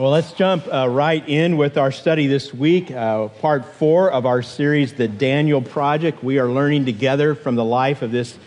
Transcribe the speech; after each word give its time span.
Well, 0.00 0.12
let's 0.12 0.32
jump 0.32 0.66
uh, 0.72 0.88
right 0.88 1.22
in 1.28 1.58
with 1.58 1.76
our 1.76 1.92
study 1.92 2.26
this 2.26 2.54
week, 2.54 2.90
uh, 2.90 3.28
part 3.28 3.66
four 3.74 4.10
of 4.10 4.24
our 4.24 4.40
series, 4.40 4.94
The 4.94 5.06
Daniel 5.06 5.60
Project. 5.60 6.24
We 6.24 6.38
are 6.38 6.48
learning 6.48 6.86
together 6.86 7.34
from 7.34 7.54
the 7.54 7.66
life 7.66 8.00
of 8.00 8.10
this 8.10 8.38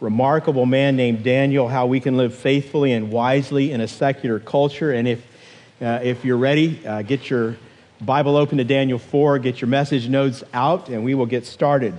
remarkable 0.00 0.64
man 0.64 0.96
named 0.96 1.22
Daniel 1.22 1.68
how 1.68 1.84
we 1.84 2.00
can 2.00 2.16
live 2.16 2.34
faithfully 2.34 2.92
and 2.92 3.10
wisely 3.10 3.72
in 3.72 3.82
a 3.82 3.88
secular 3.88 4.40
culture. 4.40 4.90
And 4.90 5.06
if, 5.06 5.22
uh, 5.82 6.00
if 6.02 6.24
you're 6.24 6.38
ready, 6.38 6.80
uh, 6.86 7.02
get 7.02 7.28
your 7.28 7.58
Bible 8.00 8.34
open 8.34 8.56
to 8.56 8.64
Daniel 8.64 8.98
4, 8.98 9.38
get 9.38 9.60
your 9.60 9.68
message 9.68 10.08
notes 10.08 10.42
out, 10.54 10.88
and 10.88 11.04
we 11.04 11.14
will 11.14 11.26
get 11.26 11.44
started. 11.44 11.92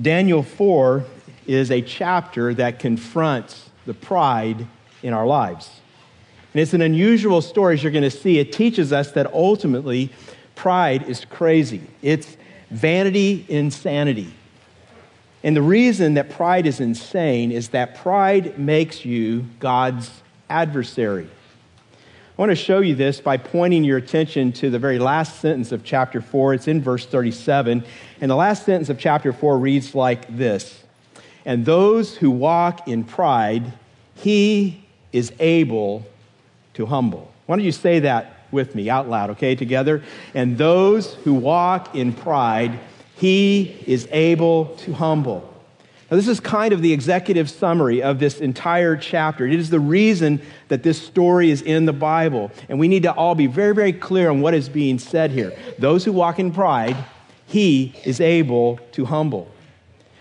Daniel 0.00 0.44
4 0.44 1.04
is 1.48 1.72
a 1.72 1.82
chapter 1.82 2.54
that 2.54 2.78
confronts 2.78 3.68
the 3.84 3.94
pride 3.94 4.64
in 5.02 5.12
our 5.12 5.26
lives. 5.26 5.68
And 6.54 6.60
it's 6.60 6.72
an 6.72 6.82
unusual 6.82 7.42
story, 7.42 7.74
as 7.74 7.82
you're 7.82 7.92
going 7.92 8.04
to 8.04 8.10
see. 8.10 8.38
It 8.38 8.52
teaches 8.52 8.92
us 8.92 9.10
that 9.12 9.32
ultimately 9.34 10.10
pride 10.54 11.02
is 11.08 11.24
crazy, 11.24 11.82
it's 12.00 12.36
vanity, 12.70 13.44
insanity. 13.48 14.32
And 15.42 15.54
the 15.54 15.62
reason 15.62 16.14
that 16.14 16.30
pride 16.30 16.66
is 16.66 16.80
insane 16.80 17.52
is 17.52 17.68
that 17.70 17.96
pride 17.96 18.58
makes 18.58 19.04
you 19.04 19.44
God's 19.58 20.10
adversary. 20.48 21.28
I 22.36 22.42
want 22.42 22.50
to 22.50 22.56
show 22.56 22.80
you 22.80 22.94
this 22.94 23.20
by 23.20 23.36
pointing 23.36 23.84
your 23.84 23.98
attention 23.98 24.52
to 24.52 24.70
the 24.70 24.78
very 24.78 24.98
last 24.98 25.40
sentence 25.40 25.70
of 25.70 25.84
chapter 25.84 26.20
4. 26.20 26.54
It's 26.54 26.66
in 26.66 26.80
verse 26.80 27.04
37. 27.04 27.84
And 28.20 28.30
the 28.30 28.36
last 28.36 28.64
sentence 28.64 28.88
of 28.88 28.98
chapter 28.98 29.32
4 29.32 29.58
reads 29.58 29.94
like 29.94 30.34
this 30.36 30.82
And 31.44 31.66
those 31.66 32.16
who 32.16 32.30
walk 32.30 32.88
in 32.88 33.04
pride, 33.04 33.72
he 34.14 34.84
is 35.12 35.32
able 35.38 36.06
to 36.74 36.86
humble. 36.86 37.32
Why 37.46 37.56
don't 37.56 37.64
you 37.64 37.72
say 37.72 38.00
that 38.00 38.46
with 38.50 38.74
me 38.74 38.88
out 38.88 39.08
loud, 39.08 39.30
okay, 39.30 39.54
together? 39.54 40.02
And 40.34 40.56
those 40.56 41.14
who 41.14 41.34
walk 41.34 41.94
in 41.94 42.12
pride, 42.12 42.78
he 43.16 43.82
is 43.86 44.08
able 44.10 44.76
to 44.76 44.92
humble. 44.92 45.50
Now, 46.10 46.18
this 46.18 46.28
is 46.28 46.38
kind 46.38 46.72
of 46.72 46.82
the 46.82 46.92
executive 46.92 47.50
summary 47.50 48.02
of 48.02 48.18
this 48.18 48.40
entire 48.40 48.96
chapter. 48.96 49.46
It 49.46 49.58
is 49.58 49.70
the 49.70 49.80
reason 49.80 50.40
that 50.68 50.82
this 50.82 51.00
story 51.00 51.50
is 51.50 51.62
in 51.62 51.86
the 51.86 51.92
Bible. 51.92 52.52
And 52.68 52.78
we 52.78 52.88
need 52.88 53.04
to 53.04 53.12
all 53.12 53.34
be 53.34 53.46
very, 53.46 53.74
very 53.74 53.92
clear 53.92 54.30
on 54.30 54.40
what 54.40 54.54
is 54.54 54.68
being 54.68 54.98
said 54.98 55.30
here. 55.30 55.56
Those 55.78 56.04
who 56.04 56.12
walk 56.12 56.38
in 56.38 56.52
pride, 56.52 56.96
he 57.46 57.94
is 58.04 58.20
able 58.20 58.78
to 58.92 59.06
humble. 59.06 59.50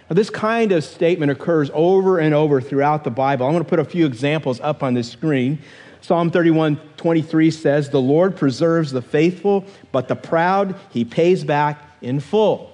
Now, 0.10 0.16
this 0.16 0.30
kind 0.30 0.72
of 0.72 0.84
statement 0.84 1.32
occurs 1.32 1.70
over 1.74 2.18
and 2.18 2.34
over 2.34 2.62
throughout 2.62 3.04
the 3.04 3.12
Bible. 3.12 3.46
I'm 3.46 3.52
going 3.52 3.64
to 3.64 3.70
put 3.70 3.80
a 3.80 3.86
few 3.86 4.06
examples 4.06 4.62
up 4.62 4.84
on 4.84 4.94
the 4.94 5.04
screen. 5.04 5.60
Psalm 6.04 6.32
31 6.32 6.76
23 6.98 7.50
says, 7.50 7.90
The 7.90 8.02
Lord 8.02 8.36
preserves 8.36 8.92
the 8.92 9.02
faithful, 9.02 9.66
but 9.94 10.10
the 10.10 10.18
proud 10.18 10.76
he 10.90 11.06
pays 11.06 11.46
back 11.46 11.82
in 12.02 12.20
full. 12.20 12.74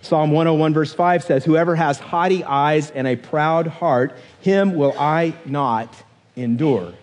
Psalm 0.00 0.30
101, 0.30 0.72
verse 0.72 0.94
5 0.94 1.22
says, 1.22 1.44
Whoever 1.44 1.76
has 1.76 1.98
haughty 1.98 2.42
eyes 2.44 2.90
and 2.90 3.06
a 3.06 3.16
proud 3.16 3.66
heart, 3.66 4.16
him 4.40 4.74
will 4.74 4.94
I 4.98 5.34
not 5.44 6.02
endure. 6.34 6.94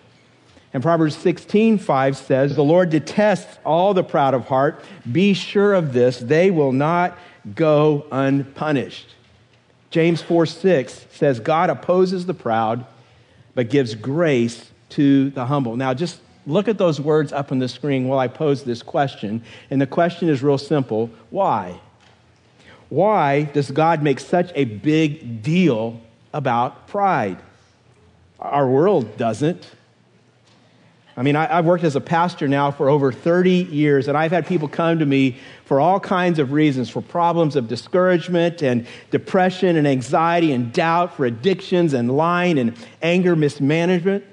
And 0.72 0.82
Proverbs 0.82 1.16
16, 1.16 1.78
5 1.78 2.16
says, 2.16 2.56
The 2.56 2.64
Lord 2.64 2.90
detests 2.90 3.58
all 3.64 3.94
the 3.94 4.02
proud 4.02 4.34
of 4.34 4.48
heart. 4.48 4.82
Be 5.10 5.34
sure 5.34 5.74
of 5.74 5.92
this, 5.92 6.18
they 6.18 6.50
will 6.50 6.72
not 6.72 7.16
go 7.54 8.06
unpunished. 8.10 9.06
James 9.90 10.20
4, 10.20 10.46
6 10.46 11.06
says, 11.12 11.38
God 11.38 11.70
opposes 11.70 12.26
the 12.26 12.34
proud, 12.34 12.84
but 13.54 13.70
gives 13.70 13.94
grace 13.94 14.72
to 14.94 15.30
the 15.30 15.46
humble. 15.46 15.76
Now, 15.76 15.94
just 15.94 16.20
look 16.46 16.68
at 16.68 16.78
those 16.78 17.00
words 17.00 17.32
up 17.32 17.52
on 17.52 17.58
the 17.58 17.68
screen 17.68 18.08
while 18.08 18.18
I 18.18 18.28
pose 18.28 18.64
this 18.64 18.82
question. 18.82 19.42
And 19.70 19.80
the 19.80 19.86
question 19.86 20.28
is 20.28 20.42
real 20.42 20.58
simple 20.58 21.10
why? 21.30 21.80
Why 22.88 23.42
does 23.44 23.70
God 23.70 24.02
make 24.02 24.20
such 24.20 24.52
a 24.54 24.64
big 24.64 25.42
deal 25.42 26.00
about 26.32 26.86
pride? 26.86 27.38
Our 28.38 28.68
world 28.68 29.16
doesn't. 29.16 29.68
I 31.16 31.22
mean, 31.22 31.36
I, 31.36 31.46
have 31.46 31.64
worked 31.64 31.84
as 31.84 31.94
a 31.94 32.00
pastor 32.00 32.48
now 32.48 32.72
for 32.72 32.88
over 32.88 33.12
30 33.12 33.50
years, 33.50 34.08
and 34.08 34.18
I've 34.18 34.32
had 34.32 34.46
people 34.46 34.66
come 34.66 34.98
to 34.98 35.06
me 35.06 35.36
for 35.64 35.80
all 35.80 36.00
kinds 36.00 36.40
of 36.40 36.50
reasons 36.50 36.90
for 36.90 37.00
problems 37.00 37.54
of 37.54 37.68
discouragement 37.68 38.62
and 38.62 38.86
depression 39.12 39.76
and 39.76 39.86
anxiety 39.86 40.52
and 40.52 40.72
doubt, 40.72 41.14
for 41.14 41.24
addictions 41.24 41.94
and 41.94 42.16
lying 42.16 42.58
and 42.58 42.76
anger 43.00 43.36
mismanagement. 43.36 44.24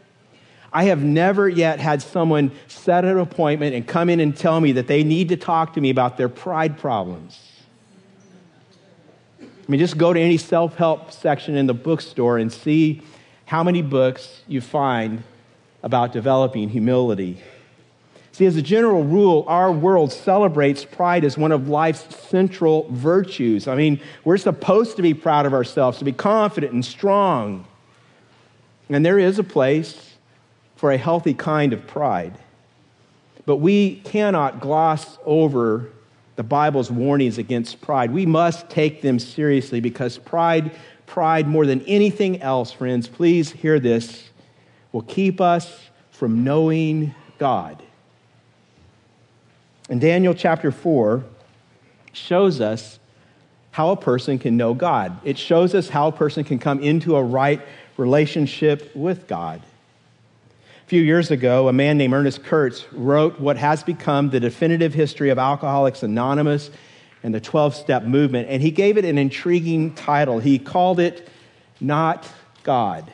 I 0.73 0.85
have 0.85 1.03
never 1.03 1.49
yet 1.49 1.79
had 1.79 2.01
someone 2.01 2.51
set 2.67 3.03
an 3.03 3.17
appointment 3.17 3.75
and 3.75 3.85
come 3.85 4.09
in 4.09 4.19
and 4.19 4.35
tell 4.35 4.61
me 4.61 4.71
that 4.73 4.87
they 4.87 5.03
need 5.03 5.29
to 5.29 5.37
talk 5.37 5.73
to 5.73 5.81
me 5.81 5.89
about 5.89 6.17
their 6.17 6.29
pride 6.29 6.77
problems. 6.77 7.39
I 9.41 9.45
mean, 9.67 9.79
just 9.79 9.97
go 9.97 10.13
to 10.13 10.19
any 10.19 10.37
self 10.37 10.75
help 10.77 11.11
section 11.11 11.55
in 11.55 11.67
the 11.67 11.73
bookstore 11.73 12.37
and 12.37 12.51
see 12.51 13.01
how 13.45 13.63
many 13.63 13.81
books 13.81 14.41
you 14.47 14.61
find 14.61 15.23
about 15.83 16.13
developing 16.13 16.69
humility. 16.69 17.41
See, 18.33 18.45
as 18.45 18.55
a 18.55 18.61
general 18.61 19.03
rule, 19.03 19.43
our 19.47 19.71
world 19.73 20.13
celebrates 20.13 20.85
pride 20.85 21.25
as 21.25 21.37
one 21.37 21.51
of 21.51 21.67
life's 21.67 22.15
central 22.15 22.87
virtues. 22.89 23.67
I 23.67 23.75
mean, 23.75 23.99
we're 24.23 24.37
supposed 24.37 24.95
to 24.95 25.01
be 25.01 25.13
proud 25.13 25.45
of 25.45 25.53
ourselves, 25.53 25.97
to 25.97 26.05
be 26.05 26.13
confident 26.13 26.71
and 26.71 26.85
strong. 26.85 27.67
And 28.89 29.05
there 29.05 29.19
is 29.19 29.37
a 29.37 29.43
place 29.43 30.10
for 30.81 30.91
a 30.91 30.97
healthy 30.97 31.35
kind 31.35 31.73
of 31.73 31.85
pride. 31.85 32.33
But 33.45 33.57
we 33.57 33.97
cannot 33.97 34.59
gloss 34.59 35.19
over 35.25 35.91
the 36.37 36.41
Bible's 36.41 36.89
warnings 36.89 37.37
against 37.37 37.81
pride. 37.81 38.11
We 38.11 38.25
must 38.25 38.67
take 38.67 39.03
them 39.03 39.19
seriously 39.19 39.79
because 39.79 40.17
pride, 40.17 40.71
pride 41.05 41.47
more 41.47 41.67
than 41.67 41.81
anything 41.83 42.41
else, 42.41 42.71
friends, 42.71 43.07
please 43.07 43.51
hear 43.51 43.79
this, 43.79 44.31
will 44.91 45.03
keep 45.03 45.39
us 45.39 45.81
from 46.09 46.43
knowing 46.43 47.13
God. 47.37 47.83
And 49.87 50.01
Daniel 50.01 50.33
chapter 50.33 50.71
4 50.71 51.23
shows 52.11 52.59
us 52.59 52.97
how 53.69 53.91
a 53.91 53.97
person 53.97 54.39
can 54.39 54.57
know 54.57 54.73
God. 54.73 55.15
It 55.23 55.37
shows 55.37 55.75
us 55.75 55.89
how 55.89 56.07
a 56.07 56.11
person 56.11 56.43
can 56.43 56.57
come 56.57 56.79
into 56.79 57.15
a 57.17 57.23
right 57.23 57.61
relationship 57.97 58.95
with 58.95 59.27
God 59.27 59.61
few 60.91 61.01
years 61.01 61.31
ago, 61.31 61.69
a 61.69 61.71
man 61.71 61.97
named 61.97 62.13
Ernest 62.13 62.43
Kurtz 62.43 62.85
wrote 62.91 63.39
what 63.39 63.55
has 63.55 63.81
become 63.81 64.29
the 64.29 64.41
definitive 64.41 64.93
history 64.93 65.29
of 65.29 65.39
Alcoholics 65.39 66.03
Anonymous 66.03 66.69
and 67.23 67.33
the 67.33 67.39
12 67.39 67.75
step 67.75 68.03
movement, 68.03 68.49
and 68.49 68.61
he 68.61 68.71
gave 68.71 68.97
it 68.97 69.05
an 69.05 69.17
intriguing 69.17 69.93
title. 69.93 70.39
He 70.39 70.59
called 70.59 70.99
it 70.99 71.29
Not 71.79 72.27
God. 72.63 73.09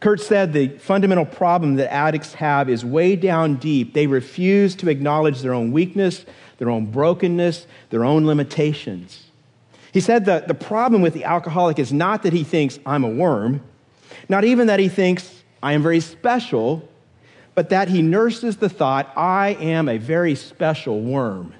Kurtz 0.00 0.26
said 0.26 0.52
the 0.52 0.68
fundamental 0.68 1.24
problem 1.24 1.76
that 1.76 1.90
addicts 1.90 2.34
have 2.34 2.68
is 2.68 2.84
way 2.84 3.16
down 3.16 3.54
deep. 3.54 3.94
They 3.94 4.06
refuse 4.06 4.74
to 4.74 4.90
acknowledge 4.90 5.40
their 5.40 5.54
own 5.54 5.72
weakness, 5.72 6.26
their 6.58 6.68
own 6.68 6.84
brokenness, 6.84 7.66
their 7.88 8.04
own 8.04 8.26
limitations. 8.26 9.28
He 9.92 10.00
said 10.00 10.26
that 10.26 10.46
the 10.48 10.54
problem 10.54 11.00
with 11.00 11.14
the 11.14 11.24
alcoholic 11.24 11.78
is 11.78 11.90
not 11.90 12.22
that 12.22 12.34
he 12.34 12.44
thinks, 12.44 12.78
I'm 12.84 13.02
a 13.02 13.08
worm, 13.08 13.62
not 14.28 14.44
even 14.44 14.66
that 14.66 14.78
he 14.78 14.90
thinks, 14.90 15.40
I 15.64 15.72
am 15.72 15.82
very 15.82 16.00
special, 16.00 16.86
but 17.54 17.70
that 17.70 17.88
he 17.88 18.02
nurses 18.02 18.58
the 18.58 18.68
thought, 18.68 19.10
I 19.16 19.56
am 19.58 19.88
a 19.88 19.96
very 19.96 20.34
special 20.34 21.00
worm. 21.00 21.54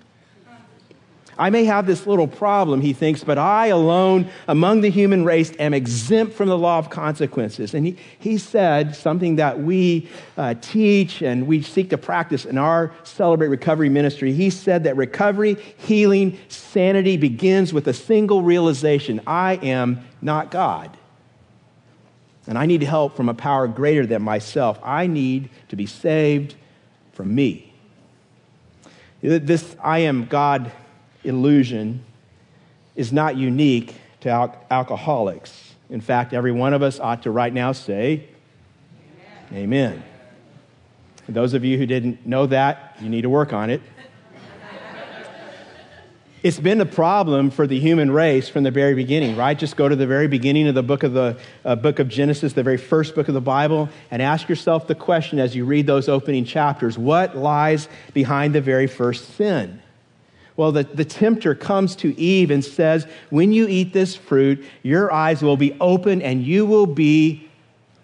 I 1.39 1.49
may 1.49 1.65
have 1.65 1.87
this 1.87 2.07
little 2.07 2.29
problem, 2.29 2.83
he 2.83 2.93
thinks, 2.93 3.25
but 3.25 3.39
I 3.39 3.69
alone 3.69 4.29
among 4.47 4.83
the 4.83 4.91
human 4.91 5.25
race 5.25 5.53
am 5.59 5.73
exempt 5.73 6.35
from 6.35 6.51
the 6.51 6.59
law 6.59 6.79
of 6.79 6.91
consequences. 6.91 7.73
And 7.73 7.87
he, 7.87 7.97
he 8.19 8.37
said 8.37 8.95
something 8.95 9.37
that 9.37 9.59
we 9.59 10.11
uh, 10.37 10.55
teach 10.61 11.23
and 11.23 11.47
we 11.47 11.63
seek 11.63 11.89
to 11.89 11.99
practice 11.99 12.45
in 12.45 12.59
our 12.59 12.93
Celebrate 13.05 13.49
Recovery 13.49 13.89
ministry. 13.89 14.35
He 14.35 14.51
said 14.51 14.85
that 14.85 14.99
recovery, 14.99 15.57
healing, 15.79 16.39
sanity 16.49 17.17
begins 17.17 17.73
with 17.73 17.89
a 17.89 17.95
single 17.95 18.43
realization 18.43 19.23
I 19.27 19.55
am 19.55 20.05
not 20.21 20.51
God. 20.51 20.95
And 22.47 22.59
I 22.59 22.67
need 22.67 22.83
help 22.83 23.17
from 23.17 23.29
a 23.29 23.35
power 23.35 23.67
greater 23.67 24.07
than 24.07 24.23
myself. 24.23 24.79
I 24.83 25.07
need 25.07 25.49
to 25.69 25.77
be 25.77 25.87
saved 25.87 26.55
from 27.13 27.35
me. 27.35 27.73
This 29.23 29.75
I 29.83 30.01
am 30.01 30.27
God 30.27 30.71
illusion 31.23 32.05
is 32.95 33.13
not 33.13 33.37
unique 33.37 33.95
to 34.21 34.29
al- 34.29 34.57
alcoholics. 34.71 35.75
In 35.89 36.01
fact, 36.01 36.33
every 36.33 36.53
one 36.53 36.75
of 36.75 36.83
us 36.83 37.01
ought 37.01 37.23
to 37.23 37.31
right 37.31 37.53
now 37.53 37.73
say, 37.73 38.29
Amen. 39.51 39.63
Amen. 39.63 40.05
Those 41.29 41.55
of 41.55 41.65
you 41.65 41.79
who 41.79 41.87
didn't 41.87 42.27
know 42.27 42.47
that, 42.47 42.97
you 43.01 43.09
need 43.09 43.23
to 43.23 43.31
work 43.31 43.53
on 43.53 43.71
it. 43.71 43.81
It's 46.45 46.61
been 46.61 46.79
a 46.83 46.87
problem 46.87 47.51
for 47.51 47.67
the 47.67 47.81
human 47.81 48.11
race 48.11 48.51
from 48.51 48.65
the 48.65 48.71
very 48.71 48.95
beginning, 48.95 49.35
right? 49.35 49.59
Just 49.59 49.79
go 49.79 49.89
to 49.89 49.97
the 49.97 50.07
very 50.07 50.29
beginning 50.29 50.69
of 50.69 50.75
the 50.75 50.83
book 50.83 51.03
of 51.03 51.15
the 51.15 51.39
uh, 51.65 51.75
book 51.75 52.01
of 52.01 52.09
Genesis, 52.09 52.53
the 52.53 52.63
very 52.63 52.77
first 52.77 53.15
book 53.15 53.29
of 53.29 53.35
the 53.35 53.41
Bible, 53.41 53.89
and 54.11 54.21
ask 54.21 54.47
yourself 54.47 54.87
the 54.87 54.95
question 54.95 55.39
as 55.39 55.57
you 55.57 55.65
read 55.65 55.87
those 55.87 56.07
opening 56.07 56.45
chapters: 56.45 56.99
What 56.99 57.35
lies 57.35 57.89
behind 58.13 58.55
the 58.55 58.61
very 58.61 58.87
first 58.87 59.37
sin? 59.37 59.81
Well, 60.55 60.71
the, 60.71 60.83
the 60.83 61.07
tempter 61.07 61.55
comes 61.55 61.97
to 61.97 62.15
Eve 62.21 62.51
and 62.51 62.63
says, 62.63 63.07
When 63.31 63.51
you 63.51 63.67
eat 63.67 63.95
this 63.95 64.15
fruit, 64.15 64.67
your 64.83 65.11
eyes 65.11 65.43
will 65.43 65.57
be 65.57 65.75
open 65.81 66.21
and 66.21 66.45
you 66.45 66.67
will 66.67 66.87
be 66.87 67.49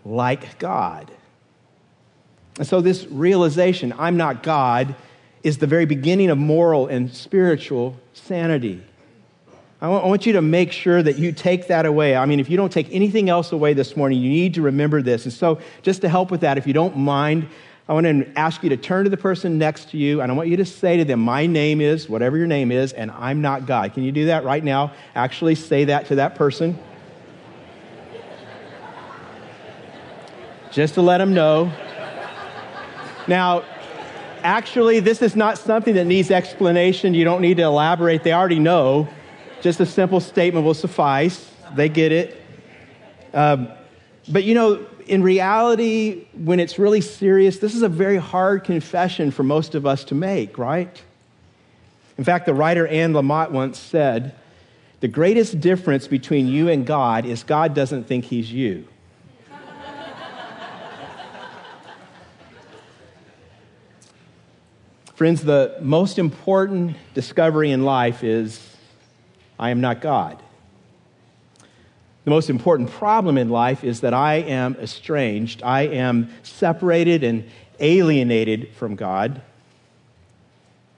like 0.02 0.58
God. 0.58 1.10
And 2.56 2.66
so, 2.66 2.80
this 2.80 3.06
realization, 3.06 3.92
I'm 3.98 4.16
not 4.16 4.42
God, 4.42 4.94
is 5.42 5.58
the 5.58 5.66
very 5.66 5.86
beginning 5.86 6.30
of 6.30 6.38
moral 6.38 6.86
and 6.86 7.12
spiritual 7.12 7.96
sanity. 8.12 8.82
I 9.82 9.88
want 9.88 10.26
you 10.26 10.34
to 10.34 10.42
make 10.42 10.72
sure 10.72 11.02
that 11.02 11.18
you 11.18 11.32
take 11.32 11.68
that 11.68 11.86
away. 11.86 12.14
I 12.14 12.26
mean, 12.26 12.38
if 12.38 12.50
you 12.50 12.58
don't 12.58 12.70
take 12.70 12.92
anything 12.92 13.30
else 13.30 13.50
away 13.50 13.72
this 13.72 13.96
morning, 13.96 14.20
you 14.20 14.28
need 14.28 14.52
to 14.54 14.62
remember 14.62 15.00
this. 15.00 15.24
And 15.24 15.32
so, 15.32 15.58
just 15.80 16.02
to 16.02 16.08
help 16.10 16.30
with 16.30 16.42
that, 16.42 16.58
if 16.58 16.66
you 16.66 16.74
don't 16.74 16.98
mind, 16.98 17.48
I 17.88 17.94
want 17.94 18.04
to 18.04 18.38
ask 18.38 18.62
you 18.62 18.68
to 18.68 18.76
turn 18.76 19.04
to 19.04 19.10
the 19.10 19.16
person 19.16 19.56
next 19.56 19.90
to 19.90 19.96
you, 19.96 20.20
and 20.20 20.30
I 20.30 20.34
want 20.34 20.50
you 20.50 20.58
to 20.58 20.66
say 20.66 20.98
to 20.98 21.04
them, 21.06 21.20
My 21.20 21.46
name 21.46 21.80
is, 21.80 22.10
whatever 22.10 22.36
your 22.36 22.46
name 22.46 22.70
is, 22.70 22.92
and 22.92 23.10
I'm 23.10 23.40
not 23.40 23.64
God. 23.64 23.94
Can 23.94 24.02
you 24.02 24.12
do 24.12 24.26
that 24.26 24.44
right 24.44 24.62
now? 24.62 24.92
Actually, 25.14 25.54
say 25.54 25.86
that 25.86 26.06
to 26.06 26.16
that 26.16 26.34
person. 26.34 26.78
Just 30.70 30.94
to 30.94 31.02
let 31.02 31.18
them 31.18 31.32
know. 31.32 31.72
Now, 33.26 33.64
actually, 34.42 35.00
this 35.00 35.22
is 35.22 35.36
not 35.36 35.58
something 35.58 35.94
that 35.94 36.04
needs 36.04 36.30
explanation. 36.30 37.14
You 37.14 37.24
don't 37.24 37.40
need 37.40 37.56
to 37.58 37.62
elaborate. 37.62 38.22
They 38.22 38.32
already 38.32 38.58
know. 38.58 39.08
Just 39.60 39.80
a 39.80 39.86
simple 39.86 40.20
statement 40.20 40.64
will 40.64 40.74
suffice. 40.74 41.50
They 41.74 41.88
get 41.88 42.12
it. 42.12 42.40
Um, 43.32 43.68
but 44.28 44.44
you 44.44 44.54
know, 44.54 44.86
in 45.06 45.22
reality, 45.22 46.26
when 46.34 46.60
it's 46.60 46.78
really 46.78 47.00
serious, 47.00 47.58
this 47.58 47.74
is 47.74 47.82
a 47.82 47.88
very 47.88 48.16
hard 48.16 48.64
confession 48.64 49.30
for 49.30 49.42
most 49.42 49.74
of 49.74 49.86
us 49.86 50.04
to 50.04 50.14
make, 50.14 50.56
right? 50.56 51.02
In 52.16 52.24
fact, 52.24 52.46
the 52.46 52.54
writer 52.54 52.86
Anne 52.86 53.12
Lamott 53.12 53.50
once 53.50 53.78
said, 53.78 54.34
The 55.00 55.08
greatest 55.08 55.60
difference 55.60 56.06
between 56.06 56.48
you 56.48 56.68
and 56.68 56.86
God 56.86 57.24
is 57.24 57.42
God 57.42 57.74
doesn't 57.74 58.04
think 58.04 58.26
he's 58.26 58.52
you. 58.52 58.86
Friends, 65.20 65.42
the 65.42 65.76
most 65.82 66.18
important 66.18 66.96
discovery 67.12 67.72
in 67.72 67.84
life 67.84 68.24
is 68.24 68.58
I 69.58 69.68
am 69.68 69.82
not 69.82 70.00
God. 70.00 70.42
The 72.24 72.30
most 72.30 72.48
important 72.48 72.90
problem 72.90 73.36
in 73.36 73.50
life 73.50 73.84
is 73.84 74.00
that 74.00 74.14
I 74.14 74.36
am 74.36 74.76
estranged, 74.76 75.62
I 75.62 75.82
am 75.82 76.30
separated 76.42 77.22
and 77.22 77.44
alienated 77.80 78.70
from 78.76 78.96
God. 78.96 79.42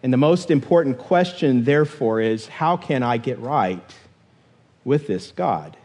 And 0.05 0.13
the 0.13 0.19
most 0.19 0.53
important 0.53 0.99
question, 0.99 1.65
therefore, 1.65 2.21
is 2.21 2.47
how 2.47 2.77
can 2.77 3.03
I 3.03 3.17
get 3.17 3.41
right 3.41 3.93
with 4.85 5.09
this 5.09 5.33
God? 5.33 5.77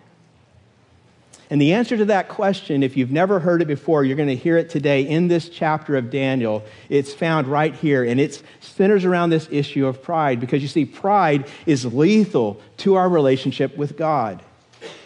And 1.49 1.61
the 1.61 1.73
answer 1.73 1.95
to 1.95 2.05
that 2.05 2.27
question, 2.27 2.83
if 2.83 2.97
you've 2.97 3.11
never 3.11 3.39
heard 3.39 3.61
it 3.61 3.67
before, 3.67 4.03
you're 4.03 4.17
going 4.17 4.27
to 4.27 4.35
hear 4.35 4.57
it 4.57 4.69
today 4.69 5.07
in 5.07 5.29
this 5.29 5.47
chapter 5.47 5.95
of 5.95 6.09
Daniel. 6.09 6.63
It's 6.89 7.13
found 7.13 7.47
right 7.47 7.73
here, 7.73 8.03
and 8.03 8.19
it 8.19 8.41
centers 8.59 9.05
around 9.05 9.29
this 9.29 9.47
issue 9.49 9.85
of 9.87 10.03
pride 10.03 10.41
because 10.41 10.61
you 10.61 10.67
see, 10.67 10.83
pride 10.83 11.49
is 11.65 11.85
lethal 11.85 12.59
to 12.77 12.95
our 12.95 13.07
relationship 13.07 13.77
with 13.77 13.97
God. 13.97 14.43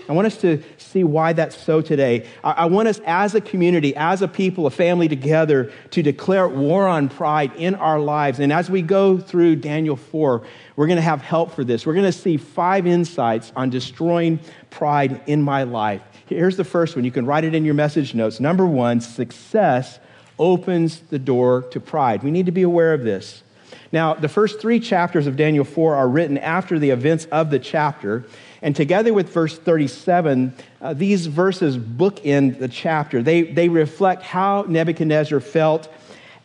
I 0.10 0.14
want 0.14 0.28
us 0.28 0.38
to 0.38 0.62
see 0.78 1.04
why 1.04 1.32
that's 1.34 1.56
so 1.56 1.80
today. 1.80 2.28
I 2.44 2.66
want 2.66 2.88
us 2.90 3.00
as 3.06 3.34
a 3.34 3.40
community, 3.40 3.96
as 3.96 4.22
a 4.22 4.28
people, 4.28 4.66
a 4.66 4.72
family 4.72 5.08
together, 5.08 5.72
to 5.92 6.04
declare 6.04 6.50
war 6.50 6.88
on 6.88 7.08
pride 7.08 7.54
in 7.56 7.76
our 7.76 8.00
lives. 8.00 8.40
And 8.40 8.52
as 8.52 8.70
we 8.70 8.82
go 8.82 9.18
through 9.18 9.58
Daniel 9.58 9.96
4, 9.96 10.44
we're 10.76 10.88
going 10.88 10.98
to 10.98 11.04
have 11.04 11.22
help 11.22 11.54
for 11.54 11.64
this. 11.64 11.86
We're 11.86 11.94
going 11.94 12.06
to 12.08 12.12
see 12.12 12.36
five 12.36 12.88
insights 12.88 13.54
on 13.56 13.70
destroying 13.70 14.40
pride 14.70 15.22
in 15.28 15.42
my 15.42 15.64
life. 15.64 16.02
Here's 16.32 16.56
the 16.56 16.64
first 16.64 16.96
one. 16.96 17.04
You 17.04 17.12
can 17.12 17.26
write 17.26 17.44
it 17.44 17.54
in 17.54 17.66
your 17.66 17.74
message 17.74 18.16
notes. 18.16 18.40
Number 18.40 18.66
one, 18.66 19.02
success 19.02 20.00
opens 20.40 21.02
the 21.02 21.20
door 21.20 21.64
to 21.72 21.80
pride. 21.82 22.24
We 22.24 22.32
need 22.32 22.46
to 22.46 22.54
be 22.54 22.62
aware 22.62 22.94
of 22.94 23.04
this. 23.04 23.44
Now, 23.92 24.14
the 24.14 24.30
first 24.30 24.62
three 24.62 24.80
chapters 24.80 25.28
of 25.28 25.36
Daniel 25.36 25.66
4 25.66 25.96
are 25.96 26.08
written 26.08 26.38
after 26.38 26.80
the 26.80 26.92
events 26.92 27.26
of 27.26 27.50
the 27.50 27.60
chapter. 27.60 28.24
And 28.62 28.74
together 28.74 29.14
with 29.14 29.28
verse 29.30 29.58
37, 29.58 30.54
uh, 30.80 30.94
these 30.94 31.28
verses 31.28 31.78
bookend 31.78 32.60
the 32.60 32.70
chapter. 32.70 33.22
They, 33.22 33.44
they 33.44 33.68
reflect 33.68 34.24
how 34.24 34.64
Nebuchadnezzar 34.70 35.42
felt 35.42 35.94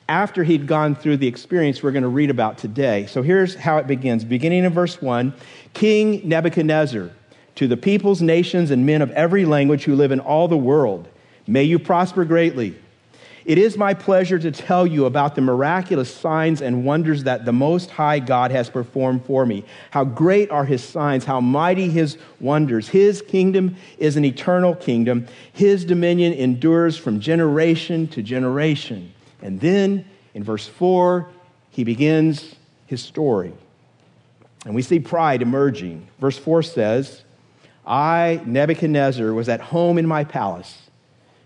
after 0.09 0.43
he'd 0.43 0.67
gone 0.67 0.97
through 0.97 1.19
the 1.19 1.29
experience 1.29 1.81
we're 1.81 1.93
going 1.93 2.03
to 2.03 2.09
read 2.09 2.31
about 2.31 2.59
today. 2.59 3.07
So 3.07 3.23
here's 3.23 3.55
how 3.55 3.79
it 3.79 3.87
begins. 3.87 4.25
Beginning 4.25 4.65
in 4.65 4.73
verse 4.73 5.01
1 5.01 5.33
King 5.75 6.29
Nebuchadnezzar 6.29 7.13
to 7.57 7.67
the 7.67 7.77
peoples, 7.77 8.23
nations, 8.23 8.71
and 8.71 8.87
men 8.87 9.03
of 9.03 9.11
every 9.13 9.45
language 9.45 9.85
who 9.85 9.95
live 9.95 10.13
in 10.13 10.21
all 10.21 10.49
the 10.49 10.57
world. 10.57 11.09
May 11.47 11.65
you 11.65 11.79
prosper 11.79 12.25
greatly. 12.25 12.77
It 13.47 13.59
is 13.59 13.79
my 13.79 13.95
pleasure 13.95 14.41
to 14.41 14.51
tell 14.51 14.89
you 14.89 15.05
about 15.05 15.37
the 15.37 15.41
miraculous 15.41 16.13
signs 16.13 16.61
and 16.61 16.85
wonders 16.85 17.23
that 17.25 17.45
the 17.45 17.53
Most 17.53 17.91
High 17.91 18.19
God 18.19 18.51
has 18.51 18.69
performed 18.69 19.25
for 19.25 19.47
me. 19.47 19.65
How 19.93 20.03
great 20.03 20.51
are 20.51 20.65
his 20.65 20.83
signs, 20.83 21.25
how 21.25 21.41
mighty 21.41 21.89
his 21.89 22.19
wonders. 22.41 22.89
His 22.89 23.23
kingdom 23.23 23.77
is 23.99 24.17
an 24.17 24.25
eternal 24.25 24.75
kingdom, 24.75 25.29
his 25.53 25.85
dominion 25.85 26.33
endures 26.33 26.97
from 26.97 27.21
generation 27.21 28.09
to 28.09 28.23
generation. 28.23 29.13
And 29.41 29.61
then 29.61 30.05
in 30.35 30.43
verse 30.43 30.67
4, 30.67 31.29
he 31.71 31.85
begins 31.85 32.57
his 32.87 33.01
story. 33.01 33.53
And 34.65 34.75
we 34.75 34.83
see 34.83 34.99
pride 34.99 35.41
emerging. 35.41 36.09
Verse 36.19 36.37
4 36.37 36.65
says, 36.65 37.23
I, 37.87 38.41
Nebuchadnezzar, 38.45 39.33
was 39.33 39.49
at 39.49 39.61
home 39.61 39.99
in 39.99 40.07
my 40.07 40.25
palace, 40.25 40.83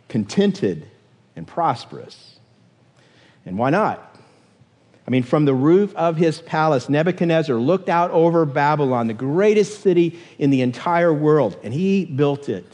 contented 0.09 0.87
and 1.37 1.47
prosperous. 1.47 2.39
And 3.45 3.59
why 3.59 3.71
not? 3.71 4.07
I 5.07 5.11
mean, 5.11 5.23
from 5.23 5.45
the 5.45 5.55
roof 5.55 5.95
of 5.97 6.17
his 6.17 6.41
palace, 6.41 6.89
Nebuchadnezzar 6.89 7.57
looked 7.57 7.89
out 7.89 8.11
over 8.13 8.47
Babylon, 8.47 9.09
the 9.09 9.15
greatest 9.15 9.81
city 9.81 10.19
in 10.39 10.51
the 10.51 10.63
entire 10.63 11.13
world, 11.13 11.59
and 11.63 11.75
he 11.75 12.05
built 12.05 12.49
it. 12.49 12.65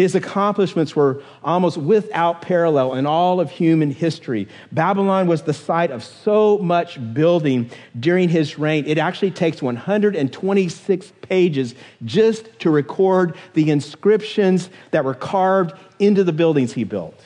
His 0.00 0.14
accomplishments 0.14 0.96
were 0.96 1.22
almost 1.44 1.76
without 1.76 2.40
parallel 2.40 2.94
in 2.94 3.04
all 3.04 3.38
of 3.38 3.50
human 3.50 3.90
history. 3.90 4.48
Babylon 4.72 5.26
was 5.26 5.42
the 5.42 5.52
site 5.52 5.90
of 5.90 6.02
so 6.02 6.56
much 6.56 6.98
building 7.12 7.70
during 7.98 8.30
his 8.30 8.58
reign. 8.58 8.84
It 8.86 8.96
actually 8.96 9.32
takes 9.32 9.60
126 9.60 11.12
pages 11.20 11.74
just 12.02 12.58
to 12.60 12.70
record 12.70 13.36
the 13.52 13.70
inscriptions 13.70 14.70
that 14.90 15.04
were 15.04 15.12
carved 15.12 15.78
into 15.98 16.24
the 16.24 16.32
buildings 16.32 16.72
he 16.72 16.84
built. 16.84 17.20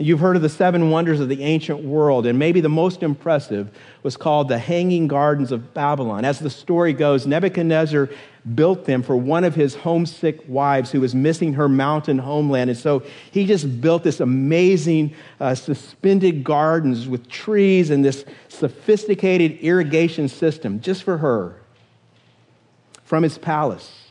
You've 0.00 0.20
heard 0.20 0.36
of 0.36 0.42
the 0.42 0.48
seven 0.48 0.90
wonders 0.90 1.18
of 1.18 1.28
the 1.28 1.42
ancient 1.42 1.82
world, 1.82 2.24
and 2.24 2.38
maybe 2.38 2.60
the 2.60 2.68
most 2.68 3.02
impressive 3.02 3.76
was 4.04 4.16
called 4.16 4.48
the 4.48 4.58
Hanging 4.58 5.08
Gardens 5.08 5.50
of 5.50 5.74
Babylon. 5.74 6.24
As 6.24 6.38
the 6.38 6.50
story 6.50 6.92
goes, 6.92 7.26
Nebuchadnezzar 7.26 8.08
built 8.54 8.84
them 8.84 9.02
for 9.02 9.16
one 9.16 9.42
of 9.42 9.56
his 9.56 9.74
homesick 9.74 10.40
wives 10.48 10.92
who 10.92 11.00
was 11.00 11.16
missing 11.16 11.54
her 11.54 11.68
mountain 11.68 12.18
homeland. 12.18 12.70
And 12.70 12.78
so 12.78 13.02
he 13.32 13.44
just 13.44 13.80
built 13.80 14.04
this 14.04 14.20
amazing 14.20 15.14
uh, 15.40 15.56
suspended 15.56 16.44
gardens 16.44 17.08
with 17.08 17.28
trees 17.28 17.90
and 17.90 18.04
this 18.04 18.24
sophisticated 18.46 19.58
irrigation 19.58 20.28
system 20.28 20.80
just 20.80 21.02
for 21.02 21.18
her 21.18 21.56
from 23.02 23.24
his 23.24 23.36
palace. 23.36 24.07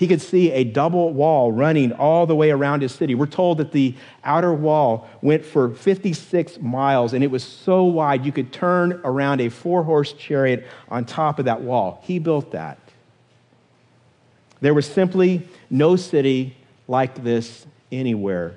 He 0.00 0.08
could 0.08 0.22
see 0.22 0.50
a 0.52 0.64
double 0.64 1.12
wall 1.12 1.52
running 1.52 1.92
all 1.92 2.24
the 2.24 2.34
way 2.34 2.50
around 2.50 2.80
his 2.80 2.90
city. 2.90 3.14
We're 3.14 3.26
told 3.26 3.58
that 3.58 3.72
the 3.72 3.94
outer 4.24 4.54
wall 4.54 5.06
went 5.20 5.44
for 5.44 5.74
56 5.74 6.58
miles 6.58 7.12
and 7.12 7.22
it 7.22 7.26
was 7.26 7.44
so 7.44 7.84
wide 7.84 8.24
you 8.24 8.32
could 8.32 8.50
turn 8.50 8.98
around 9.04 9.42
a 9.42 9.50
four 9.50 9.82
horse 9.84 10.14
chariot 10.14 10.66
on 10.88 11.04
top 11.04 11.38
of 11.38 11.44
that 11.44 11.60
wall. 11.60 12.00
He 12.02 12.18
built 12.18 12.52
that. 12.52 12.78
There 14.62 14.72
was 14.72 14.86
simply 14.86 15.46
no 15.68 15.96
city 15.96 16.56
like 16.88 17.22
this 17.22 17.66
anywhere. 17.92 18.56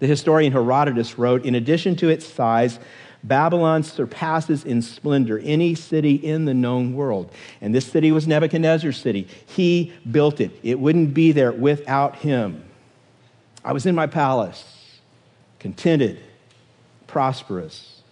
The 0.00 0.08
historian 0.08 0.50
Herodotus 0.52 1.18
wrote 1.18 1.44
In 1.44 1.54
addition 1.54 1.94
to 1.98 2.08
its 2.08 2.26
size, 2.26 2.80
Babylon 3.24 3.84
surpasses 3.84 4.64
in 4.64 4.82
splendor 4.82 5.38
any 5.38 5.74
city 5.74 6.14
in 6.14 6.44
the 6.44 6.54
known 6.54 6.94
world. 6.94 7.32
And 7.60 7.74
this 7.74 7.86
city 7.86 8.10
was 8.10 8.26
Nebuchadnezzar's 8.26 8.96
city. 8.96 9.28
He 9.46 9.92
built 10.10 10.40
it, 10.40 10.50
it 10.62 10.78
wouldn't 10.78 11.14
be 11.14 11.32
there 11.32 11.52
without 11.52 12.16
him. 12.16 12.64
I 13.64 13.72
was 13.72 13.86
in 13.86 13.94
my 13.94 14.08
palace, 14.08 15.00
contented, 15.60 16.20
prosperous. 17.06 18.02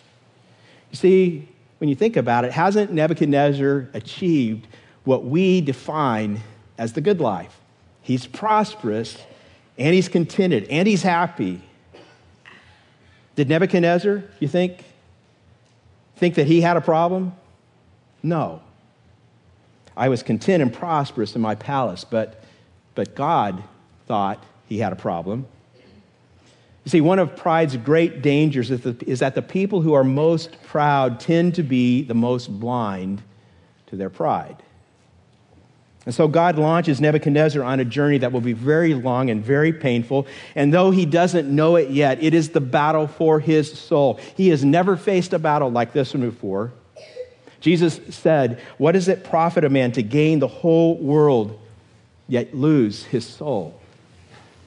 You 0.93 0.97
see, 0.97 1.49
when 1.79 1.89
you 1.89 1.97
think 1.97 2.17
about 2.17 2.45
it, 2.45 2.53
hasn't 2.53 2.93
Nebuchadnezzar 2.93 3.89
achieved 3.95 4.69
what 5.05 5.25
we 5.25 5.61
define 5.61 6.41
as 6.79 6.93
the 6.93 7.01
good 7.01 7.21
life? 7.21 7.59
He's 8.03 8.27
prosperous 8.27 9.19
and 9.77 9.95
he's 9.95 10.09
contented 10.09 10.69
and 10.69 10.87
he's 10.87 11.03
happy. 11.03 11.61
Did 13.35 13.49
Nebuchadnezzar, 13.49 14.23
you 14.39 14.49
think, 14.49 14.85
think 16.21 16.35
that 16.35 16.47
he 16.47 16.61
had 16.61 16.77
a 16.77 16.83
problem? 16.83 17.33
No. 18.23 18.61
I 19.97 20.11
was 20.11 20.23
content 20.23 20.63
and 20.63 20.73
prosperous 20.73 21.35
in 21.35 21.41
my 21.41 21.55
palace, 21.55 22.05
but, 22.05 22.45
but 22.95 23.15
God 23.15 23.65
thought 24.07 24.45
he 24.69 24.79
had 24.79 24.93
a 24.93 24.97
problem. 24.97 25.47
You 26.85 26.91
see, 26.91 27.01
one 27.01 27.19
of 27.19 27.37
pride's 27.37 27.77
great 27.79 28.21
dangers 28.21 28.71
is, 28.71 28.83
the, 28.83 28.97
is 29.07 29.21
that 29.21 29.35
the 29.35 29.43
people 29.43 29.81
who 29.81 29.95
are 29.95 30.05
most 30.05 30.63
proud 30.63 31.21
tend 31.21 31.55
to 31.55 31.63
be 31.63 32.03
the 32.03 32.15
most 32.15 32.49
blind 32.61 33.23
to 33.87 33.97
their 33.97 34.11
pride. 34.11 34.63
And 36.11 36.15
so 36.17 36.27
God 36.27 36.59
launches 36.59 37.01
Nebuchadnezzar 37.01 37.63
on 37.63 37.79
a 37.79 37.85
journey 37.85 38.19
that 38.19 38.33
will 38.33 38.41
be 38.41 38.53
very 38.53 38.95
long 38.95 39.31
and 39.31 39.45
very 39.45 39.73
painful. 39.73 40.27
And 40.57 40.75
though 40.75 40.91
he 40.91 41.07
doesn't 41.07 41.49
know 41.49 41.77
it 41.77 41.91
yet, 41.91 42.21
it 42.21 42.35
is 42.35 42.49
the 42.49 42.61
battle 42.61 43.07
for 43.07 43.39
his 43.39 43.73
soul. 43.79 44.19
He 44.37 44.49
has 44.49 44.65
never 44.65 44.97
faced 44.97 45.33
a 45.35 45.39
battle 45.39 45.71
like 45.71 45.93
this 45.93 46.13
one 46.13 46.29
before. 46.29 46.73
Jesus 47.61 48.01
said, 48.09 48.61
What 48.77 48.91
does 48.91 49.07
it 49.07 49.23
profit 49.23 49.63
a 49.63 49.69
man 49.69 49.93
to 49.93 50.03
gain 50.03 50.41
the 50.41 50.49
whole 50.49 50.97
world 50.97 51.57
yet 52.27 52.57
lose 52.57 53.05
his 53.05 53.25
soul? 53.25 53.81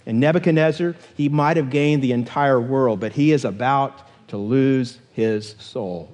And 0.05 0.21
Nebuchadnezzar, 0.21 0.95
he 1.17 1.27
might 1.27 1.57
have 1.57 1.69
gained 1.69 2.01
the 2.01 2.13
entire 2.13 2.61
world, 2.61 3.01
but 3.01 3.11
he 3.11 3.33
is 3.33 3.43
about 3.43 4.07
to 4.29 4.37
lose 4.37 4.97
his 5.11 5.55
soul. 5.59 6.09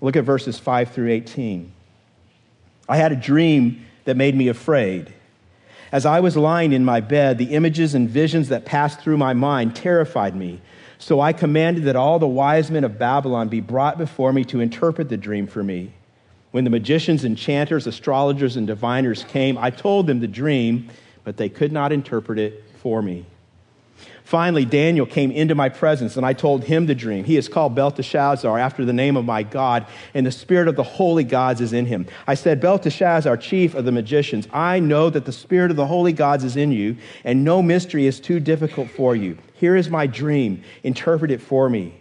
Look 0.00 0.16
at 0.16 0.24
verses 0.24 0.58
5 0.58 0.90
through 0.90 1.10
18. 1.10 1.70
I 2.88 2.96
had 2.96 3.12
a 3.12 3.16
dream 3.16 3.84
that 4.04 4.16
made 4.16 4.34
me 4.34 4.48
afraid. 4.48 5.12
As 5.92 6.06
I 6.06 6.20
was 6.20 6.36
lying 6.36 6.72
in 6.72 6.84
my 6.84 7.00
bed, 7.00 7.38
the 7.38 7.52
images 7.52 7.94
and 7.94 8.08
visions 8.08 8.48
that 8.48 8.64
passed 8.64 9.00
through 9.00 9.16
my 9.16 9.34
mind 9.34 9.74
terrified 9.74 10.36
me. 10.36 10.60
So 10.98 11.20
I 11.20 11.32
commanded 11.32 11.84
that 11.84 11.96
all 11.96 12.18
the 12.18 12.28
wise 12.28 12.70
men 12.70 12.84
of 12.84 12.98
Babylon 12.98 13.48
be 13.48 13.60
brought 13.60 13.98
before 13.98 14.32
me 14.32 14.44
to 14.44 14.60
interpret 14.60 15.08
the 15.08 15.16
dream 15.16 15.46
for 15.46 15.62
me. 15.62 15.92
When 16.50 16.64
the 16.64 16.70
magicians, 16.70 17.24
enchanters, 17.24 17.86
astrologers, 17.86 18.56
and 18.56 18.66
diviners 18.66 19.24
came, 19.24 19.56
I 19.56 19.70
told 19.70 20.06
them 20.06 20.20
the 20.20 20.28
dream, 20.28 20.90
but 21.24 21.36
they 21.36 21.48
could 21.48 21.72
not 21.72 21.92
interpret 21.92 22.38
it 22.38 22.64
for 22.82 23.02
me. 23.02 23.24
Finally, 24.30 24.64
Daniel 24.64 25.06
came 25.06 25.32
into 25.32 25.56
my 25.56 25.68
presence, 25.68 26.16
and 26.16 26.24
I 26.24 26.34
told 26.34 26.62
him 26.62 26.86
the 26.86 26.94
dream. 26.94 27.24
He 27.24 27.36
is 27.36 27.48
called 27.48 27.74
Belteshazzar 27.74 28.60
after 28.60 28.84
the 28.84 28.92
name 28.92 29.16
of 29.16 29.24
my 29.24 29.42
God, 29.42 29.88
and 30.14 30.24
the 30.24 30.30
spirit 30.30 30.68
of 30.68 30.76
the 30.76 30.84
holy 30.84 31.24
gods 31.24 31.60
is 31.60 31.72
in 31.72 31.84
him. 31.86 32.06
I 32.28 32.34
said, 32.34 32.60
Belteshazzar, 32.60 33.36
chief 33.38 33.74
of 33.74 33.86
the 33.86 33.90
magicians, 33.90 34.46
I 34.52 34.78
know 34.78 35.10
that 35.10 35.24
the 35.24 35.32
spirit 35.32 35.72
of 35.72 35.76
the 35.76 35.88
holy 35.88 36.12
gods 36.12 36.44
is 36.44 36.56
in 36.56 36.70
you, 36.70 36.96
and 37.24 37.42
no 37.42 37.60
mystery 37.60 38.06
is 38.06 38.20
too 38.20 38.38
difficult 38.38 38.88
for 38.90 39.16
you. 39.16 39.36
Here 39.54 39.74
is 39.74 39.90
my 39.90 40.06
dream. 40.06 40.62
Interpret 40.84 41.32
it 41.32 41.42
for 41.42 41.68
me. 41.68 41.96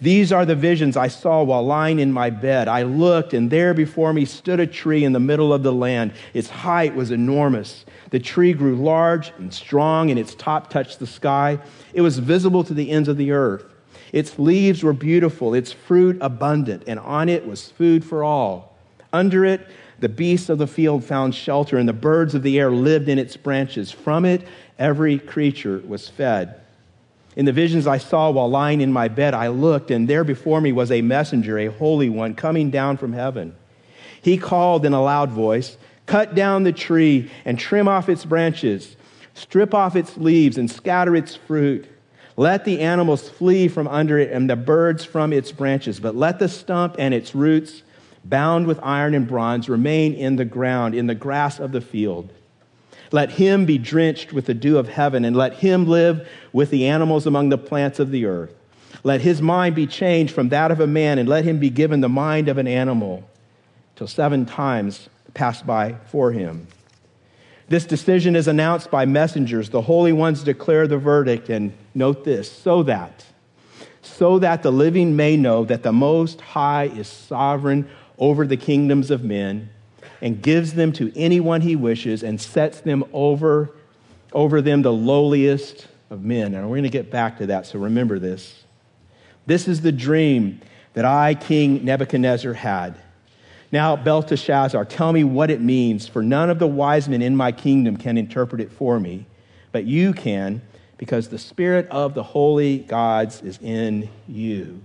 These 0.00 0.30
are 0.30 0.46
the 0.46 0.54
visions 0.54 0.96
I 0.96 1.08
saw 1.08 1.42
while 1.42 1.66
lying 1.66 1.98
in 1.98 2.12
my 2.12 2.30
bed. 2.30 2.68
I 2.68 2.84
looked, 2.84 3.34
and 3.34 3.50
there 3.50 3.74
before 3.74 4.12
me 4.12 4.26
stood 4.26 4.60
a 4.60 4.66
tree 4.68 5.02
in 5.02 5.12
the 5.12 5.18
middle 5.18 5.52
of 5.52 5.64
the 5.64 5.72
land. 5.72 6.12
Its 6.34 6.48
height 6.48 6.94
was 6.94 7.10
enormous. 7.10 7.84
The 8.10 8.18
tree 8.18 8.52
grew 8.52 8.76
large 8.76 9.32
and 9.38 9.52
strong, 9.52 10.10
and 10.10 10.18
its 10.18 10.34
top 10.34 10.70
touched 10.70 10.98
the 10.98 11.06
sky. 11.06 11.58
It 11.92 12.00
was 12.00 12.18
visible 12.18 12.64
to 12.64 12.74
the 12.74 12.90
ends 12.90 13.08
of 13.08 13.16
the 13.16 13.32
earth. 13.32 13.64
Its 14.12 14.38
leaves 14.38 14.82
were 14.82 14.92
beautiful, 14.92 15.54
its 15.54 15.72
fruit 15.72 16.16
abundant, 16.20 16.84
and 16.86 16.98
on 17.00 17.28
it 17.28 17.46
was 17.46 17.70
food 17.70 18.04
for 18.04 18.24
all. 18.24 18.76
Under 19.12 19.44
it, 19.44 19.66
the 19.98 20.08
beasts 20.08 20.48
of 20.48 20.58
the 20.58 20.66
field 20.66 21.04
found 21.04 21.34
shelter, 21.34 21.76
and 21.76 21.88
the 21.88 21.92
birds 21.92 22.34
of 22.34 22.42
the 22.42 22.58
air 22.58 22.70
lived 22.70 23.08
in 23.08 23.18
its 23.18 23.36
branches. 23.36 23.90
From 23.90 24.24
it, 24.24 24.46
every 24.78 25.18
creature 25.18 25.82
was 25.86 26.08
fed. 26.08 26.60
In 27.36 27.44
the 27.44 27.52
visions 27.52 27.86
I 27.86 27.98
saw 27.98 28.30
while 28.30 28.48
lying 28.48 28.80
in 28.80 28.92
my 28.92 29.08
bed, 29.08 29.34
I 29.34 29.48
looked, 29.48 29.90
and 29.90 30.08
there 30.08 30.24
before 30.24 30.60
me 30.60 30.72
was 30.72 30.90
a 30.90 31.02
messenger, 31.02 31.58
a 31.58 31.66
holy 31.66 32.08
one, 32.08 32.34
coming 32.34 32.70
down 32.70 32.96
from 32.96 33.12
heaven. 33.12 33.54
He 34.22 34.38
called 34.38 34.84
in 34.84 34.92
a 34.92 35.02
loud 35.02 35.30
voice 35.30 35.76
Cut 36.08 36.34
down 36.34 36.62
the 36.62 36.72
tree 36.72 37.30
and 37.44 37.58
trim 37.58 37.86
off 37.86 38.08
its 38.08 38.24
branches, 38.24 38.96
strip 39.34 39.74
off 39.74 39.94
its 39.94 40.16
leaves 40.16 40.56
and 40.56 40.70
scatter 40.70 41.14
its 41.14 41.36
fruit. 41.36 41.86
Let 42.34 42.64
the 42.64 42.80
animals 42.80 43.28
flee 43.28 43.68
from 43.68 43.86
under 43.86 44.18
it 44.18 44.32
and 44.32 44.48
the 44.48 44.56
birds 44.56 45.04
from 45.04 45.34
its 45.34 45.52
branches, 45.52 46.00
but 46.00 46.16
let 46.16 46.38
the 46.38 46.48
stump 46.48 46.96
and 46.98 47.12
its 47.12 47.34
roots, 47.34 47.82
bound 48.24 48.66
with 48.66 48.80
iron 48.82 49.14
and 49.14 49.28
bronze, 49.28 49.68
remain 49.68 50.14
in 50.14 50.36
the 50.36 50.46
ground, 50.46 50.94
in 50.94 51.08
the 51.08 51.14
grass 51.14 51.60
of 51.60 51.72
the 51.72 51.80
field. 51.82 52.32
Let 53.12 53.32
him 53.32 53.66
be 53.66 53.76
drenched 53.76 54.32
with 54.32 54.46
the 54.46 54.54
dew 54.54 54.78
of 54.78 54.88
heaven, 54.88 55.26
and 55.26 55.36
let 55.36 55.54
him 55.54 55.86
live 55.86 56.26
with 56.54 56.70
the 56.70 56.86
animals 56.86 57.26
among 57.26 57.50
the 57.50 57.58
plants 57.58 57.98
of 57.98 58.12
the 58.12 58.24
earth. 58.24 58.54
Let 59.02 59.20
his 59.20 59.42
mind 59.42 59.74
be 59.74 59.86
changed 59.86 60.32
from 60.32 60.48
that 60.48 60.70
of 60.70 60.80
a 60.80 60.86
man, 60.86 61.18
and 61.18 61.28
let 61.28 61.44
him 61.44 61.58
be 61.58 61.68
given 61.68 62.00
the 62.00 62.08
mind 62.08 62.48
of 62.48 62.56
an 62.56 62.66
animal, 62.66 63.28
till 63.94 64.06
seven 64.06 64.46
times 64.46 65.10
pass 65.38 65.62
by 65.62 65.94
for 66.06 66.32
him. 66.32 66.66
This 67.68 67.86
decision 67.86 68.34
is 68.34 68.48
announced 68.48 68.90
by 68.90 69.04
messengers. 69.06 69.70
The 69.70 69.82
holy 69.82 70.12
ones 70.12 70.42
declare 70.42 70.88
the 70.88 70.98
verdict, 70.98 71.48
and 71.48 71.72
note 71.94 72.24
this 72.24 72.50
so 72.50 72.82
that, 72.82 73.24
so 74.02 74.40
that 74.40 74.64
the 74.64 74.72
living 74.72 75.14
may 75.14 75.36
know 75.36 75.64
that 75.64 75.84
the 75.84 75.92
Most 75.92 76.40
High 76.40 76.86
is 76.86 77.06
sovereign 77.06 77.88
over 78.18 78.48
the 78.48 78.56
kingdoms 78.56 79.12
of 79.12 79.22
men 79.22 79.70
and 80.20 80.42
gives 80.42 80.74
them 80.74 80.90
to 80.94 81.12
anyone 81.14 81.60
he 81.60 81.76
wishes 81.76 82.24
and 82.24 82.40
sets 82.40 82.80
them 82.80 83.04
over, 83.12 83.70
over 84.32 84.60
them 84.60 84.82
the 84.82 84.92
lowliest 84.92 85.86
of 86.10 86.24
men. 86.24 86.52
And 86.54 86.64
we're 86.64 86.78
going 86.78 86.82
to 86.82 86.88
get 86.88 87.12
back 87.12 87.38
to 87.38 87.46
that, 87.46 87.64
so 87.64 87.78
remember 87.78 88.18
this. 88.18 88.64
This 89.46 89.68
is 89.68 89.82
the 89.82 89.92
dream 89.92 90.60
that 90.94 91.04
I, 91.04 91.34
King 91.34 91.84
Nebuchadnezzar, 91.84 92.54
had. 92.54 92.96
Now, 93.70 93.96
Belteshazzar, 93.96 94.84
tell 94.86 95.12
me 95.12 95.24
what 95.24 95.50
it 95.50 95.60
means, 95.60 96.08
for 96.08 96.22
none 96.22 96.48
of 96.48 96.58
the 96.58 96.66
wise 96.66 97.08
men 97.08 97.20
in 97.20 97.36
my 97.36 97.52
kingdom 97.52 97.96
can 97.96 98.16
interpret 98.16 98.60
it 98.60 98.72
for 98.72 98.98
me, 98.98 99.26
but 99.72 99.84
you 99.84 100.14
can, 100.14 100.62
because 100.96 101.28
the 101.28 101.38
spirit 101.38 101.86
of 101.90 102.14
the 102.14 102.22
holy 102.22 102.78
gods 102.78 103.42
is 103.42 103.58
in 103.60 104.08
you. 104.26 104.82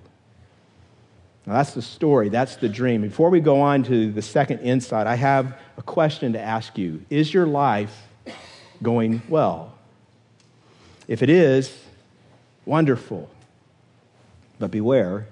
Now, 1.46 1.54
that's 1.54 1.74
the 1.74 1.82
story, 1.82 2.30
that's 2.30 2.58
the 2.58 2.70
dream. 2.70 3.02
Before 3.02 3.30
we 3.30 3.40
go 3.40 3.62
on 3.62 3.84
to 3.84 4.12
the 4.12 4.22
second 4.22 4.60
insight, 4.60 5.08
I 5.08 5.16
have 5.16 5.58
a 5.78 5.82
question 5.82 6.34
to 6.34 6.40
ask 6.40 6.78
you 6.78 7.06
Is 7.10 7.34
your 7.34 7.46
life 7.46 8.08
going 8.82 9.22
well? 9.30 9.74
If 11.08 11.22
it 11.22 11.30
is, 11.30 11.84
wonderful. 12.66 13.30
But 14.60 14.72
beware, 14.72 15.28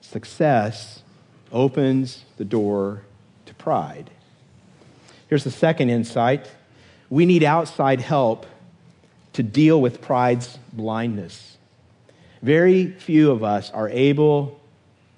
success 0.00 1.03
opens 1.54 2.24
the 2.36 2.44
door 2.44 3.00
to 3.46 3.54
pride. 3.54 4.10
Here's 5.28 5.44
the 5.44 5.50
second 5.50 5.88
insight 5.88 6.50
we 7.08 7.26
need 7.26 7.44
outside 7.44 8.00
help 8.00 8.44
to 9.34 9.42
deal 9.42 9.80
with 9.80 10.02
pride's 10.02 10.58
blindness. 10.72 11.56
Very 12.42 12.90
few 12.90 13.30
of 13.30 13.44
us 13.44 13.70
are 13.70 13.88
able 13.88 14.60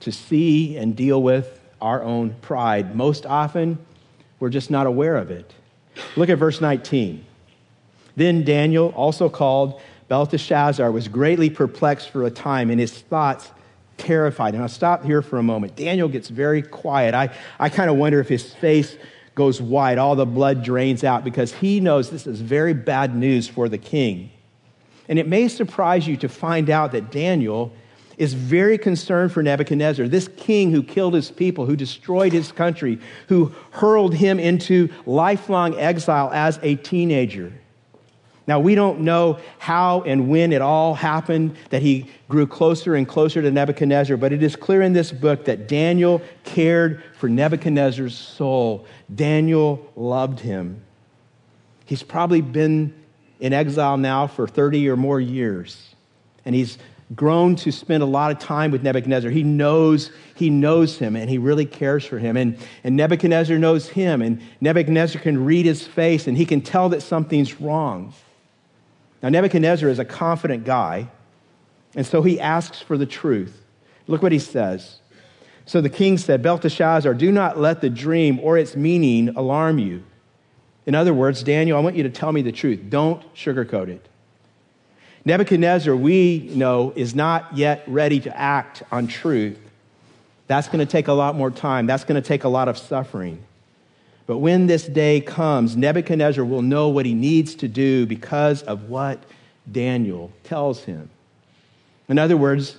to 0.01 0.13
see 0.13 0.77
and 0.77 0.95
deal 0.95 1.23
with 1.23 1.61
our 1.81 2.03
own 2.03 2.35
pride. 2.43 2.95
Most 2.95 3.25
often, 3.25 3.79
we're 4.39 4.51
just 4.51 4.71
not 4.71 4.87
aware 4.87 5.17
of 5.17 5.31
it. 5.31 5.53
Look 6.17 6.29
at 6.29 6.39
verse 6.39 6.61
19. 6.61 7.25
Then 8.15 8.45
Daniel, 8.45 8.89
also 8.91 9.29
called 9.29 9.81
Belteshazzar, 10.09 10.91
was 10.91 11.09
greatly 11.09 11.51
perplexed 11.51 12.11
for 12.11 12.25
a 12.25 12.31
time, 12.31 12.71
and 12.71 12.81
his 12.81 12.93
thoughts 12.93 13.51
terrified. 13.99 14.55
And 14.55 14.63
I'll 14.63 14.69
stop 14.69 15.05
here 15.05 15.23
for 15.23 15.39
a 15.39 15.43
moment. 15.43 15.77
Daniel 15.77 16.09
gets 16.09 16.29
very 16.29 16.63
quiet. 16.63 17.15
I, 17.15 17.35
I 17.59 17.69
kind 17.69 17.91
of 17.91 17.97
wonder 17.97 18.21
if 18.21 18.29
his 18.29 18.53
face 18.55 18.97
goes 19.35 19.61
white, 19.61 19.99
all 19.99 20.17
the 20.17 20.27
blood 20.27 20.65
drains 20.65 21.05
out, 21.05 21.23
because 21.23 21.53
he 21.53 21.79
knows 21.79 22.11
this 22.11 22.27
is 22.27 22.41
very 22.41 22.73
bad 22.73 23.15
news 23.15 23.47
for 23.47 23.69
the 23.69 23.79
king. 23.79 24.31
And 25.09 25.19
it 25.19 25.29
may 25.29 25.49
surprise 25.49 26.07
you 26.07 26.17
to 26.19 26.29
find 26.29 26.71
out 26.71 26.93
that 26.93 27.13
Daniel 27.13 27.73
is 28.17 28.33
very 28.33 28.79
concerned 28.79 29.31
for 29.31 29.43
Nebuchadnezzar, 29.43 30.09
this 30.09 30.29
king 30.37 30.73
who 30.73 30.83
killed 30.83 31.13
his 31.13 31.31
people, 31.31 31.67
who 31.67 31.77
destroyed 31.77 32.33
his 32.33 32.51
country, 32.51 32.99
who 33.29 33.53
hurled 33.73 34.15
him 34.15 34.41
into 34.41 34.89
lifelong 35.05 35.79
exile 35.79 36.31
as 36.33 36.59
a 36.63 36.77
teenager. 36.77 37.53
Now, 38.47 38.61
we 38.61 38.77
don't 38.77 39.01
know 39.01 39.39
how 39.59 40.03
and 40.03 40.29
when 40.29 40.53
it 40.53 40.63
all 40.63 40.95
happened 40.95 41.57
that 41.71 41.83
he 41.83 42.09
grew 42.29 42.47
closer 42.47 42.95
and 42.95 43.07
closer 43.07 43.43
to 43.43 43.51
Nebuchadnezzar, 43.51 44.17
but 44.17 44.33
it 44.33 44.43
is 44.43 44.55
clear 44.55 44.83
in 44.83 44.93
this 44.93 45.11
book 45.11 45.47
that 45.47 45.67
Daniel 45.67 46.23
cared 46.45 47.03
for 47.19 47.29
Nebuchadnezzar's 47.29 48.17
soul. 48.17 48.87
Daniel 49.13 49.91
loved 49.97 50.41
him. 50.41 50.83
He's 51.87 52.05
probably 52.05 52.41
been 52.41 52.95
in 53.41 53.53
exile 53.53 53.97
now 53.97 54.29
for 54.29 54.47
30 54.47 54.89
or 54.89 54.97
more 54.97 55.21
years, 55.21 55.95
and 56.45 56.55
he's 56.55 56.79
grown 57.15 57.55
to 57.55 57.71
spend 57.71 58.03
a 58.03 58.07
lot 58.07 58.31
of 58.31 58.39
time 58.39 58.71
with 58.71 58.83
Nebuchadnezzar. 58.83 59.31
He 59.31 59.43
knows, 59.43 60.11
he 60.35 60.51
knows 60.51 60.99
him 60.99 61.15
and 61.15 61.31
he 61.31 61.39
really 61.39 61.67
cares 61.67 62.05
for 62.05 62.19
him. 62.19 62.37
And, 62.37 62.59
and 62.83 62.97
Nebuchadnezzar 62.97 63.59
knows 63.59 63.89
him, 63.89 64.23
and 64.23 64.41
Nebuchadnezzar 64.61 65.23
can 65.23 65.45
read 65.45 65.67
his 65.67 65.87
face 65.87 66.27
and 66.27 66.37
he 66.37 66.45
can 66.45 66.61
tell 66.61 66.89
that 66.89 67.03
something's 67.03 67.61
wrong. 67.61 68.13
Now, 69.23 69.29
Nebuchadnezzar 69.31 69.89
is 69.89 69.99
a 69.99 70.05
confident 70.05 70.65
guy, 70.65 71.09
and 71.95 72.07
so 72.07 72.23
he 72.23 72.39
asks 72.39 72.81
for 72.81 72.99
the 72.99 73.07
truth. 73.07 73.63
Look 74.07 74.23
what 74.23 74.33
he 74.33 74.39
says. 74.39 74.99
So 75.65 75.81
the 75.81 75.91
king 75.91 76.17
said, 76.17 76.43
Belteshazzar, 76.43 77.15
do 77.15 77.33
not 77.33 77.59
let 77.59 77.81
the 77.81 77.91
dream 77.91 78.39
or 78.41 78.57
its 78.57 78.77
meaning 78.77 79.31
alarm 79.31 79.79
you. 79.79 80.05
In 80.87 80.95
other 80.95 81.13
words, 81.13 81.43
Daniel, 81.43 81.77
I 81.77 81.81
want 81.81 81.97
you 81.97 82.05
to 82.05 82.11
tell 82.11 82.31
me 82.31 82.43
the 82.43 82.53
truth. 82.53 82.81
Don't 82.89 83.23
sugarcoat 83.35 83.89
it. 83.89 84.09
Nebuchadnezzar, 85.25 85.97
we 85.97 86.51
know, 86.55 86.93
is 86.95 87.17
not 87.17 87.57
yet 87.57 87.83
ready 87.89 88.21
to 88.21 88.37
act 88.39 88.85
on 88.93 89.09
truth. 89.09 89.59
That's 90.47 90.69
going 90.69 90.79
to 90.79 90.87
take 90.87 91.09
a 91.09 91.13
lot 91.13 91.35
more 91.35 91.51
time. 91.51 91.87
That's 91.87 92.05
going 92.05 92.23
to 92.23 92.27
take 92.27 92.45
a 92.45 92.49
lot 92.49 92.69
of 92.69 92.79
suffering. 92.79 93.43
But 94.27 94.39
when 94.39 94.67
this 94.67 94.87
day 94.87 95.21
comes, 95.21 95.77
Nebuchadnezzar 95.77 96.45
will 96.45 96.63
know 96.63 96.89
what 96.89 97.07
he 97.07 97.15
needs 97.15 97.55
to 97.57 97.69
do 97.69 98.07
because 98.07 98.63
of 98.63 98.89
what 98.89 99.23
Daniel 99.71 100.33
tells 100.43 100.85
him. 100.85 101.11
In 102.09 102.19
other 102.19 102.37
words, 102.37 102.77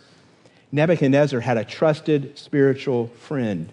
Nebuchadnezzar 0.71 1.39
had 1.39 1.57
a 1.57 1.63
trusted 1.63 2.37
spiritual 2.37 3.07
friend. 3.07 3.69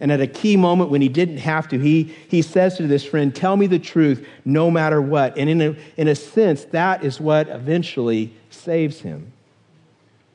And 0.00 0.10
at 0.10 0.20
a 0.20 0.26
key 0.26 0.56
moment 0.56 0.90
when 0.90 1.00
he 1.00 1.08
didn't 1.08 1.38
have 1.38 1.68
to, 1.68 1.78
he, 1.78 2.14
he 2.28 2.42
says 2.42 2.76
to 2.76 2.86
this 2.86 3.04
friend, 3.04 3.34
Tell 3.34 3.56
me 3.56 3.66
the 3.66 3.78
truth 3.78 4.26
no 4.44 4.70
matter 4.70 5.00
what. 5.00 5.38
And 5.38 5.48
in 5.48 5.62
a, 5.62 5.76
in 5.96 6.08
a 6.08 6.14
sense, 6.14 6.64
that 6.66 7.04
is 7.04 7.20
what 7.20 7.48
eventually 7.48 8.34
saves 8.50 9.00
him. 9.00 9.32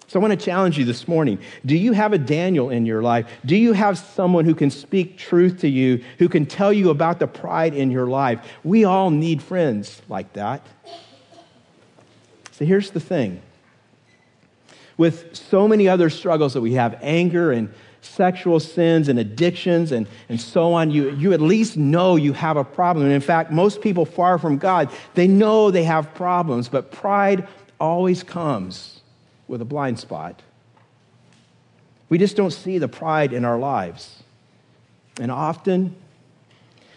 So 0.08 0.18
I 0.18 0.22
want 0.22 0.40
to 0.40 0.46
challenge 0.46 0.78
you 0.78 0.86
this 0.86 1.06
morning. 1.06 1.38
Do 1.66 1.76
you 1.76 1.92
have 1.92 2.14
a 2.14 2.18
Daniel 2.18 2.70
in 2.70 2.86
your 2.86 3.02
life? 3.02 3.30
Do 3.46 3.58
you 3.58 3.74
have 3.74 3.98
someone 3.98 4.46
who 4.46 4.56
can 4.56 4.72
speak 4.72 5.18
truth 5.18 5.60
to 5.60 5.68
you, 5.68 6.02
who 6.18 6.30
can 6.30 6.46
tell 6.46 6.72
you 6.72 6.92
about 6.92 7.20
the 7.20 7.28
pride 7.28 7.74
in 7.74 7.92
your 7.92 8.08
life? 8.08 8.40
We 8.64 8.86
all 8.86 9.10
need 9.10 9.42
friends 9.42 10.02
like 10.08 10.32
that. 10.34 10.66
So 12.52 12.64
here's 12.64 12.92
the 12.92 13.02
thing 13.02 13.42
with 14.96 15.36
so 15.36 15.68
many 15.68 15.88
other 15.88 16.10
struggles 16.10 16.54
that 16.54 16.62
we 16.62 16.74
have 16.74 16.98
anger 17.02 17.52
and 17.52 17.72
sexual 18.02 18.60
sins 18.60 19.10
and 19.10 19.20
addictions 19.20 19.92
and, 19.92 20.08
and 20.30 20.40
so 20.40 20.74
on, 20.74 20.90
you, 20.90 21.12
you 21.16 21.34
at 21.34 21.42
least 21.42 21.76
know 21.78 22.16
you 22.16 22.32
have 22.34 22.56
a 22.58 22.64
problem. 22.64 23.06
And 23.06 23.14
in 23.14 23.22
fact, 23.22 23.52
most 23.52 23.82
people 23.82 24.06
far 24.06 24.40
from 24.40 24.58
God, 24.58 24.90
they 25.14 25.28
know 25.28 25.70
they 25.70 25.84
have 25.84 26.14
problems, 26.16 26.70
but 26.70 26.92
pride 26.92 27.48
always 27.80 28.24
comes 28.24 28.97
with 29.48 29.62
a 29.62 29.66
blind 29.66 30.00
spot. 30.00 30.42
We 32.10 32.18
just 32.18 32.36
don't 32.36 32.52
see 32.52 32.78
the 32.78 32.88
pride 32.88 33.34
in 33.34 33.44
our 33.44 33.60
lives. 33.60 34.24
And 35.20 35.32
often, 35.32 35.96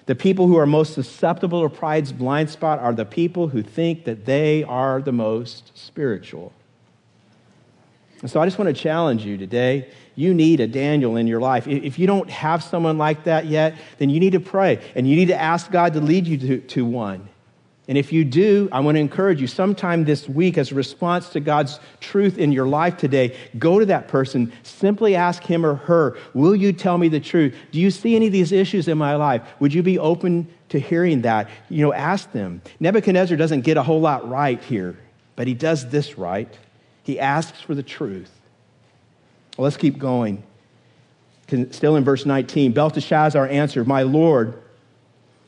the 0.07 0.15
people 0.15 0.47
who 0.47 0.57
are 0.57 0.67
most 0.67 0.95
susceptible 0.95 1.63
to 1.63 1.75
pride's 1.75 2.13
blind 2.13 2.51
spot 2.51 2.79
are 2.81 2.93
the 2.93 3.05
people 3.05 3.49
who 3.49 3.63
think 3.63 4.05
that 4.05 4.25
they 4.25 4.65
are 4.65 5.01
the 5.01 5.13
most 5.13 5.73
spiritual. 5.75 6.53
And 8.21 8.31
so 8.31 8.41
I 8.41 8.45
just 8.45 8.59
want 8.59 8.75
to 8.75 8.83
challenge 8.83 9.25
you 9.25 9.39
today. 9.39 9.89
You 10.15 10.35
need 10.35 10.61
a 10.61 10.67
Daniel 10.67 11.17
in 11.17 11.27
your 11.27 11.41
life. 11.41 11.67
If 11.67 11.99
you 11.99 12.07
don't 12.07 12.29
have 12.29 12.63
someone 12.63 12.99
like 12.99 13.25
that 13.25 13.47
yet, 13.47 13.77
then 13.99 14.11
you 14.11 14.21
need 14.21 14.33
to 14.33 14.41
pray 14.41 14.85
and 14.95 15.09
you 15.09 15.17
need 15.17 15.29
to 15.29 15.41
ask 15.41 15.71
God 15.71 15.95
to 15.95 16.01
lead 16.01 16.27
you 16.27 16.37
to, 16.37 16.59
to 16.59 16.85
one. 16.85 17.30
And 17.91 17.99
if 17.99 18.13
you 18.13 18.25
do, 18.25 18.69
I 18.71 18.79
want 18.79 18.95
to 18.95 19.01
encourage 19.01 19.41
you 19.41 19.49
sometime 19.49 20.05
this 20.05 20.29
week, 20.29 20.59
as 20.59 20.71
a 20.71 20.77
response 20.77 21.31
to 21.31 21.41
God's 21.41 21.81
truth 21.99 22.39
in 22.39 22.53
your 22.53 22.69
life 22.69 22.97
today, 22.97 23.37
go 23.59 23.81
to 23.81 23.87
that 23.87 24.07
person, 24.07 24.53
simply 24.63 25.17
ask 25.17 25.43
him 25.43 25.67
or 25.67 25.75
her, 25.75 26.17
Will 26.33 26.55
you 26.55 26.73
tell 26.73 26.99
me 26.99 27.09
the 27.09 27.19
truth? 27.19 27.53
Do 27.73 27.81
you 27.81 27.91
see 27.91 28.15
any 28.15 28.29
of 28.29 28.33
these 28.33 28.53
issues 28.53 28.87
in 28.87 28.97
my 28.97 29.17
life? 29.17 29.43
Would 29.59 29.75
you 29.75 29.83
be 29.83 29.99
open 29.99 30.47
to 30.69 30.79
hearing 30.79 31.23
that? 31.23 31.51
You 31.69 31.85
know, 31.85 31.93
ask 31.93 32.31
them. 32.31 32.63
Nebuchadnezzar 32.79 33.37
doesn't 33.37 33.63
get 33.63 33.77
a 33.77 33.83
whole 33.83 34.01
lot 34.01 34.29
right 34.29 34.63
here, 34.63 34.97
but 35.35 35.49
he 35.49 35.55
does 35.55 35.91
this 35.91 36.17
right. 36.17 36.57
He 37.03 37.19
asks 37.19 37.61
for 37.61 37.75
the 37.75 37.83
truth. 37.83 38.31
Well, 39.59 39.65
let's 39.65 39.77
keep 39.77 39.99
going. 39.99 40.45
Still 41.73 41.97
in 41.97 42.05
verse 42.05 42.25
19, 42.25 42.71
Belteshazzar 42.71 43.49
answered, 43.49 43.89
My 43.89 44.03
Lord, 44.03 44.63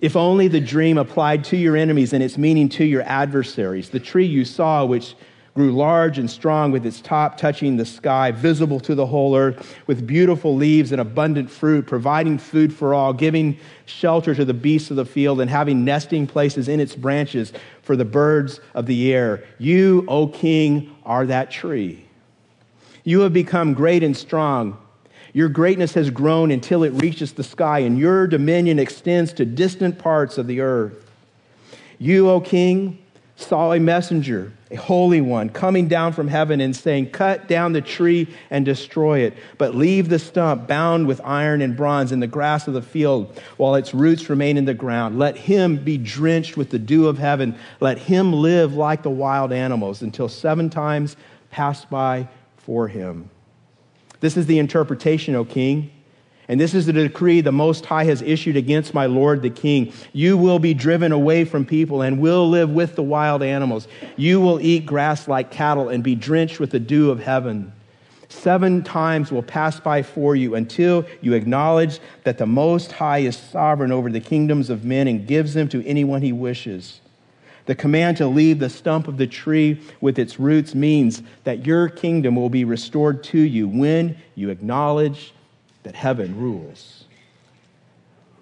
if 0.02 0.16
only 0.16 0.48
the 0.48 0.60
dream 0.60 0.98
applied 0.98 1.44
to 1.44 1.56
your 1.56 1.76
enemies 1.76 2.12
and 2.12 2.22
its 2.22 2.36
meaning 2.36 2.68
to 2.68 2.84
your 2.84 3.02
adversaries. 3.02 3.88
The 3.88 4.00
tree 4.00 4.26
you 4.26 4.44
saw, 4.44 4.84
which 4.84 5.14
grew 5.54 5.72
large 5.72 6.18
and 6.18 6.28
strong 6.28 6.72
with 6.72 6.84
its 6.84 7.00
top 7.00 7.36
touching 7.36 7.76
the 7.76 7.86
sky, 7.86 8.32
visible 8.32 8.80
to 8.80 8.96
the 8.96 9.06
whole 9.06 9.36
earth, 9.36 9.76
with 9.86 10.04
beautiful 10.04 10.56
leaves 10.56 10.90
and 10.90 11.00
abundant 11.00 11.48
fruit, 11.48 11.86
providing 11.86 12.36
food 12.36 12.74
for 12.74 12.94
all, 12.94 13.12
giving 13.12 13.56
shelter 13.84 14.34
to 14.34 14.44
the 14.44 14.54
beasts 14.54 14.90
of 14.90 14.96
the 14.96 15.04
field, 15.04 15.40
and 15.40 15.48
having 15.48 15.84
nesting 15.84 16.26
places 16.26 16.68
in 16.68 16.80
its 16.80 16.96
branches 16.96 17.52
for 17.82 17.94
the 17.94 18.04
birds 18.04 18.58
of 18.74 18.86
the 18.86 19.12
air. 19.12 19.44
You, 19.58 20.04
O 20.08 20.26
king, 20.26 20.96
are 21.04 21.26
that 21.26 21.52
tree. 21.52 22.06
You 23.04 23.20
have 23.20 23.32
become 23.32 23.72
great 23.72 24.02
and 24.02 24.16
strong. 24.16 24.81
Your 25.32 25.48
greatness 25.48 25.94
has 25.94 26.10
grown 26.10 26.50
until 26.50 26.84
it 26.84 26.90
reaches 26.90 27.32
the 27.32 27.44
sky, 27.44 27.80
and 27.80 27.98
your 27.98 28.26
dominion 28.26 28.78
extends 28.78 29.32
to 29.34 29.44
distant 29.44 29.98
parts 29.98 30.36
of 30.36 30.46
the 30.46 30.60
earth. 30.60 31.10
You, 31.98 32.28
O 32.28 32.40
king, 32.40 32.98
saw 33.36 33.72
a 33.72 33.80
messenger, 33.80 34.52
a 34.70 34.76
holy 34.76 35.20
one, 35.20 35.48
coming 35.48 35.88
down 35.88 36.12
from 36.12 36.28
heaven 36.28 36.60
and 36.60 36.74
saying, 36.76 37.10
Cut 37.10 37.48
down 37.48 37.72
the 37.72 37.80
tree 37.80 38.28
and 38.50 38.64
destroy 38.64 39.20
it, 39.20 39.34
but 39.56 39.74
leave 39.74 40.08
the 40.08 40.18
stump 40.18 40.68
bound 40.68 41.06
with 41.06 41.20
iron 41.24 41.62
and 41.62 41.76
bronze 41.76 42.12
in 42.12 42.20
the 42.20 42.26
grass 42.26 42.68
of 42.68 42.74
the 42.74 42.82
field 42.82 43.40
while 43.56 43.74
its 43.74 43.94
roots 43.94 44.28
remain 44.28 44.56
in 44.56 44.64
the 44.64 44.74
ground. 44.74 45.18
Let 45.18 45.36
him 45.36 45.82
be 45.82 45.96
drenched 45.96 46.56
with 46.56 46.70
the 46.70 46.78
dew 46.78 47.08
of 47.08 47.18
heaven. 47.18 47.56
Let 47.80 47.98
him 47.98 48.32
live 48.32 48.74
like 48.74 49.02
the 49.02 49.10
wild 49.10 49.52
animals 49.52 50.02
until 50.02 50.28
seven 50.28 50.70
times 50.70 51.16
pass 51.50 51.84
by 51.84 52.28
for 52.58 52.88
him. 52.88 53.30
This 54.22 54.36
is 54.36 54.46
the 54.46 54.60
interpretation, 54.60 55.34
O 55.34 55.44
king. 55.44 55.90
And 56.48 56.60
this 56.60 56.74
is 56.74 56.86
the 56.86 56.92
decree 56.92 57.40
the 57.40 57.52
Most 57.52 57.84
High 57.84 58.04
has 58.04 58.22
issued 58.22 58.56
against 58.56 58.94
my 58.94 59.06
Lord 59.06 59.42
the 59.42 59.50
King. 59.50 59.92
You 60.12 60.36
will 60.38 60.58
be 60.58 60.74
driven 60.74 61.12
away 61.12 61.44
from 61.44 61.66
people 61.66 62.02
and 62.02 62.20
will 62.20 62.48
live 62.48 62.70
with 62.70 62.94
the 62.94 63.02
wild 63.02 63.42
animals. 63.42 63.88
You 64.16 64.40
will 64.40 64.60
eat 64.60 64.86
grass 64.86 65.28
like 65.28 65.50
cattle 65.50 65.88
and 65.88 66.04
be 66.04 66.14
drenched 66.14 66.60
with 66.60 66.70
the 66.70 66.80
dew 66.80 67.10
of 67.10 67.20
heaven. 67.20 67.72
Seven 68.28 68.82
times 68.82 69.30
will 69.30 69.42
pass 69.42 69.78
by 69.78 70.02
for 70.02 70.34
you 70.34 70.54
until 70.54 71.04
you 71.20 71.34
acknowledge 71.34 72.00
that 72.24 72.38
the 72.38 72.46
Most 72.46 72.92
High 72.92 73.18
is 73.18 73.36
sovereign 73.36 73.92
over 73.92 74.08
the 74.08 74.20
kingdoms 74.20 74.70
of 74.70 74.84
men 74.84 75.06
and 75.06 75.26
gives 75.26 75.54
them 75.54 75.68
to 75.68 75.84
anyone 75.86 76.22
he 76.22 76.32
wishes. 76.32 77.01
The 77.66 77.74
command 77.74 78.16
to 78.16 78.26
leave 78.26 78.58
the 78.58 78.70
stump 78.70 79.06
of 79.06 79.18
the 79.18 79.26
tree 79.26 79.80
with 80.00 80.18
its 80.18 80.40
roots 80.40 80.74
means 80.74 81.22
that 81.44 81.64
your 81.66 81.88
kingdom 81.88 82.34
will 82.34 82.50
be 82.50 82.64
restored 82.64 83.22
to 83.24 83.38
you 83.38 83.68
when 83.68 84.16
you 84.34 84.50
acknowledge 84.50 85.32
that 85.84 85.94
heaven 85.94 86.36
rules. 86.36 87.04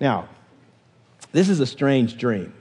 Now, 0.01 0.29
this 1.33 1.49
is 1.49 1.61
a 1.61 1.67
strange 1.67 2.17
dream. 2.17 2.55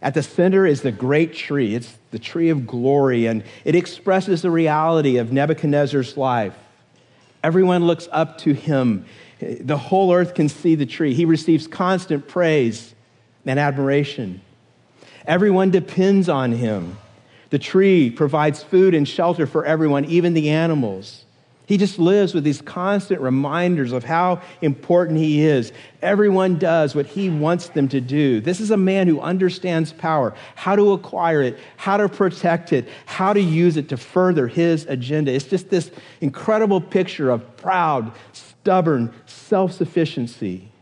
At 0.00 0.14
the 0.14 0.22
center 0.22 0.64
is 0.64 0.82
the 0.82 0.92
great 0.92 1.34
tree. 1.34 1.74
It's 1.74 1.98
the 2.12 2.20
tree 2.20 2.50
of 2.50 2.66
glory, 2.66 3.26
and 3.26 3.42
it 3.64 3.74
expresses 3.74 4.42
the 4.42 4.50
reality 4.50 5.16
of 5.16 5.32
Nebuchadnezzar's 5.32 6.16
life. 6.16 6.54
Everyone 7.42 7.84
looks 7.84 8.08
up 8.12 8.38
to 8.38 8.52
him. 8.52 9.06
The 9.40 9.76
whole 9.76 10.12
earth 10.12 10.34
can 10.34 10.48
see 10.48 10.76
the 10.76 10.86
tree. 10.86 11.14
He 11.14 11.24
receives 11.24 11.66
constant 11.66 12.28
praise 12.28 12.94
and 13.44 13.58
admiration. 13.58 14.40
Everyone 15.28 15.70
depends 15.70 16.30
on 16.30 16.52
him. 16.52 16.96
The 17.50 17.58
tree 17.58 18.10
provides 18.10 18.62
food 18.62 18.94
and 18.94 19.06
shelter 19.06 19.46
for 19.46 19.64
everyone, 19.64 20.06
even 20.06 20.32
the 20.32 20.48
animals. 20.48 21.24
He 21.66 21.76
just 21.76 21.98
lives 21.98 22.32
with 22.32 22.44
these 22.44 22.62
constant 22.62 23.20
reminders 23.20 23.92
of 23.92 24.02
how 24.02 24.40
important 24.62 25.18
he 25.18 25.42
is. 25.42 25.70
Everyone 26.00 26.58
does 26.58 26.94
what 26.94 27.04
he 27.04 27.28
wants 27.28 27.68
them 27.68 27.88
to 27.88 28.00
do. 28.00 28.40
This 28.40 28.58
is 28.58 28.70
a 28.70 28.76
man 28.78 29.06
who 29.06 29.20
understands 29.20 29.92
power, 29.92 30.34
how 30.54 30.76
to 30.76 30.92
acquire 30.92 31.42
it, 31.42 31.58
how 31.76 31.98
to 31.98 32.08
protect 32.08 32.72
it, 32.72 32.88
how 33.04 33.34
to 33.34 33.40
use 33.40 33.76
it 33.76 33.90
to 33.90 33.98
further 33.98 34.48
his 34.48 34.86
agenda. 34.86 35.30
It's 35.30 35.44
just 35.44 35.68
this 35.68 35.90
incredible 36.22 36.80
picture 36.80 37.28
of 37.28 37.58
proud, 37.58 38.12
stubborn 38.32 39.12
self 39.26 39.72
sufficiency. 39.72 40.72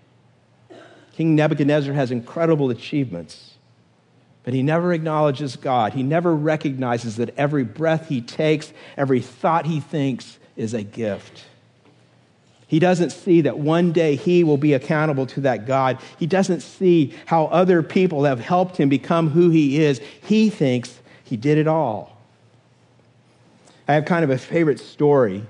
King 1.15 1.35
Nebuchadnezzar 1.35 1.95
has 1.95 2.13
incredible 2.13 2.71
achievements. 2.71 3.56
But 4.47 4.55
he 4.55 4.63
never 4.63 4.93
acknowledges 4.93 5.57
God. 5.57 5.93
He 5.93 6.05
never 6.05 6.33
recognizes 6.33 7.17
that 7.17 7.37
every 7.37 7.65
breath 7.65 8.09
he 8.09 8.21
takes, 8.21 8.73
every 8.97 9.21
thought 9.21 9.67
he 9.67 9.81
thinks, 9.81 10.39
is 10.57 10.73
a 10.73 10.85
gift. 10.85 11.45
He 12.69 12.79
doesn't 12.79 13.11
see 13.11 13.41
that 13.41 13.59
one 13.59 13.91
day 13.91 14.15
he 14.15 14.45
will 14.45 14.57
be 14.57 14.73
accountable 14.73 15.27
to 15.27 15.41
that 15.41 15.67
God. 15.67 15.99
He 16.17 16.29
doesn't 16.29 16.61
see 16.61 17.13
how 17.27 17.47
other 17.47 17.83
people 17.83 18.23
have 18.23 18.39
helped 18.39 18.77
him 18.77 18.89
become 18.89 19.31
who 19.31 19.51
he 19.51 19.83
is. 19.83 20.01
He 20.23 20.49
thinks 20.49 21.01
he 21.25 21.37
did 21.37 21.59
it 21.59 21.67
all. 21.67 22.17
I 23.89 23.95
have 23.95 24.05
kind 24.05 24.23
of 24.23 24.31
a 24.31 24.39
favorite 24.39 24.79
story 24.79 25.45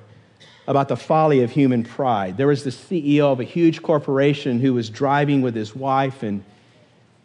about 0.66 0.88
the 0.88 0.96
folly 0.96 1.42
of 1.42 1.50
human 1.50 1.85
pride. 1.85 2.38
There 2.38 2.46
was 2.46 2.64
the 2.64 2.70
CEO 2.70 3.30
of 3.30 3.40
a 3.40 3.44
huge 3.44 3.82
corporation 3.82 4.59
who 4.59 4.72
was 4.72 4.88
driving 4.88 5.42
with 5.42 5.54
his 5.54 5.76
wife, 5.76 6.22
and 6.22 6.42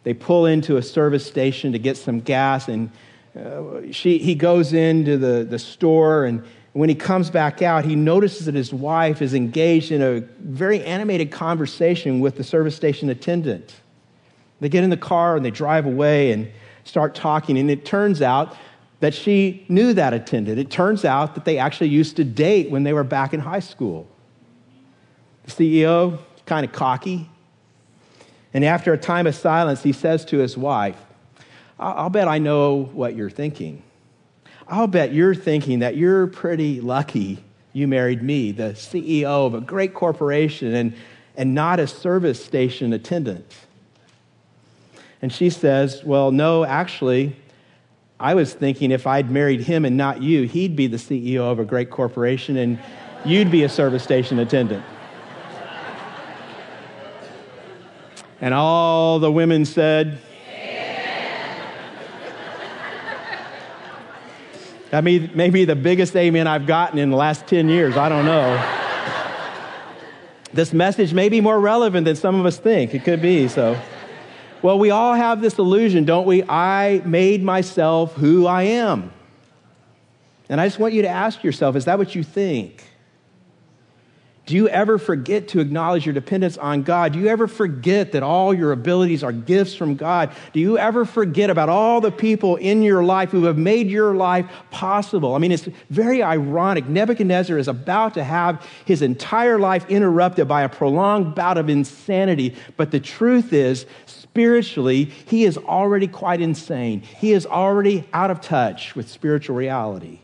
they 0.04 0.14
pull 0.14 0.46
into 0.46 0.76
a 0.76 0.82
service 0.82 1.24
station 1.26 1.72
to 1.72 1.78
get 1.78 1.96
some 1.96 2.20
gas, 2.20 2.68
and 2.68 2.90
uh, 3.36 3.92
she, 3.92 4.18
he 4.18 4.34
goes 4.34 4.72
into 4.72 5.16
the, 5.16 5.44
the 5.44 5.58
store, 5.58 6.24
and 6.24 6.44
when 6.72 6.88
he 6.88 6.94
comes 6.94 7.30
back 7.30 7.62
out, 7.62 7.84
he 7.84 7.94
notices 7.94 8.46
that 8.46 8.54
his 8.54 8.72
wife 8.72 9.20
is 9.20 9.34
engaged 9.34 9.92
in 9.92 10.02
a 10.02 10.20
very 10.40 10.82
animated 10.84 11.30
conversation 11.30 12.20
with 12.20 12.36
the 12.36 12.44
service 12.44 12.74
station 12.74 13.10
attendant. 13.10 13.74
They 14.60 14.68
get 14.68 14.84
in 14.84 14.90
the 14.90 14.96
car 14.96 15.36
and 15.36 15.44
they 15.44 15.50
drive 15.50 15.86
away 15.86 16.32
and 16.32 16.50
start 16.84 17.14
talking, 17.14 17.58
and 17.58 17.70
it 17.70 17.84
turns 17.84 18.22
out 18.22 18.56
that 19.00 19.12
she 19.12 19.66
knew 19.68 19.92
that 19.94 20.14
attendant. 20.14 20.58
It 20.58 20.70
turns 20.70 21.04
out 21.04 21.34
that 21.34 21.44
they 21.44 21.58
actually 21.58 21.88
used 21.88 22.16
to 22.16 22.24
date 22.24 22.70
when 22.70 22.84
they 22.84 22.92
were 22.92 23.04
back 23.04 23.34
in 23.34 23.40
high 23.40 23.60
school. 23.60 24.08
The 25.44 25.50
CEO, 25.50 26.20
kind 26.46 26.64
of 26.64 26.72
cocky. 26.72 27.28
And 28.54 28.64
after 28.64 28.92
a 28.92 28.98
time 28.98 29.26
of 29.26 29.34
silence, 29.34 29.82
he 29.82 29.92
says 29.92 30.24
to 30.26 30.38
his 30.38 30.56
wife, 30.56 30.96
I'll 31.78 32.10
bet 32.10 32.28
I 32.28 32.38
know 32.38 32.84
what 32.92 33.16
you're 33.16 33.30
thinking. 33.30 33.82
I'll 34.68 34.86
bet 34.86 35.12
you're 35.12 35.34
thinking 35.34 35.80
that 35.80 35.96
you're 35.96 36.26
pretty 36.26 36.80
lucky 36.80 37.42
you 37.72 37.88
married 37.88 38.22
me, 38.22 38.52
the 38.52 38.74
CEO 38.74 39.46
of 39.46 39.54
a 39.54 39.60
great 39.60 39.94
corporation, 39.94 40.74
and, 40.74 40.94
and 41.36 41.54
not 41.54 41.80
a 41.80 41.86
service 41.86 42.44
station 42.44 42.92
attendant. 42.92 43.54
And 45.22 45.32
she 45.32 45.50
says, 45.50 46.02
Well, 46.04 46.32
no, 46.32 46.64
actually, 46.64 47.36
I 48.20 48.34
was 48.34 48.52
thinking 48.52 48.90
if 48.90 49.06
I'd 49.06 49.30
married 49.30 49.62
him 49.62 49.84
and 49.84 49.96
not 49.96 50.22
you, 50.22 50.42
he'd 50.42 50.76
be 50.76 50.86
the 50.86 50.96
CEO 50.96 51.40
of 51.40 51.58
a 51.58 51.64
great 51.64 51.90
corporation 51.90 52.56
and 52.56 52.78
you'd 53.24 53.50
be 53.50 53.64
a 53.64 53.68
service 53.68 54.02
station 54.02 54.38
attendant. 54.38 54.84
And 58.42 58.52
all 58.52 59.20
the 59.20 59.30
women 59.30 59.64
said, 59.64 60.18
That 64.90 65.04
may, 65.04 65.20
may 65.20 65.48
be 65.48 65.64
the 65.64 65.76
biggest 65.76 66.14
amen 66.16 66.46
I've 66.46 66.66
gotten 66.66 66.98
in 66.98 67.08
the 67.08 67.16
last 67.16 67.46
10 67.46 67.70
years. 67.70 67.96
I 67.96 68.10
don't 68.10 68.26
know. 68.26 68.62
this 70.52 70.74
message 70.74 71.14
may 71.14 71.30
be 71.30 71.40
more 71.40 71.58
relevant 71.58 72.04
than 72.04 72.14
some 72.14 72.38
of 72.38 72.44
us 72.44 72.58
think. 72.58 72.94
It 72.94 73.02
could 73.02 73.22
be, 73.22 73.48
so. 73.48 73.80
Well, 74.60 74.78
we 74.78 74.90
all 74.90 75.14
have 75.14 75.40
this 75.40 75.56
illusion, 75.58 76.04
don't 76.04 76.26
we? 76.26 76.42
I 76.42 77.00
made 77.06 77.42
myself 77.42 78.12
who 78.16 78.46
I 78.46 78.64
am. 78.64 79.12
And 80.50 80.60
I 80.60 80.66
just 80.66 80.78
want 80.78 80.92
you 80.92 81.02
to 81.02 81.08
ask 81.08 81.42
yourself 81.42 81.74
is 81.74 81.86
that 81.86 81.96
what 81.96 82.14
you 82.14 82.22
think? 82.22 82.84
Do 84.52 84.58
you 84.58 84.68
ever 84.68 84.98
forget 84.98 85.48
to 85.48 85.60
acknowledge 85.60 86.04
your 86.04 86.12
dependence 86.12 86.58
on 86.58 86.82
God? 86.82 87.14
Do 87.14 87.18
you 87.18 87.28
ever 87.28 87.48
forget 87.48 88.12
that 88.12 88.22
all 88.22 88.52
your 88.52 88.72
abilities 88.72 89.24
are 89.24 89.32
gifts 89.32 89.74
from 89.74 89.94
God? 89.94 90.30
Do 90.52 90.60
you 90.60 90.76
ever 90.76 91.06
forget 91.06 91.48
about 91.48 91.70
all 91.70 92.02
the 92.02 92.12
people 92.12 92.56
in 92.56 92.82
your 92.82 93.02
life 93.02 93.30
who 93.30 93.44
have 93.44 93.56
made 93.56 93.88
your 93.88 94.14
life 94.14 94.44
possible? 94.70 95.34
I 95.34 95.38
mean, 95.38 95.52
it's 95.52 95.66
very 95.88 96.22
ironic. 96.22 96.86
Nebuchadnezzar 96.86 97.56
is 97.56 97.66
about 97.66 98.12
to 98.12 98.24
have 98.24 98.68
his 98.84 99.00
entire 99.00 99.58
life 99.58 99.88
interrupted 99.88 100.48
by 100.48 100.64
a 100.64 100.68
prolonged 100.68 101.34
bout 101.34 101.56
of 101.56 101.70
insanity, 101.70 102.54
but 102.76 102.90
the 102.90 103.00
truth 103.00 103.54
is, 103.54 103.86
spiritually, 104.04 105.04
he 105.04 105.44
is 105.44 105.56
already 105.56 106.08
quite 106.08 106.42
insane. 106.42 107.00
He 107.00 107.32
is 107.32 107.46
already 107.46 108.06
out 108.12 108.30
of 108.30 108.42
touch 108.42 108.94
with 108.94 109.08
spiritual 109.08 109.56
reality. 109.56 110.20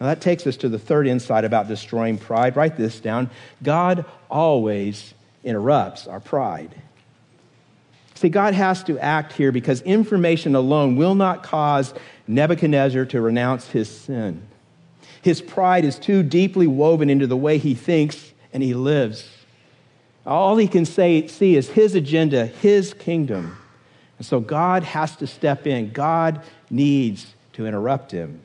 Now, 0.00 0.06
that 0.06 0.22
takes 0.22 0.46
us 0.46 0.56
to 0.58 0.68
the 0.68 0.78
third 0.78 1.06
insight 1.06 1.44
about 1.44 1.68
destroying 1.68 2.16
pride. 2.16 2.56
Write 2.56 2.76
this 2.76 3.00
down 3.00 3.30
God 3.62 4.06
always 4.30 5.12
interrupts 5.44 6.06
our 6.06 6.20
pride. 6.20 6.74
See, 8.14 8.28
God 8.28 8.54
has 8.54 8.82
to 8.84 8.98
act 8.98 9.32
here 9.32 9.52
because 9.52 9.82
information 9.82 10.54
alone 10.54 10.96
will 10.96 11.14
not 11.14 11.42
cause 11.42 11.94
Nebuchadnezzar 12.26 13.06
to 13.06 13.20
renounce 13.20 13.68
his 13.68 13.90
sin. 13.90 14.42
His 15.22 15.40
pride 15.40 15.84
is 15.84 15.98
too 15.98 16.22
deeply 16.22 16.66
woven 16.66 17.10
into 17.10 17.26
the 17.26 17.36
way 17.36 17.58
he 17.58 17.74
thinks 17.74 18.32
and 18.52 18.62
he 18.62 18.74
lives. 18.74 19.28
All 20.26 20.56
he 20.56 20.68
can 20.68 20.84
say, 20.84 21.26
see 21.26 21.56
is 21.56 21.70
his 21.70 21.94
agenda, 21.94 22.46
his 22.46 22.94
kingdom. 22.94 23.56
And 24.18 24.26
so 24.26 24.40
God 24.40 24.82
has 24.82 25.16
to 25.16 25.26
step 25.26 25.66
in. 25.66 25.92
God 25.92 26.42
needs 26.70 27.34
to 27.54 27.66
interrupt 27.66 28.12
him. 28.12 28.40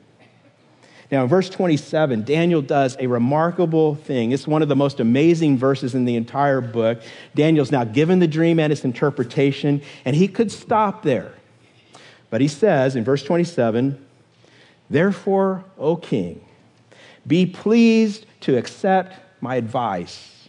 Now, 1.10 1.22
in 1.22 1.28
verse 1.28 1.48
27, 1.48 2.24
Daniel 2.24 2.60
does 2.62 2.96
a 2.98 3.06
remarkable 3.06 3.94
thing. 3.94 4.32
It's 4.32 4.46
one 4.46 4.62
of 4.62 4.68
the 4.68 4.74
most 4.74 4.98
amazing 4.98 5.56
verses 5.56 5.94
in 5.94 6.04
the 6.04 6.16
entire 6.16 6.60
book. 6.60 7.00
Daniel's 7.34 7.70
now 7.70 7.84
given 7.84 8.18
the 8.18 8.26
dream 8.26 8.58
and 8.58 8.72
its 8.72 8.84
interpretation, 8.84 9.82
and 10.04 10.16
he 10.16 10.26
could 10.26 10.50
stop 10.50 11.02
there. 11.02 11.32
But 12.28 12.40
he 12.40 12.48
says 12.48 12.96
in 12.96 13.04
verse 13.04 13.22
27 13.22 14.04
Therefore, 14.90 15.64
O 15.78 15.96
king, 15.96 16.44
be 17.26 17.46
pleased 17.46 18.26
to 18.42 18.56
accept 18.56 19.16
my 19.40 19.56
advice. 19.56 20.48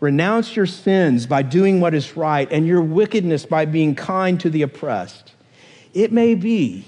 Renounce 0.00 0.56
your 0.56 0.66
sins 0.66 1.26
by 1.26 1.42
doing 1.42 1.80
what 1.80 1.94
is 1.94 2.16
right, 2.16 2.50
and 2.50 2.66
your 2.66 2.82
wickedness 2.82 3.46
by 3.46 3.64
being 3.64 3.94
kind 3.94 4.40
to 4.40 4.50
the 4.50 4.62
oppressed. 4.62 5.32
It 5.94 6.10
may 6.12 6.34
be 6.34 6.84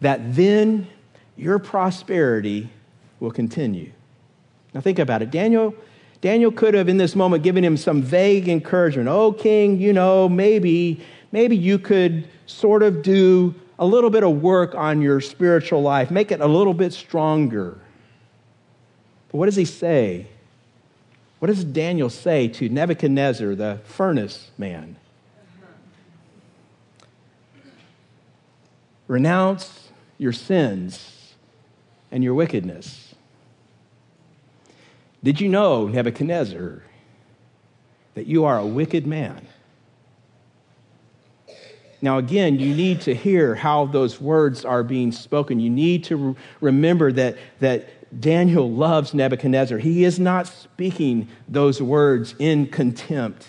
that 0.00 0.34
then 0.34 0.88
your 1.36 1.58
prosperity 1.58 2.70
will 3.20 3.30
continue. 3.30 3.90
Now 4.72 4.80
think 4.80 4.98
about 4.98 5.22
it. 5.22 5.30
Daniel, 5.30 5.74
Daniel 6.20 6.50
could 6.50 6.74
have 6.74 6.88
in 6.88 6.96
this 6.96 7.14
moment 7.14 7.42
given 7.42 7.64
him 7.64 7.76
some 7.76 8.02
vague 8.02 8.48
encouragement. 8.48 9.08
Oh, 9.08 9.32
king, 9.32 9.80
you 9.80 9.92
know, 9.92 10.28
maybe, 10.28 11.00
maybe 11.32 11.56
you 11.56 11.78
could 11.78 12.28
sort 12.46 12.82
of 12.82 13.02
do 13.02 13.54
a 13.78 13.86
little 13.86 14.10
bit 14.10 14.22
of 14.22 14.42
work 14.42 14.74
on 14.74 15.02
your 15.02 15.20
spiritual 15.20 15.82
life, 15.82 16.10
make 16.10 16.30
it 16.30 16.40
a 16.40 16.46
little 16.46 16.74
bit 16.74 16.92
stronger. 16.92 17.78
But 19.30 19.38
what 19.38 19.46
does 19.46 19.56
he 19.56 19.64
say? 19.64 20.26
What 21.40 21.48
does 21.48 21.64
Daniel 21.64 22.08
say 22.08 22.48
to 22.48 22.68
Nebuchadnezzar, 22.68 23.54
the 23.54 23.80
furnace 23.84 24.50
man? 24.56 24.96
Renounce 29.06 29.88
your 30.16 30.32
sins 30.32 31.23
and 32.14 32.22
your 32.22 32.32
wickedness. 32.32 33.12
Did 35.24 35.40
you 35.40 35.48
know, 35.48 35.88
Nebuchadnezzar, 35.88 36.84
that 38.14 38.26
you 38.28 38.44
are 38.44 38.56
a 38.56 38.64
wicked 38.64 39.04
man? 39.04 39.48
Now, 42.00 42.18
again, 42.18 42.60
you 42.60 42.72
need 42.72 43.00
to 43.00 43.16
hear 43.16 43.56
how 43.56 43.86
those 43.86 44.20
words 44.20 44.64
are 44.64 44.84
being 44.84 45.10
spoken. 45.10 45.58
You 45.58 45.70
need 45.70 46.04
to 46.04 46.16
re- 46.16 46.34
remember 46.60 47.10
that, 47.10 47.36
that 47.58 48.20
Daniel 48.20 48.70
loves 48.70 49.12
Nebuchadnezzar. 49.12 49.78
He 49.78 50.04
is 50.04 50.20
not 50.20 50.46
speaking 50.46 51.26
those 51.48 51.82
words 51.82 52.36
in 52.38 52.68
contempt. 52.68 53.48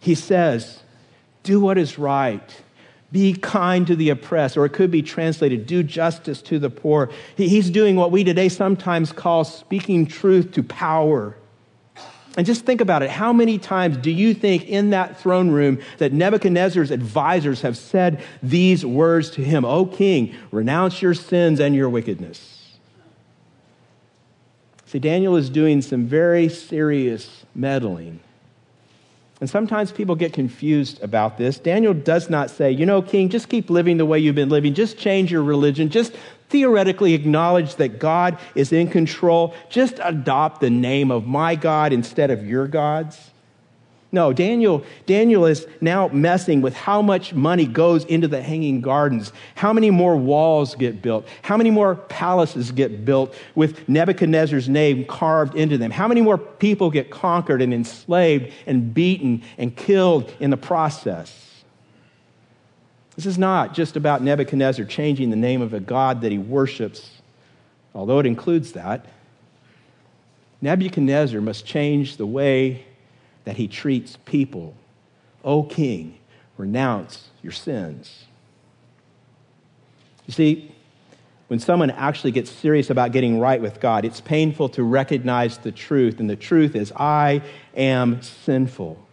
He 0.00 0.14
says, 0.14 0.84
Do 1.42 1.60
what 1.60 1.76
is 1.76 1.98
right 1.98 2.62
be 3.12 3.32
kind 3.32 3.86
to 3.86 3.96
the 3.96 4.10
oppressed, 4.10 4.56
or 4.56 4.64
it 4.64 4.70
could 4.70 4.90
be 4.90 5.02
translated, 5.02 5.66
do 5.66 5.82
justice 5.82 6.40
to 6.42 6.58
the 6.58 6.70
poor. 6.70 7.10
He's 7.36 7.70
doing 7.70 7.96
what 7.96 8.12
we 8.12 8.24
today 8.24 8.48
sometimes 8.48 9.12
call 9.12 9.44
speaking 9.44 10.06
truth 10.06 10.52
to 10.52 10.62
power. 10.62 11.36
And 12.36 12.46
just 12.46 12.64
think 12.64 12.80
about 12.80 13.02
it. 13.02 13.10
How 13.10 13.32
many 13.32 13.58
times 13.58 13.96
do 13.96 14.10
you 14.10 14.34
think 14.34 14.68
in 14.68 14.90
that 14.90 15.18
throne 15.18 15.50
room 15.50 15.80
that 15.98 16.12
Nebuchadnezzar's 16.12 16.92
advisors 16.92 17.62
have 17.62 17.76
said 17.76 18.22
these 18.42 18.86
words 18.86 19.30
to 19.30 19.42
him? 19.42 19.64
O 19.64 19.84
king, 19.84 20.34
renounce 20.52 21.02
your 21.02 21.14
sins 21.14 21.58
and 21.58 21.74
your 21.74 21.88
wickedness. 21.88 22.78
See, 24.86 25.00
Daniel 25.00 25.36
is 25.36 25.50
doing 25.50 25.82
some 25.82 26.06
very 26.06 26.48
serious 26.48 27.44
meddling 27.54 28.20
and 29.40 29.48
sometimes 29.48 29.90
people 29.90 30.14
get 30.14 30.32
confused 30.34 31.02
about 31.02 31.38
this. 31.38 31.58
Daniel 31.58 31.94
does 31.94 32.28
not 32.28 32.50
say, 32.50 32.70
you 32.70 32.84
know, 32.84 33.00
king, 33.00 33.30
just 33.30 33.48
keep 33.48 33.70
living 33.70 33.96
the 33.96 34.04
way 34.04 34.18
you've 34.18 34.34
been 34.34 34.50
living. 34.50 34.74
Just 34.74 34.98
change 34.98 35.32
your 35.32 35.42
religion. 35.42 35.88
Just 35.88 36.14
theoretically 36.50 37.14
acknowledge 37.14 37.76
that 37.76 37.98
God 37.98 38.38
is 38.54 38.72
in 38.72 38.88
control. 38.88 39.54
Just 39.70 39.98
adopt 40.02 40.60
the 40.60 40.68
name 40.68 41.10
of 41.10 41.26
my 41.26 41.54
God 41.54 41.92
instead 41.92 42.30
of 42.30 42.46
your 42.46 42.68
God's. 42.68 43.29
No, 44.12 44.32
Daniel, 44.32 44.82
Daniel 45.06 45.46
is 45.46 45.68
now 45.80 46.08
messing 46.08 46.62
with 46.62 46.74
how 46.74 47.00
much 47.00 47.32
money 47.32 47.64
goes 47.64 48.04
into 48.06 48.26
the 48.26 48.42
hanging 48.42 48.80
gardens, 48.80 49.32
how 49.54 49.72
many 49.72 49.90
more 49.90 50.16
walls 50.16 50.74
get 50.74 51.00
built, 51.00 51.28
how 51.42 51.56
many 51.56 51.70
more 51.70 51.94
palaces 51.94 52.72
get 52.72 53.04
built 53.04 53.32
with 53.54 53.88
Nebuchadnezzar's 53.88 54.68
name 54.68 55.04
carved 55.04 55.54
into 55.54 55.78
them, 55.78 55.92
how 55.92 56.08
many 56.08 56.22
more 56.22 56.38
people 56.38 56.90
get 56.90 57.10
conquered 57.10 57.62
and 57.62 57.72
enslaved 57.72 58.52
and 58.66 58.92
beaten 58.92 59.42
and 59.58 59.76
killed 59.76 60.32
in 60.40 60.50
the 60.50 60.56
process. 60.56 61.62
This 63.14 63.26
is 63.26 63.38
not 63.38 63.74
just 63.74 63.96
about 63.96 64.22
Nebuchadnezzar 64.22 64.86
changing 64.86 65.30
the 65.30 65.36
name 65.36 65.62
of 65.62 65.72
a 65.72 65.80
God 65.80 66.22
that 66.22 66.32
he 66.32 66.38
worships, 66.38 67.10
although 67.94 68.18
it 68.18 68.26
includes 68.26 68.72
that. 68.72 69.06
Nebuchadnezzar 70.60 71.40
must 71.40 71.64
change 71.64 72.16
the 72.16 72.26
way 72.26 72.86
that 73.50 73.56
he 73.56 73.66
treats 73.66 74.16
people. 74.26 74.76
O 75.42 75.64
king, 75.64 76.20
renounce 76.56 77.30
your 77.42 77.50
sins. 77.50 78.26
You 80.28 80.32
see, 80.32 80.72
when 81.48 81.58
someone 81.58 81.90
actually 81.90 82.30
gets 82.30 82.48
serious 82.48 82.90
about 82.90 83.10
getting 83.10 83.40
right 83.40 83.60
with 83.60 83.80
God, 83.80 84.04
it's 84.04 84.20
painful 84.20 84.68
to 84.68 84.84
recognize 84.84 85.58
the 85.58 85.72
truth. 85.72 86.20
And 86.20 86.30
the 86.30 86.36
truth 86.36 86.76
is, 86.76 86.92
I 86.94 87.42
am 87.74 88.22
sinful. 88.22 89.04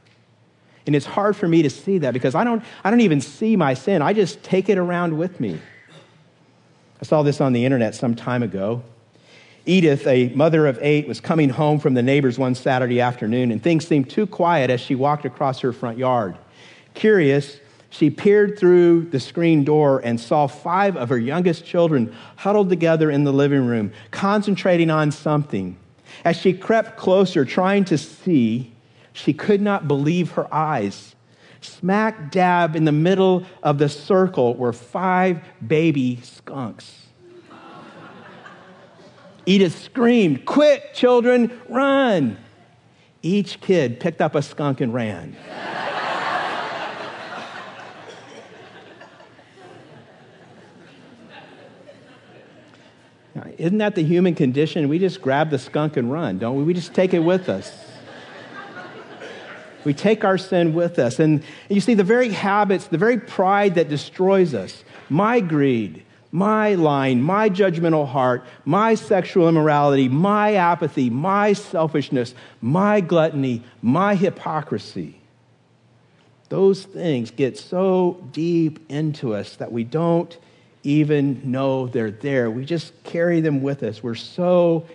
And 0.86 0.96
it's 0.96 1.08
hard 1.08 1.36
for 1.36 1.48
me 1.48 1.64
to 1.64 1.70
see 1.72 1.98
that 1.98 2.14
because 2.14 2.36
I 2.36 2.44
don't, 2.44 2.64
I 2.84 2.92
don't 2.92 3.02
even 3.02 3.22
see 3.22 3.56
my 3.56 3.74
sin. 3.74 4.04
I 4.04 4.14
just 4.14 4.44
take 4.44 4.70
it 4.70 4.78
around 4.78 5.18
with 5.18 5.40
me. 5.40 5.60
I 7.02 7.06
saw 7.06 7.24
this 7.24 7.42
on 7.42 7.54
the 7.54 7.66
internet 7.66 7.96
some 7.96 8.14
time 8.14 8.44
ago. 8.44 8.84
Edith, 9.68 10.08
a 10.08 10.30
mother 10.30 10.66
of 10.66 10.80
eight, 10.82 11.08
was 11.08 11.20
coming 11.20 11.50
home 11.50 11.78
from 11.78 11.94
the 11.94 12.02
neighbors 12.02 12.40
one 12.40 12.56
Saturday 12.56 13.02
afternoon, 13.02 13.52
and 13.52 13.62
things 13.62 13.86
seemed 13.86 14.10
too 14.10 14.26
quiet 14.26 14.70
as 14.70 14.80
she 14.80 14.96
walked 14.96 15.26
across 15.26 15.60
her 15.60 15.74
front 15.74 15.98
yard. 15.98 16.38
Curious, 16.94 17.60
she 17.90 18.10
peered 18.10 18.58
through 18.58 19.02
the 19.10 19.20
screen 19.20 19.66
door 19.66 20.00
and 20.04 20.20
saw 20.20 20.48
five 20.48 20.96
of 20.96 21.10
her 21.10 21.18
youngest 21.18 21.66
children 21.66 22.16
huddled 22.38 22.70
together 22.70 23.12
in 23.12 23.26
the 23.26 23.34
living 23.34 23.66
room, 23.66 23.92
concentrating 24.10 24.90
on 24.90 25.12
something. 25.12 25.78
As 26.24 26.38
she 26.38 26.54
crept 26.54 26.98
closer, 26.98 27.44
trying 27.44 27.84
to 27.86 27.98
see, 27.98 28.72
she 29.12 29.34
could 29.34 29.62
not 29.62 29.88
believe 29.88 30.32
her 30.32 30.54
eyes. 30.54 31.16
Smack 31.60 32.32
dab 32.32 32.76
in 32.76 32.86
the 32.86 32.92
middle 32.94 33.46
of 33.62 33.80
the 33.80 33.90
circle 33.90 34.56
were 34.56 34.72
five 34.72 35.42
baby 35.66 36.20
skunks. 36.24 37.07
Edith 39.48 39.82
screamed, 39.82 40.46
Quick, 40.46 40.94
children, 40.94 41.60
run! 41.70 42.38
Each 43.24 43.60
kid 43.62 44.00
picked 44.00 44.22
up 44.22 44.36
a 44.36 44.42
skunk 44.42 44.82
and 44.82 44.94
ran. 44.94 45.36
Isn't 53.58 53.78
that 53.80 53.96
the 53.96 54.04
human 54.04 54.36
condition? 54.36 54.88
We 54.90 55.00
just 55.00 55.22
grab 55.22 55.50
the 55.50 55.58
skunk 55.58 55.98
and 55.98 56.12
run, 56.12 56.38
don't 56.38 56.58
we? 56.58 56.64
We 56.64 56.74
just 56.74 56.94
take 56.94 57.14
it 57.14 57.20
with 57.20 57.50
us. 57.50 57.86
We 59.84 59.94
take 59.94 60.26
our 60.26 60.38
sin 60.38 60.74
with 60.74 61.00
us. 61.00 61.20
And 61.20 61.44
you 61.70 61.80
see, 61.80 61.94
the 61.94 62.04
very 62.04 62.30
habits, 62.30 62.88
the 62.88 62.98
very 62.98 63.18
pride 63.18 63.76
that 63.76 63.88
destroys 63.88 64.54
us, 64.54 64.84
my 65.10 65.40
greed, 65.40 66.04
my 66.32 66.76
lying, 66.76 67.22
my 67.22 67.50
judgmental 67.50 68.08
heart, 68.08 68.44
my 68.66 68.96
sexual 68.96 69.48
immorality, 69.48 70.10
my 70.10 70.56
apathy, 70.56 71.10
my 71.10 71.54
selfishness, 71.54 72.36
my 72.62 73.00
gluttony, 73.02 73.64
my 73.82 74.16
hypocrisy, 74.16 75.20
those 76.50 76.84
things 76.84 77.32
get 77.32 77.58
so 77.58 78.24
deep 78.32 78.80
into 78.90 79.34
us 79.34 79.56
that 79.58 79.72
we 79.72 79.84
don't 79.84 80.38
even 80.84 81.52
know 81.52 81.88
they're 81.88 82.12
there. 82.12 82.50
We 82.50 82.64
just 82.64 83.04
carry 83.04 83.42
them 83.42 83.62
with 83.62 83.84
us. 83.84 84.02
We're 84.02 84.16
so 84.16 84.86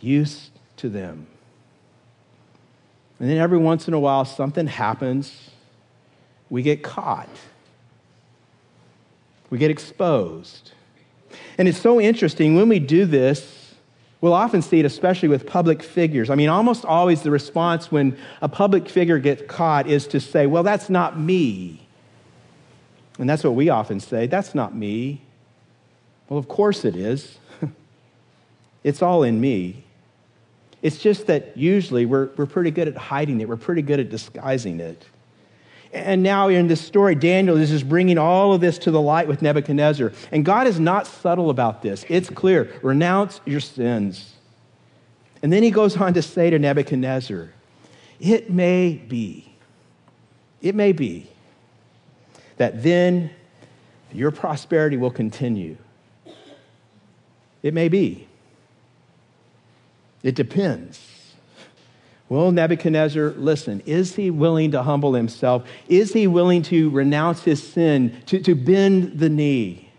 used 0.00 0.50
to 0.76 0.88
them. 0.88 1.26
And 3.18 3.28
then 3.28 3.38
every 3.38 3.58
once 3.58 3.88
in 3.88 3.94
a 3.94 4.00
while, 4.00 4.24
something 4.24 4.66
happens. 4.66 5.50
We 6.48 6.62
get 6.62 6.82
caught. 6.82 7.28
We 9.50 9.58
get 9.58 9.70
exposed. 9.70 10.72
And 11.58 11.68
it's 11.68 11.80
so 11.80 12.00
interesting 12.00 12.56
when 12.56 12.68
we 12.68 12.78
do 12.78 13.04
this, 13.04 13.74
we'll 14.20 14.32
often 14.32 14.62
see 14.62 14.80
it, 14.80 14.84
especially 14.84 15.28
with 15.28 15.46
public 15.46 15.82
figures. 15.82 16.30
I 16.30 16.34
mean, 16.34 16.48
almost 16.48 16.84
always 16.84 17.22
the 17.22 17.30
response 17.30 17.90
when 17.90 18.18
a 18.42 18.48
public 18.48 18.88
figure 18.88 19.18
gets 19.18 19.42
caught 19.48 19.86
is 19.86 20.06
to 20.08 20.20
say, 20.20 20.46
Well, 20.46 20.62
that's 20.62 20.90
not 20.90 21.18
me. 21.18 21.86
And 23.18 23.28
that's 23.28 23.44
what 23.44 23.54
we 23.54 23.68
often 23.68 24.00
say 24.00 24.26
that's 24.26 24.54
not 24.54 24.74
me. 24.74 25.20
Well, 26.28 26.38
of 26.38 26.48
course 26.48 26.84
it 26.84 26.96
is. 26.96 27.38
it's 28.84 29.02
all 29.02 29.24
in 29.24 29.40
me. 29.40 29.84
It's 30.80 30.98
just 30.98 31.26
that 31.26 31.56
usually 31.56 32.06
we're, 32.06 32.30
we're 32.36 32.46
pretty 32.46 32.70
good 32.70 32.88
at 32.88 32.96
hiding 32.96 33.40
it, 33.40 33.48
we're 33.48 33.56
pretty 33.56 33.82
good 33.82 34.00
at 34.00 34.08
disguising 34.08 34.80
it. 34.80 35.04
And 35.92 36.22
now 36.22 36.48
in 36.48 36.68
this 36.68 36.80
story, 36.80 37.14
Daniel 37.14 37.56
is 37.56 37.70
just 37.70 37.88
bringing 37.88 38.16
all 38.16 38.52
of 38.52 38.60
this 38.60 38.78
to 38.78 38.90
the 38.90 39.00
light 39.00 39.26
with 39.26 39.42
Nebuchadnezzar. 39.42 40.12
And 40.30 40.44
God 40.44 40.66
is 40.66 40.78
not 40.78 41.06
subtle 41.06 41.50
about 41.50 41.82
this. 41.82 42.04
It's 42.08 42.30
clear 42.30 42.72
renounce 42.82 43.40
your 43.44 43.60
sins. 43.60 44.34
And 45.42 45.52
then 45.52 45.62
he 45.62 45.70
goes 45.70 45.96
on 45.96 46.14
to 46.14 46.22
say 46.22 46.50
to 46.50 46.58
Nebuchadnezzar, 46.58 47.50
It 48.20 48.50
may 48.50 48.92
be, 48.92 49.52
it 50.62 50.74
may 50.74 50.92
be 50.92 51.26
that 52.56 52.82
then 52.82 53.30
your 54.12 54.30
prosperity 54.30 54.96
will 54.96 55.10
continue 55.10 55.76
it 57.62 57.74
may 57.74 57.88
be. 57.88 58.26
It 60.22 60.34
depends. 60.34 61.09
Well, 62.30 62.52
Nebuchadnezzar, 62.52 63.30
listen, 63.30 63.82
is 63.86 64.14
he 64.14 64.30
willing 64.30 64.70
to 64.70 64.84
humble 64.84 65.14
himself? 65.14 65.64
Is 65.88 66.12
he 66.12 66.28
willing 66.28 66.62
to 66.62 66.88
renounce 66.90 67.42
his 67.42 67.60
sin, 67.60 68.22
to, 68.26 68.40
to 68.42 68.54
bend 68.54 69.18
the 69.18 69.28
knee? 69.28 69.90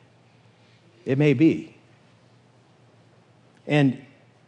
It 1.03 1.17
may 1.17 1.33
be. 1.33 1.75
And 3.67 4.01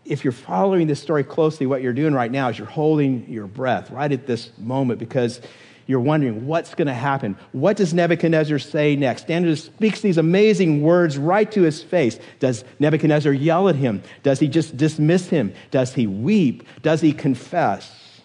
if 0.05 0.23
you're 0.23 0.31
following 0.31 0.87
this 0.87 1.01
story 1.01 1.25
closely, 1.25 1.65
what 1.65 1.81
you're 1.81 1.91
doing 1.91 2.13
right 2.13 2.31
now 2.31 2.47
is 2.47 2.57
you're 2.57 2.67
holding 2.67 3.29
your 3.29 3.47
breath 3.47 3.91
right 3.91 4.13
at 4.13 4.27
this 4.27 4.57
moment 4.57 4.97
because 4.97 5.41
you're 5.85 5.99
wondering 5.99 6.47
what's 6.47 6.75
going 6.75 6.87
to 6.87 6.93
happen. 6.93 7.37
What 7.51 7.77
does 7.77 7.93
Nebuchadnezzar 7.93 8.59
say 8.59 8.95
next? 8.95 9.27
Daniel 9.27 9.55
speaks 9.55 10.01
these 10.01 10.17
amazing 10.17 10.81
words 10.81 11.17
right 11.17 11.51
to 11.51 11.63
his 11.63 11.83
face. 11.83 12.19
Does 12.39 12.63
Nebuchadnezzar 12.79 13.33
yell 13.33 13.67
at 13.69 13.75
him? 13.75 14.01
Does 14.23 14.39
he 14.39 14.47
just 14.47 14.77
dismiss 14.77 15.27
him? 15.27 15.53
Does 15.71 15.93
he 15.93 16.07
weep? 16.07 16.67
Does 16.81 17.01
he 17.01 17.11
confess? 17.11 18.21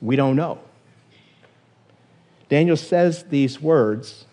We 0.00 0.16
don't 0.16 0.36
know. 0.36 0.58
Daniel 2.48 2.76
says 2.76 3.24
these 3.24 3.60
words, 3.60 4.26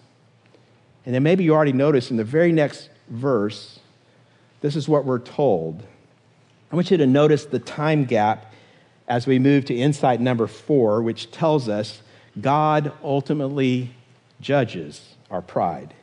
and 1.06 1.16
then 1.16 1.24
maybe 1.24 1.44
you 1.44 1.54
already 1.54 1.74
noticed 1.74 2.12
in 2.12 2.18
the 2.18 2.24
very 2.24 2.52
next 2.52 2.90
verse, 3.08 3.80
this 4.62 4.76
is 4.76 4.90
what 4.90 5.06
we're 5.06 5.20
told. 5.20 5.84
I 6.72 6.76
want 6.76 6.92
you 6.92 6.98
to 6.98 7.08
notice 7.08 7.46
the 7.46 7.60
time 7.60 8.06
gap 8.06 8.49
as 9.10 9.26
we 9.26 9.40
move 9.40 9.66
to 9.66 9.76
insight 9.76 10.22
number 10.22 10.48
four, 10.48 11.02
which 11.02 11.32
tells 11.32 11.68
us 11.68 12.02
God 12.40 12.94
ultimately 13.04 13.92
judges 14.40 15.16
our 15.32 15.42
pride. 15.42 15.94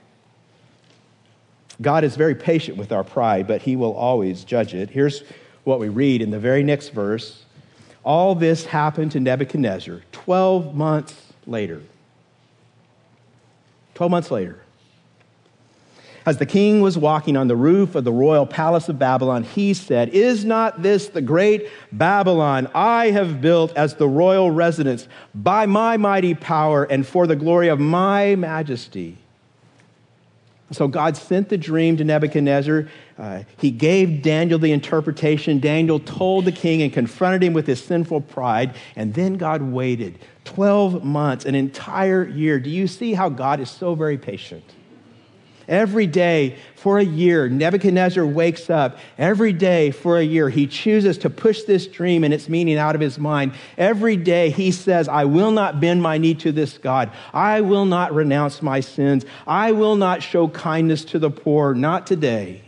God 1.81 2.05
is 2.05 2.17
very 2.17 2.35
patient 2.35 2.77
with 2.77 2.91
our 2.91 3.05
pride, 3.05 3.47
but 3.47 3.63
he 3.63 3.77
will 3.77 3.95
always 3.95 4.45
judge 4.45 4.75
it. 4.75 4.91
Here's 4.91 5.23
what 5.65 5.79
we 5.79 5.89
read 5.89 6.21
in 6.21 6.31
the 6.31 6.39
very 6.39 6.63
next 6.63 6.89
verse. 6.89 7.45
All 8.05 8.35
this 8.35 8.67
happened 8.67 9.13
to 9.13 9.21
Nebuchadnezzar 9.21 10.03
12 10.13 10.75
months 10.75 11.33
later. 11.47 11.83
12 13.95 14.11
months 14.11 14.31
later. 14.31 14.61
As 16.27 16.39
the 16.39 16.47
king 16.47 16.81
was 16.81 16.99
walking 16.99 17.37
on 17.37 17.47
the 17.47 17.55
roof 17.55 17.95
of 17.95 18.03
the 18.03 18.11
royal 18.11 18.47
palace 18.47 18.89
of 18.89 18.99
Babylon, 18.99 19.45
he 19.45 19.73
said, 19.73 20.09
Is 20.09 20.45
not 20.45 20.83
this 20.83 21.07
the 21.07 21.23
great 21.23 21.69
Babylon 21.93 22.69
I 22.75 23.11
have 23.11 23.41
built 23.41 23.73
as 23.77 23.95
the 23.95 24.09
royal 24.09 24.51
residence 24.51 25.07
by 25.37 25.67
my 25.67 25.97
mighty 25.97 26.35
power 26.35 26.83
and 26.83 27.07
for 27.07 27.29
the 27.29 27.37
glory 27.37 27.69
of 27.69 27.79
my 27.79 28.35
majesty? 28.35 29.19
So 30.73 30.89
God 30.89 31.17
sent 31.17 31.49
the 31.49 31.57
dream 31.57 31.97
to 31.99 32.03
Nebuchadnezzar. 32.03 32.89
Uh, 33.17 33.45
he 33.59 33.71
gave 33.71 34.21
Daniel 34.21 34.59
the 34.59 34.73
interpretation. 34.73 35.61
Daniel 35.61 36.01
told 36.01 36.45
the 36.45 36.51
king 36.51 36.83
and 36.83 36.93
confronted 36.93 37.45
him 37.45 37.53
with 37.53 37.69
his 37.69 37.81
sinful 37.85 38.23
pride. 38.23 38.75
And 38.97 39.15
then 39.15 39.35
God 39.35 39.63
waited 39.63 40.19
12 40.43 41.05
months, 41.05 41.45
an 41.45 41.55
entire 41.55 42.27
year. 42.27 42.59
Do 42.59 42.69
you 42.69 42.89
see 42.89 43.15
how 43.15 43.29
God 43.29 43.61
is 43.61 43.71
so 43.71 43.95
very 43.95 44.19
patient? 44.19 44.65
Every 45.69 46.07
day 46.07 46.57
for 46.77 46.99
a 46.99 47.05
year, 47.05 47.49
Nebuchadnezzar 47.49 48.25
wakes 48.25 48.71
up. 48.71 48.99
Every 49.19 49.53
day 49.53 49.91
for 49.91 50.19
a 50.19 50.23
year, 50.23 50.49
he 50.49 50.67
chooses 50.67 51.19
to 51.19 51.31
push 51.31 51.63
this 51.63 51.89
dream 51.89 52.23
and 52.23 52.33
its 52.33 52.49
meaning 52.49 52.79
out 52.79 52.95
of 52.95 53.01
his 53.01 53.19
mind. 53.19 53.53
Every 53.77 54.17
day, 54.17 54.51
he 54.51 54.71
says, 54.71 55.09
I 55.09 55.25
will 55.25 55.51
not 55.51 55.81
bend 55.81 56.03
my 56.03 56.19
knee 56.19 56.35
to 56.35 56.53
this 56.53 56.79
God. 56.79 57.11
I 57.35 57.63
will 57.63 57.85
not 57.85 58.15
renounce 58.15 58.63
my 58.63 58.79
sins. 58.79 59.25
I 59.47 59.73
will 59.73 59.97
not 59.97 60.23
show 60.23 60.47
kindness 60.49 61.05
to 61.07 61.19
the 61.19 61.31
poor. 61.31 61.75
Not 61.75 62.07
today. 62.07 62.63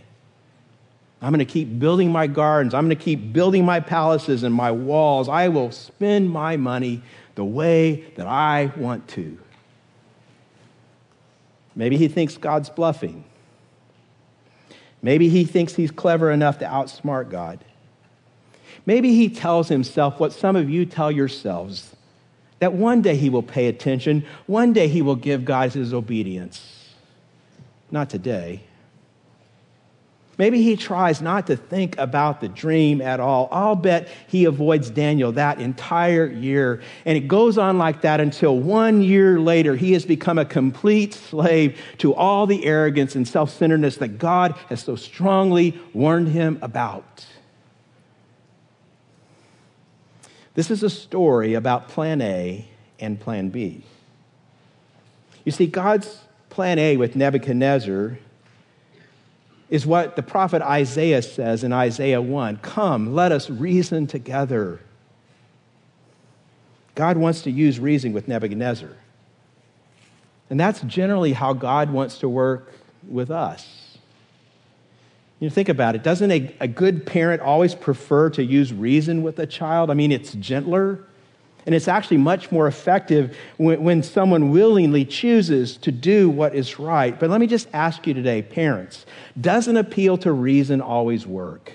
I'm 1.23 1.33
going 1.33 1.45
to 1.45 1.53
keep 1.53 1.79
building 1.79 2.11
my 2.11 2.27
gardens. 2.27 2.75
I'm 2.75 2.87
going 2.87 2.97
to 2.97 3.05
keep 3.05 3.33
building 3.33 3.65
my 3.65 3.81
palaces 3.81 4.43
and 4.43 4.55
my 4.55 4.71
walls. 4.71 5.29
I 5.29 5.49
will 5.49 5.71
spend 5.73 6.31
my 6.31 6.57
money 6.57 7.03
the 7.35 7.45
way 7.45 8.05
that 8.17 8.27
I 8.27 8.73
want 8.77 9.07
to. 9.09 9.39
Maybe 11.79 11.97
he 11.97 12.09
thinks 12.09 12.37
God's 12.37 12.69
bluffing. 12.69 13.23
Maybe 15.01 15.29
he 15.29 15.45
thinks 15.45 15.77
he's 15.77 15.93
clever 15.93 16.33
enough 16.33 16.59
to 16.59 16.65
outsmart 16.65 17.31
God. 17.31 17.65
Maybe 18.85 19.15
he 19.15 19.29
tells 19.29 19.69
himself 19.69 20.19
what 20.19 20.33
some 20.33 20.57
of 20.57 20.69
you 20.69 20.85
tell 20.85 21.13
yourselves 21.13 21.95
that 22.59 22.73
one 22.73 23.01
day 23.01 23.15
he 23.15 23.31
will 23.31 23.45
pay 23.45 23.69
attention, 23.69 24.27
one 24.47 24.73
day 24.73 24.89
he 24.89 25.03
will 25.03 25.15
give 25.15 25.45
God 25.45 25.73
his 25.73 25.95
obedience. 25.95 26.95
Not 27.93 28.11
today. 28.11 28.63
Maybe 30.39 30.63
he 30.63 30.77
tries 30.77 31.21
not 31.21 31.49
to 31.49 31.57
think 31.57 31.99
about 31.99 32.41
the 32.41 32.49
dream 32.49 33.01
at 33.01 33.19
all. 33.19 33.49
I'll 33.51 33.75
bet 33.75 34.07
he 34.29 34.45
avoids 34.45 34.89
Daniel 34.89 35.33
that 35.33 35.61
entire 35.61 36.27
year. 36.27 36.81
And 37.05 37.19
it 37.19 37.27
goes 37.27 37.59
on 37.59 37.77
like 37.77 38.03
that 38.03 38.21
until 38.21 38.57
one 38.57 39.03
year 39.03 39.41
later, 39.41 39.75
he 39.75 39.93
has 39.95 40.07
become 40.07 40.39
a 40.39 40.45
complete 40.45 41.13
slave 41.13 41.81
to 41.99 42.15
all 42.15 42.47
the 42.47 42.65
arrogance 42.65 43.17
and 43.17 43.27
self 43.27 43.51
centeredness 43.51 43.97
that 43.97 44.19
God 44.19 44.53
has 44.69 44.81
so 44.81 44.95
strongly 44.95 45.79
warned 45.93 46.29
him 46.29 46.61
about. 46.63 47.27
This 50.55 50.71
is 50.71 50.85
a 50.85 50.91
story 50.91 51.55
about 51.55 51.89
plan 51.89 52.21
A 52.23 52.65
and 53.01 53.19
plan 53.19 53.49
B. 53.49 53.83
You 55.45 55.51
see, 55.51 55.67
God's 55.67 56.21
plan 56.49 56.79
A 56.79 56.97
with 56.97 57.17
Nebuchadnezzar 57.17 58.19
is 59.71 59.87
what 59.87 60.17
the 60.17 60.23
prophet 60.23 60.63
Isaiah 60.63 61.23
says 61.23 61.65
in 61.65 61.73
Isaiah 61.73 62.23
1 62.23 62.59
Come, 62.59 63.15
let 63.15 63.33
us 63.33 63.51
reason 63.51 64.07
together. 64.07 64.81
God 66.95 67.17
wants 67.17 67.43
to 67.43 67.51
use 67.51 67.79
reason 67.79 68.13
with 68.13 68.27
Nebuchadnezzar. 68.27 68.91
And 70.51 70.59
that's 70.59 70.81
generally 70.81 71.33
how 71.33 71.53
God 71.53 71.91
wants 71.91 72.19
to 72.19 72.29
work 72.29 72.73
with 73.07 73.31
us. 73.31 73.99
You 75.41 75.51
think 75.51 75.69
about 75.69 75.95
it. 75.95 76.03
Doesn't 76.03 76.31
a, 76.31 76.53
a 76.61 76.67
good 76.67 77.07
parent 77.07 77.41
always 77.43 77.75
prefer 77.75 78.31
to 78.31 78.43
use 78.43 78.73
reason 78.73 79.23
with 79.23 79.39
a 79.39 79.47
child? 79.47 79.91
I 79.91 79.95
mean, 79.95 80.11
it's 80.11 80.33
gentler. 80.33 81.05
And 81.67 81.75
it's 81.75 81.89
actually 81.89 82.17
much 82.17 82.51
more 82.51 82.67
effective 82.67 83.37
when, 83.59 83.83
when 83.83 84.03
someone 84.03 84.51
willingly 84.51 85.05
chooses 85.05 85.77
to 85.79 85.93
do 85.93 86.31
what 86.31 86.55
is 86.55 86.79
right. 86.79 87.19
But 87.19 87.29
let 87.29 87.41
me 87.41 87.47
just 87.47 87.69
ask 87.73 88.07
you 88.07 88.15
today, 88.15 88.43
parents, 88.43 89.05
doesn't 89.41 89.77
appeal 89.77 90.17
to 90.19 90.33
reason 90.33 90.81
always 90.81 91.27
work? 91.27 91.73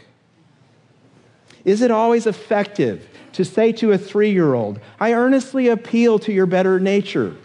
Is 1.65 1.81
it 1.81 1.91
always 1.91 2.27
effective 2.27 3.07
to 3.33 3.45
say 3.45 3.71
to 3.73 3.91
a 3.91 3.97
three 3.97 4.31
year 4.31 4.53
old, 4.53 4.79
I 4.99 5.13
earnestly 5.13 5.69
appeal 5.69 6.19
to 6.19 6.33
your 6.33 6.45
better 6.45 6.79
nature? 6.79 7.35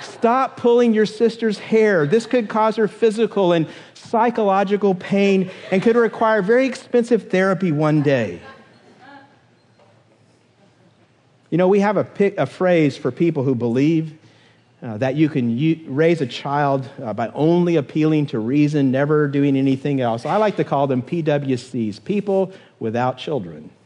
Stop 0.00 0.56
pulling 0.56 0.94
your 0.94 1.06
sister's 1.06 1.58
hair. 1.58 2.06
This 2.06 2.26
could 2.26 2.48
cause 2.48 2.76
her 2.76 2.86
physical 2.86 3.52
and 3.52 3.66
psychological 3.94 4.94
pain 4.94 5.50
and 5.72 5.82
could 5.82 5.96
require 5.96 6.42
very 6.42 6.64
expensive 6.66 7.28
therapy 7.28 7.72
one 7.72 8.02
day. 8.02 8.40
You 11.52 11.58
know, 11.58 11.68
we 11.68 11.80
have 11.80 11.98
a, 11.98 12.06
a 12.38 12.46
phrase 12.46 12.96
for 12.96 13.10
people 13.10 13.44
who 13.44 13.54
believe 13.54 14.16
uh, 14.82 14.96
that 14.96 15.16
you 15.16 15.28
can 15.28 15.58
u- 15.58 15.84
raise 15.86 16.22
a 16.22 16.26
child 16.26 16.88
uh, 17.02 17.12
by 17.12 17.28
only 17.34 17.76
appealing 17.76 18.24
to 18.28 18.38
reason, 18.38 18.90
never 18.90 19.28
doing 19.28 19.54
anything 19.54 20.00
else. 20.00 20.24
I 20.24 20.38
like 20.38 20.56
to 20.56 20.64
call 20.64 20.86
them 20.86 21.02
PWCs, 21.02 22.02
people 22.04 22.54
without 22.80 23.18
children. 23.18 23.68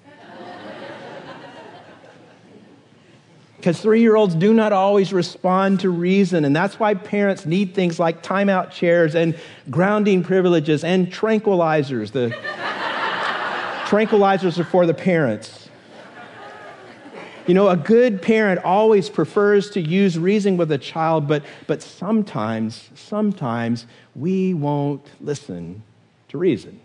Because 3.57 3.81
three 3.81 4.01
year 4.01 4.15
olds 4.15 4.37
do 4.37 4.55
not 4.55 4.73
always 4.73 5.13
respond 5.13 5.81
to 5.81 5.91
reason, 5.91 6.45
and 6.45 6.55
that's 6.55 6.79
why 6.79 6.95
parents 6.95 7.47
need 7.47 7.75
things 7.75 7.99
like 7.99 8.23
timeout 8.23 8.71
chairs 8.71 9.17
and 9.17 9.37
grounding 9.71 10.23
privileges 10.23 10.85
and 10.85 11.13
tranquilizers. 11.13 12.13
The 12.13 12.29
tranquilizers 13.87 14.57
are 14.61 14.65
for 14.65 14.87
the 14.87 14.95
parents. 14.95 15.66
You 17.47 17.55
know, 17.55 17.69
a 17.69 17.77
good 17.77 18.21
parent 18.23 18.65
always 18.65 19.09
prefers 19.09 19.71
to 19.71 19.81
use 19.81 20.19
reason 20.19 20.57
with 20.57 20.73
a 20.73 20.79
child, 20.79 21.29
but, 21.29 21.45
but 21.67 21.81
sometimes, 21.81 22.91
sometimes 22.95 23.87
we 24.17 24.53
won't 24.53 25.07
listen 25.21 25.83
to 26.29 26.39
reason. 26.39 26.81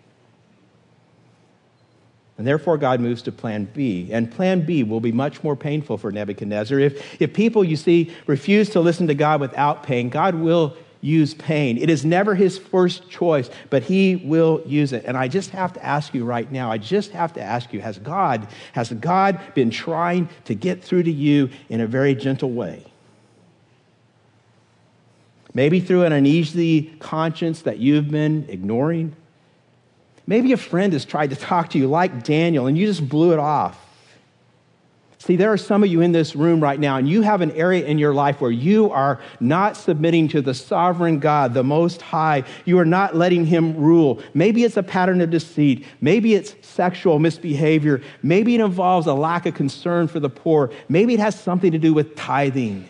And 2.37 2.47
therefore, 2.47 2.77
God 2.77 2.99
moves 2.99 3.21
to 3.23 3.31
plan 3.31 3.65
B. 3.65 4.09
And 4.11 4.31
plan 4.31 4.61
B 4.61 4.83
will 4.83 4.99
be 4.99 5.11
much 5.11 5.43
more 5.43 5.55
painful 5.55 5.97
for 5.97 6.11
Nebuchadnezzar. 6.11 6.79
If, 6.79 7.21
if 7.21 7.33
people, 7.33 7.63
you 7.63 7.75
see, 7.75 8.11
refuse 8.25 8.69
to 8.71 8.79
listen 8.79 9.07
to 9.07 9.13
God 9.13 9.41
without 9.41 9.83
pain, 9.83 10.09
God 10.09 10.35
will 10.35 10.75
use 11.01 11.33
pain. 11.33 11.77
It 11.77 11.89
is 11.89 12.05
never 12.05 12.35
his 12.35 12.57
first 12.57 13.09
choice, 13.09 13.49
but 13.69 13.83
he 13.83 14.15
will 14.15 14.61
use 14.65 14.93
it. 14.93 15.03
And 15.05 15.17
I 15.17 15.27
just 15.27 15.49
have 15.49 15.73
to 15.73 15.85
ask 15.85 16.13
you 16.13 16.23
right 16.23 16.49
now, 16.51 16.71
I 16.71 16.77
just 16.77 17.11
have 17.11 17.33
to 17.33 17.41
ask 17.41 17.73
you, 17.73 17.81
has 17.81 17.97
God, 17.97 18.47
has 18.73 18.91
God 18.93 19.39
been 19.55 19.71
trying 19.71 20.29
to 20.45 20.55
get 20.55 20.83
through 20.83 21.03
to 21.03 21.11
you 21.11 21.49
in 21.69 21.81
a 21.81 21.87
very 21.87 22.15
gentle 22.15 22.51
way? 22.51 22.85
Maybe 25.53 25.81
through 25.81 26.05
an 26.05 26.13
uneasy 26.13 26.93
conscience 26.99 27.63
that 27.63 27.79
you've 27.79 28.09
been 28.09 28.45
ignoring. 28.47 29.15
Maybe 30.25 30.53
a 30.53 30.57
friend 30.57 30.93
has 30.93 31.03
tried 31.03 31.31
to 31.31 31.35
talk 31.35 31.71
to 31.71 31.77
you 31.77 31.87
like 31.87 32.23
Daniel 32.23 32.67
and 32.67 32.77
you 32.77 32.85
just 32.85 33.09
blew 33.09 33.33
it 33.33 33.39
off. 33.39 33.77
See, 35.21 35.35
there 35.35 35.53
are 35.53 35.57
some 35.57 35.83
of 35.83 35.89
you 35.91 36.01
in 36.01 36.13
this 36.13 36.35
room 36.35 36.59
right 36.61 36.79
now, 36.79 36.97
and 36.97 37.07
you 37.07 37.21
have 37.21 37.41
an 37.41 37.51
area 37.51 37.85
in 37.85 37.99
your 37.99 38.11
life 38.11 38.41
where 38.41 38.49
you 38.49 38.89
are 38.89 39.19
not 39.39 39.77
submitting 39.77 40.27
to 40.29 40.41
the 40.41 40.55
sovereign 40.55 41.19
God, 41.19 41.53
the 41.53 41.63
Most 41.63 42.01
High. 42.01 42.43
You 42.65 42.79
are 42.79 42.85
not 42.85 43.15
letting 43.15 43.45
Him 43.45 43.77
rule. 43.77 44.19
Maybe 44.33 44.63
it's 44.63 44.77
a 44.77 44.83
pattern 44.83 45.21
of 45.21 45.29
deceit. 45.29 45.85
Maybe 46.01 46.33
it's 46.33 46.55
sexual 46.67 47.19
misbehavior. 47.19 48.01
Maybe 48.23 48.55
it 48.55 48.61
involves 48.61 49.05
a 49.05 49.13
lack 49.13 49.45
of 49.45 49.53
concern 49.53 50.07
for 50.07 50.19
the 50.19 50.27
poor. 50.27 50.71
Maybe 50.89 51.13
it 51.13 51.19
has 51.19 51.39
something 51.39 51.71
to 51.71 51.77
do 51.77 51.93
with 51.93 52.15
tithing. 52.15 52.87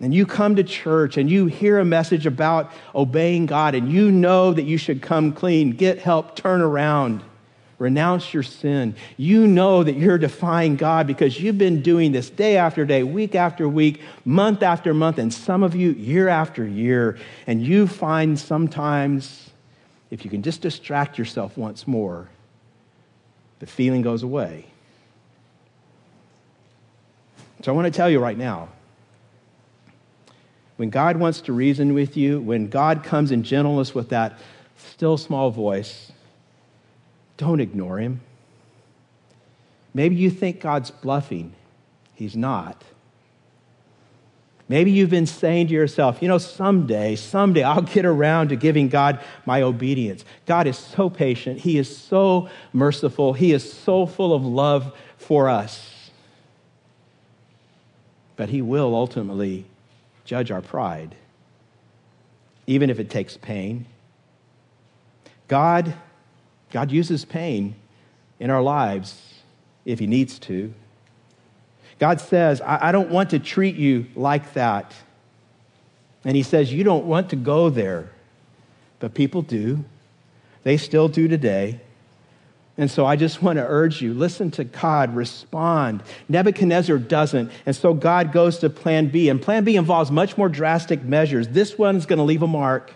And 0.00 0.12
you 0.12 0.26
come 0.26 0.56
to 0.56 0.64
church 0.64 1.16
and 1.16 1.30
you 1.30 1.46
hear 1.46 1.78
a 1.78 1.84
message 1.84 2.26
about 2.26 2.72
obeying 2.92 3.46
God, 3.46 3.76
and 3.76 3.88
you 3.88 4.10
know 4.10 4.52
that 4.52 4.64
you 4.64 4.78
should 4.78 5.00
come 5.00 5.32
clean, 5.32 5.70
get 5.70 6.00
help, 6.00 6.34
turn 6.34 6.60
around 6.60 7.22
renounce 7.82 8.32
your 8.32 8.44
sin. 8.44 8.94
You 9.16 9.48
know 9.48 9.82
that 9.82 9.96
you're 9.96 10.16
defying 10.16 10.76
God 10.76 11.08
because 11.08 11.40
you've 11.40 11.58
been 11.58 11.82
doing 11.82 12.12
this 12.12 12.30
day 12.30 12.56
after 12.56 12.84
day, 12.84 13.02
week 13.02 13.34
after 13.34 13.68
week, 13.68 14.00
month 14.24 14.62
after 14.62 14.94
month, 14.94 15.18
and 15.18 15.34
some 15.34 15.64
of 15.64 15.74
you 15.74 15.90
year 15.90 16.28
after 16.28 16.64
year. 16.64 17.18
And 17.48 17.60
you 17.60 17.88
find 17.88 18.38
sometimes, 18.38 19.50
if 20.10 20.24
you 20.24 20.30
can 20.30 20.42
just 20.42 20.62
distract 20.62 21.18
yourself 21.18 21.58
once 21.58 21.88
more, 21.88 22.28
the 23.58 23.66
feeling 23.66 24.02
goes 24.02 24.22
away. 24.22 24.66
So 27.62 27.72
I 27.72 27.74
want 27.74 27.92
to 27.92 27.96
tell 27.96 28.08
you 28.08 28.20
right 28.20 28.38
now 28.38 28.68
when 30.76 30.88
God 30.90 31.16
wants 31.16 31.40
to 31.42 31.52
reason 31.52 31.94
with 31.94 32.16
you, 32.16 32.40
when 32.40 32.68
God 32.68 33.02
comes 33.02 33.32
in 33.32 33.42
gentleness 33.42 33.92
with 33.92 34.08
that 34.10 34.38
still 34.76 35.16
small 35.16 35.50
voice, 35.50 36.11
don't 37.42 37.58
ignore 37.58 37.98
him. 37.98 38.20
Maybe 39.92 40.14
you 40.14 40.30
think 40.30 40.60
God's 40.60 40.92
bluffing. 40.92 41.54
He's 42.14 42.36
not. 42.36 42.84
Maybe 44.68 44.92
you've 44.92 45.10
been 45.10 45.26
saying 45.26 45.66
to 45.66 45.74
yourself, 45.74 46.22
you 46.22 46.28
know, 46.28 46.38
someday, 46.38 47.16
someday 47.16 47.64
I'll 47.64 47.82
get 47.82 48.04
around 48.04 48.50
to 48.50 48.56
giving 48.56 48.88
God 48.88 49.20
my 49.44 49.60
obedience. 49.60 50.24
God 50.46 50.68
is 50.68 50.78
so 50.78 51.10
patient. 51.10 51.58
He 51.58 51.78
is 51.78 51.94
so 51.94 52.48
merciful. 52.72 53.32
He 53.32 53.52
is 53.52 53.70
so 53.70 54.06
full 54.06 54.32
of 54.32 54.44
love 54.44 54.96
for 55.16 55.48
us. 55.48 56.10
But 58.36 58.50
He 58.50 58.62
will 58.62 58.94
ultimately 58.94 59.66
judge 60.24 60.52
our 60.52 60.62
pride, 60.62 61.16
even 62.68 62.88
if 62.88 63.00
it 63.00 63.10
takes 63.10 63.36
pain. 63.36 63.86
God 65.48 65.92
God 66.72 66.90
uses 66.90 67.24
pain 67.24 67.76
in 68.40 68.50
our 68.50 68.62
lives 68.62 69.34
if 69.84 69.98
He 69.98 70.06
needs 70.06 70.38
to. 70.40 70.72
God 71.98 72.20
says, 72.20 72.60
I, 72.60 72.88
I 72.88 72.92
don't 72.92 73.10
want 73.10 73.30
to 73.30 73.38
treat 73.38 73.76
you 73.76 74.06
like 74.16 74.54
that. 74.54 74.92
And 76.24 76.34
He 76.34 76.42
says, 76.42 76.72
You 76.72 76.82
don't 76.82 77.04
want 77.04 77.30
to 77.30 77.36
go 77.36 77.70
there. 77.70 78.10
But 78.98 79.14
people 79.14 79.42
do. 79.42 79.84
They 80.64 80.76
still 80.76 81.08
do 81.08 81.28
today. 81.28 81.80
And 82.78 82.90
so 82.90 83.04
I 83.04 83.16
just 83.16 83.42
want 83.42 83.58
to 83.58 83.66
urge 83.66 84.00
you 84.00 84.14
listen 84.14 84.50
to 84.52 84.64
God, 84.64 85.14
respond. 85.14 86.02
Nebuchadnezzar 86.28 86.98
doesn't. 86.98 87.52
And 87.66 87.76
so 87.76 87.92
God 87.92 88.32
goes 88.32 88.58
to 88.58 88.70
plan 88.70 89.08
B. 89.08 89.28
And 89.28 89.42
plan 89.42 89.64
B 89.64 89.76
involves 89.76 90.10
much 90.10 90.38
more 90.38 90.48
drastic 90.48 91.02
measures. 91.02 91.48
This 91.48 91.76
one's 91.76 92.06
going 92.06 92.16
to 92.18 92.22
leave 92.22 92.42
a 92.42 92.46
mark. 92.46 92.94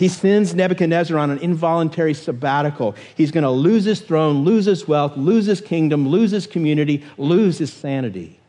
He 0.00 0.08
sends 0.08 0.54
Nebuchadnezzar 0.54 1.18
on 1.18 1.30
an 1.30 1.36
involuntary 1.40 2.14
sabbatical. 2.14 2.94
He's 3.14 3.30
going 3.30 3.44
to 3.44 3.50
lose 3.50 3.84
his 3.84 4.00
throne, 4.00 4.46
lose 4.46 4.64
his 4.64 4.88
wealth, 4.88 5.14
lose 5.18 5.44
his 5.44 5.60
kingdom, 5.60 6.08
lose 6.08 6.30
his 6.30 6.46
community, 6.46 7.04
lose 7.18 7.58
his 7.58 7.70
sanity. 7.70 8.40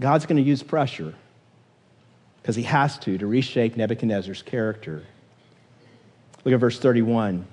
God's 0.00 0.26
going 0.26 0.42
to 0.42 0.42
use 0.42 0.64
pressure. 0.64 1.14
because 2.42 2.56
he 2.56 2.64
has 2.64 2.98
to, 2.98 3.16
to 3.16 3.28
reshape 3.28 3.76
Nebuchadnezzar's 3.76 4.42
character. 4.42 5.04
Look 6.44 6.52
at 6.52 6.58
verse 6.58 6.80
31. 6.80 7.46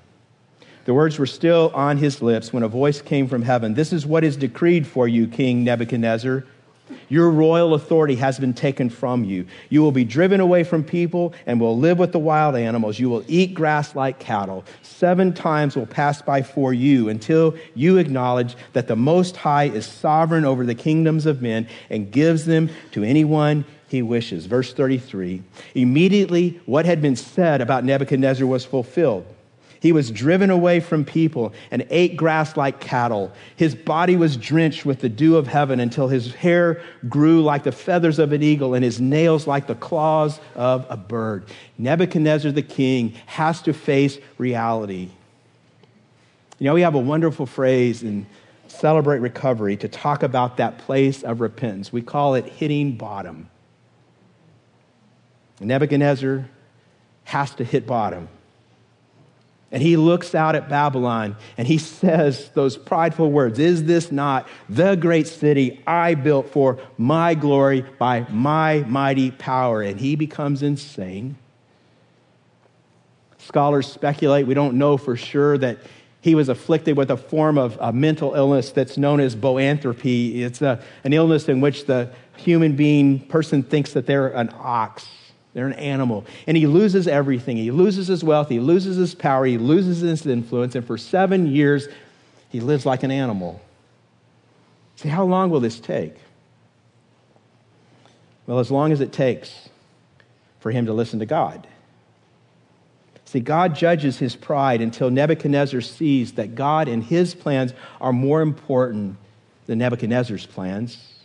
The 0.85 0.95
words 0.95 1.19
were 1.19 1.27
still 1.27 1.69
on 1.75 1.97
his 1.97 2.19
lips 2.23 2.51
when 2.51 2.63
a 2.63 2.67
voice 2.67 2.99
came 2.99 3.27
from 3.27 3.43
heaven 3.43 3.75
This 3.75 3.93
is 3.93 4.07
what 4.07 4.23
is 4.23 4.37
decreed 4.37 4.87
for 4.87 5.07
you, 5.07 5.27
King 5.27 5.63
Nebuchadnezzar. 5.63 6.47
Your 7.09 7.29
royal 7.29 7.73
authority 7.73 8.15
has 8.15 8.39
been 8.39 8.53
taken 8.53 8.89
from 8.89 9.23
you. 9.23 9.45
You 9.69 9.81
will 9.81 9.91
be 9.91 10.03
driven 10.03 10.39
away 10.39 10.63
from 10.63 10.83
people 10.83 11.33
and 11.45 11.59
will 11.59 11.77
live 11.77 11.99
with 11.99 12.11
the 12.11 12.19
wild 12.19 12.55
animals. 12.55 12.99
You 12.99 13.09
will 13.09 13.23
eat 13.27 13.53
grass 13.53 13.95
like 13.95 14.19
cattle. 14.19 14.65
Seven 14.81 15.33
times 15.33 15.75
will 15.75 15.85
pass 15.85 16.21
by 16.21 16.41
for 16.41 16.73
you 16.73 17.09
until 17.09 17.55
you 17.75 17.97
acknowledge 17.97 18.55
that 18.73 18.87
the 18.87 18.95
Most 18.95 19.37
High 19.37 19.65
is 19.65 19.85
sovereign 19.85 20.45
over 20.45 20.65
the 20.65 20.75
kingdoms 20.75 21.25
of 21.25 21.41
men 21.41 21.67
and 21.89 22.11
gives 22.11 22.45
them 22.45 22.69
to 22.91 23.03
anyone 23.03 23.65
he 23.87 24.01
wishes. 24.01 24.45
Verse 24.45 24.73
33 24.73 25.41
Immediately, 25.75 26.59
what 26.65 26.85
had 26.85 27.01
been 27.01 27.15
said 27.15 27.61
about 27.61 27.85
Nebuchadnezzar 27.85 28.45
was 28.45 28.65
fulfilled. 28.65 29.25
He 29.79 29.91
was 29.91 30.11
driven 30.11 30.49
away 30.49 30.79
from 30.79 31.05
people 31.05 31.53
and 31.71 31.85
ate 31.89 32.17
grass 32.17 32.57
like 32.57 32.79
cattle. 32.79 33.31
His 33.55 33.75
body 33.75 34.15
was 34.15 34.37
drenched 34.37 34.85
with 34.85 34.99
the 34.99 35.09
dew 35.09 35.37
of 35.37 35.47
heaven 35.47 35.79
until 35.79 36.07
his 36.07 36.33
hair 36.33 36.81
grew 37.07 37.41
like 37.43 37.63
the 37.63 37.71
feathers 37.71 38.19
of 38.19 38.31
an 38.33 38.41
eagle 38.43 38.73
and 38.73 38.83
his 38.83 38.99
nails 38.99 39.47
like 39.47 39.67
the 39.67 39.75
claws 39.75 40.39
of 40.55 40.85
a 40.89 40.97
bird. 40.97 41.45
Nebuchadnezzar 41.77 42.51
the 42.51 42.61
king 42.61 43.13
has 43.27 43.61
to 43.63 43.73
face 43.73 44.17
reality. 44.37 45.09
You 46.59 46.65
know, 46.65 46.73
we 46.73 46.81
have 46.81 46.95
a 46.95 46.99
wonderful 46.99 47.45
phrase 47.45 48.01
in 48.01 48.25
Celebrate 48.67 49.19
Recovery 49.19 49.77
to 49.77 49.87
talk 49.87 50.23
about 50.23 50.57
that 50.57 50.79
place 50.79 51.23
of 51.23 51.39
repentance. 51.39 51.93
We 51.93 52.01
call 52.01 52.35
it 52.35 52.45
hitting 52.45 52.97
bottom. 52.97 53.49
Nebuchadnezzar 55.59 56.47
has 57.25 57.53
to 57.55 57.63
hit 57.63 57.87
bottom. 57.87 58.27
And 59.71 59.83
he 59.83 59.97
looks 59.97 60.33
out 60.33 60.55
at 60.55 60.69
Babylon 60.69 61.35
and 61.57 61.67
he 61.67 61.77
says 61.77 62.49
those 62.53 62.77
prideful 62.77 63.31
words 63.31 63.59
Is 63.59 63.83
this 63.83 64.11
not 64.11 64.47
the 64.69 64.95
great 64.95 65.27
city 65.27 65.81
I 65.85 66.15
built 66.15 66.49
for 66.49 66.79
my 66.97 67.33
glory 67.33 67.85
by 67.99 68.25
my 68.29 68.85
mighty 68.87 69.31
power? 69.31 69.81
And 69.81 69.99
he 69.99 70.15
becomes 70.15 70.63
insane. 70.63 71.37
Scholars 73.39 73.91
speculate, 73.91 74.47
we 74.47 74.53
don't 74.53 74.77
know 74.77 74.97
for 74.97 75.15
sure, 75.15 75.57
that 75.57 75.77
he 76.21 76.35
was 76.35 76.49
afflicted 76.49 76.97
with 76.97 77.11
a 77.11 77.17
form 77.17 77.57
of 77.57 77.77
a 77.79 77.93
mental 77.93 78.33
illness 78.33 78.71
that's 78.71 78.97
known 78.97 79.19
as 79.19 79.35
boanthropy. 79.35 80.39
It's 80.39 80.61
a, 80.61 80.81
an 81.03 81.13
illness 81.13 81.47
in 81.47 81.61
which 81.61 81.85
the 81.85 82.11
human 82.35 82.75
being 82.75 83.19
person 83.27 83.63
thinks 83.63 83.93
that 83.93 84.05
they're 84.05 84.29
an 84.29 84.49
ox 84.59 85.07
they're 85.57 85.65
an 85.65 85.73
animal. 85.73 86.23
And 86.45 86.55
he 86.55 86.67
loses 86.67 87.07
everything. 87.07 87.57
He 87.57 87.71
loses 87.71 88.07
his 88.07 88.23
wealth. 88.23 88.47
He 88.47 88.59
loses 88.59 88.95
his 88.95 89.15
power. 89.15 89.43
He 89.43 89.57
loses 89.57 90.01
his 90.01 90.23
influence. 90.27 90.75
And 90.75 90.85
for 90.85 90.99
seven 90.99 91.47
years, 91.47 91.87
he 92.49 92.59
lives 92.59 92.85
like 92.85 93.01
an 93.01 93.09
animal. 93.09 93.59
See, 94.97 95.09
how 95.09 95.23
long 95.25 95.49
will 95.49 95.59
this 95.59 95.79
take? 95.79 96.13
Well, 98.45 98.59
as 98.59 98.69
long 98.69 98.91
as 98.91 99.01
it 99.01 99.11
takes 99.11 99.69
for 100.59 100.69
him 100.69 100.85
to 100.85 100.93
listen 100.93 101.17
to 101.21 101.25
God. 101.25 101.65
See, 103.25 103.39
God 103.39 103.73
judges 103.73 104.19
his 104.19 104.35
pride 104.35 104.79
until 104.79 105.09
Nebuchadnezzar 105.09 105.81
sees 105.81 106.33
that 106.33 106.53
God 106.53 106.87
and 106.87 107.03
his 107.03 107.33
plans 107.33 107.73
are 107.99 108.13
more 108.13 108.43
important 108.43 109.17
than 109.65 109.79
Nebuchadnezzar's 109.79 110.45
plans 110.45 111.16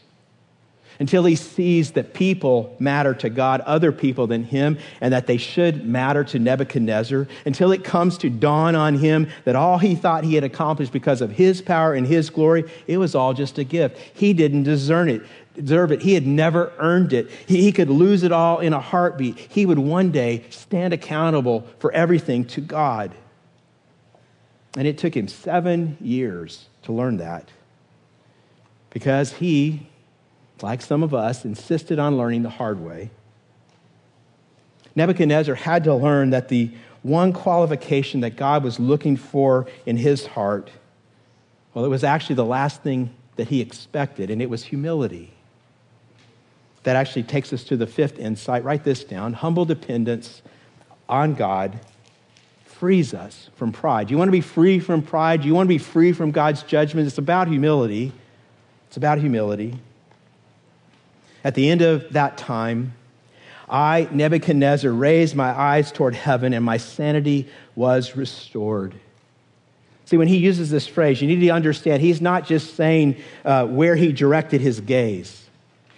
until 1.02 1.24
he 1.24 1.34
sees 1.34 1.90
that 1.90 2.14
people 2.14 2.76
matter 2.78 3.12
to 3.12 3.28
God, 3.28 3.60
other 3.62 3.90
people 3.90 4.28
than 4.28 4.44
him, 4.44 4.78
and 5.00 5.12
that 5.12 5.26
they 5.26 5.36
should 5.36 5.84
matter 5.84 6.22
to 6.22 6.38
Nebuchadnezzar, 6.38 7.26
until 7.44 7.72
it 7.72 7.82
comes 7.82 8.16
to 8.18 8.30
dawn 8.30 8.76
on 8.76 8.94
him 8.94 9.28
that 9.44 9.56
all 9.56 9.78
he 9.78 9.96
thought 9.96 10.22
he 10.22 10.36
had 10.36 10.44
accomplished 10.44 10.92
because 10.92 11.20
of 11.20 11.32
his 11.32 11.60
power 11.60 11.92
and 11.94 12.06
his 12.06 12.30
glory, 12.30 12.70
it 12.86 12.98
was 12.98 13.16
all 13.16 13.34
just 13.34 13.58
a 13.58 13.64
gift. 13.64 13.98
He 14.14 14.32
didn't 14.32 14.62
deserve 14.62 15.08
it. 15.08 15.22
Deserve 15.56 15.90
it. 15.90 16.02
He 16.02 16.14
had 16.14 16.24
never 16.24 16.72
earned 16.78 17.12
it. 17.12 17.28
He, 17.46 17.62
he 17.62 17.72
could 17.72 17.90
lose 17.90 18.22
it 18.22 18.30
all 18.30 18.60
in 18.60 18.72
a 18.72 18.78
heartbeat. 18.78 19.36
He 19.36 19.66
would 19.66 19.80
one 19.80 20.12
day 20.12 20.44
stand 20.50 20.94
accountable 20.94 21.66
for 21.80 21.90
everything 21.90 22.44
to 22.44 22.60
God. 22.60 23.10
And 24.76 24.86
it 24.86 24.98
took 24.98 25.16
him 25.16 25.26
seven 25.26 25.96
years 26.00 26.66
to 26.82 26.92
learn 26.92 27.16
that 27.16 27.48
because 28.90 29.32
he 29.32 29.88
like 30.62 30.82
some 30.82 31.02
of 31.02 31.14
us, 31.14 31.44
insisted 31.44 31.98
on 31.98 32.16
learning 32.16 32.42
the 32.42 32.50
hard 32.50 32.80
way. 32.80 33.10
Nebuchadnezzar 34.94 35.54
had 35.54 35.84
to 35.84 35.94
learn 35.94 36.30
that 36.30 36.48
the 36.48 36.70
one 37.02 37.32
qualification 37.32 38.20
that 38.20 38.36
God 38.36 38.62
was 38.62 38.78
looking 38.78 39.16
for 39.16 39.66
in 39.86 39.96
his 39.96 40.26
heart, 40.26 40.70
well, 41.74 41.84
it 41.84 41.88
was 41.88 42.04
actually 42.04 42.36
the 42.36 42.44
last 42.44 42.82
thing 42.82 43.14
that 43.36 43.48
he 43.48 43.60
expected, 43.60 44.30
and 44.30 44.42
it 44.42 44.50
was 44.50 44.64
humility. 44.64 45.32
That 46.84 46.96
actually 46.96 47.22
takes 47.22 47.52
us 47.52 47.64
to 47.64 47.76
the 47.76 47.86
fifth 47.86 48.18
insight. 48.18 48.64
Write 48.64 48.84
this 48.84 49.04
down. 49.04 49.32
Humble 49.32 49.64
dependence 49.64 50.42
on 51.08 51.34
God 51.34 51.80
frees 52.64 53.14
us 53.14 53.48
from 53.54 53.70
pride. 53.70 54.10
You 54.10 54.18
want 54.18 54.28
to 54.28 54.32
be 54.32 54.40
free 54.40 54.80
from 54.80 55.02
pride? 55.02 55.44
You 55.44 55.54
want 55.54 55.66
to 55.66 55.68
be 55.68 55.78
free 55.78 56.12
from 56.12 56.32
God's 56.32 56.64
judgment? 56.64 57.06
It's 57.06 57.18
about 57.18 57.46
humility. 57.46 58.12
It's 58.88 58.96
about 58.96 59.18
humility. 59.18 59.78
At 61.44 61.54
the 61.54 61.68
end 61.68 61.82
of 61.82 62.12
that 62.12 62.36
time, 62.38 62.94
I, 63.68 64.06
Nebuchadnezzar, 64.10 64.90
raised 64.92 65.34
my 65.34 65.58
eyes 65.58 65.90
toward 65.90 66.14
heaven 66.14 66.52
and 66.52 66.64
my 66.64 66.76
sanity 66.76 67.48
was 67.74 68.16
restored. 68.16 68.94
See, 70.04 70.18
when 70.18 70.28
he 70.28 70.36
uses 70.36 70.70
this 70.70 70.86
phrase, 70.86 71.22
you 71.22 71.28
need 71.28 71.40
to 71.40 71.48
understand 71.48 72.02
he's 72.02 72.20
not 72.20 72.46
just 72.46 72.76
saying 72.76 73.16
uh, 73.44 73.66
where 73.66 73.96
he 73.96 74.12
directed 74.12 74.60
his 74.60 74.80
gaze. 74.80 75.48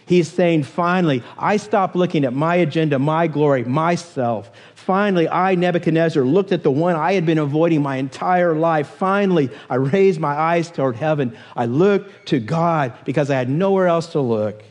He's 0.07 0.31
saying, 0.31 0.65
finally, 0.65 1.23
I 1.39 1.57
stopped 1.57 1.97
looking 1.97 2.25
at 2.25 2.33
my 2.33 2.57
agenda, 2.57 2.99
my 2.99 3.27
glory, 3.27 3.65
myself. 3.65 4.51
Finally, 4.75 5.29
I, 5.31 5.55
Nebuchadnezzar, 5.55 6.23
looked 6.23 6.53
at 6.53 6.63
the 6.63 6.71
one 6.71 6.95
I 6.95 7.15
had 7.15 7.25
been 7.25 7.39
avoiding 7.39 7.83
my 7.83 7.97
entire 7.97 8.55
life. 8.55 8.87
Finally, 8.87 9.51
I 9.71 9.77
raised 9.77 10.21
my 10.21 10.35
eyes 10.35 10.71
toward 10.71 10.97
heaven. 10.97 11.37
I 11.57 11.65
looked 11.65 12.29
to 12.29 12.39
God 12.39 12.93
because 13.07 13.31
I 13.31 13.37
had 13.37 13.49
nowhere 13.49 13.89
else 13.89 14.09
to 14.09 14.21
look. 14.21 14.63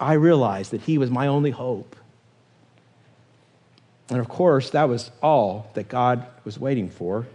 I 0.00 0.14
realized 0.14 0.70
that 0.72 0.82
He 0.82 0.98
was 0.98 1.10
my 1.10 1.26
only 1.26 1.50
hope. 1.50 1.94
And 4.08 4.18
of 4.18 4.28
course, 4.28 4.70
that 4.70 4.88
was 4.88 5.10
all 5.22 5.70
that 5.74 5.88
God 5.88 6.26
was 6.44 6.58
waiting 6.58 6.88
for. 6.90 7.26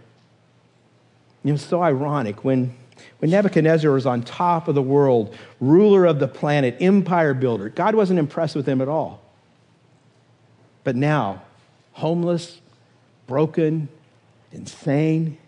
It 1.42 1.52
was 1.52 1.62
so 1.62 1.82
ironic 1.82 2.44
when, 2.44 2.74
when 3.18 3.30
Nebuchadnezzar 3.30 3.90
was 3.90 4.04
on 4.04 4.22
top 4.22 4.68
of 4.68 4.74
the 4.74 4.82
world, 4.82 5.34
ruler 5.60 6.04
of 6.04 6.18
the 6.18 6.28
planet, 6.28 6.76
empire 6.80 7.32
builder, 7.32 7.68
God 7.68 7.94
wasn't 7.94 8.18
impressed 8.18 8.56
with 8.56 8.66
him 8.66 8.80
at 8.82 8.88
all. 8.88 9.22
But 10.84 10.96
now, 10.96 11.42
homeless, 11.92 12.60
broken, 13.26 13.88
insane, 14.52 15.38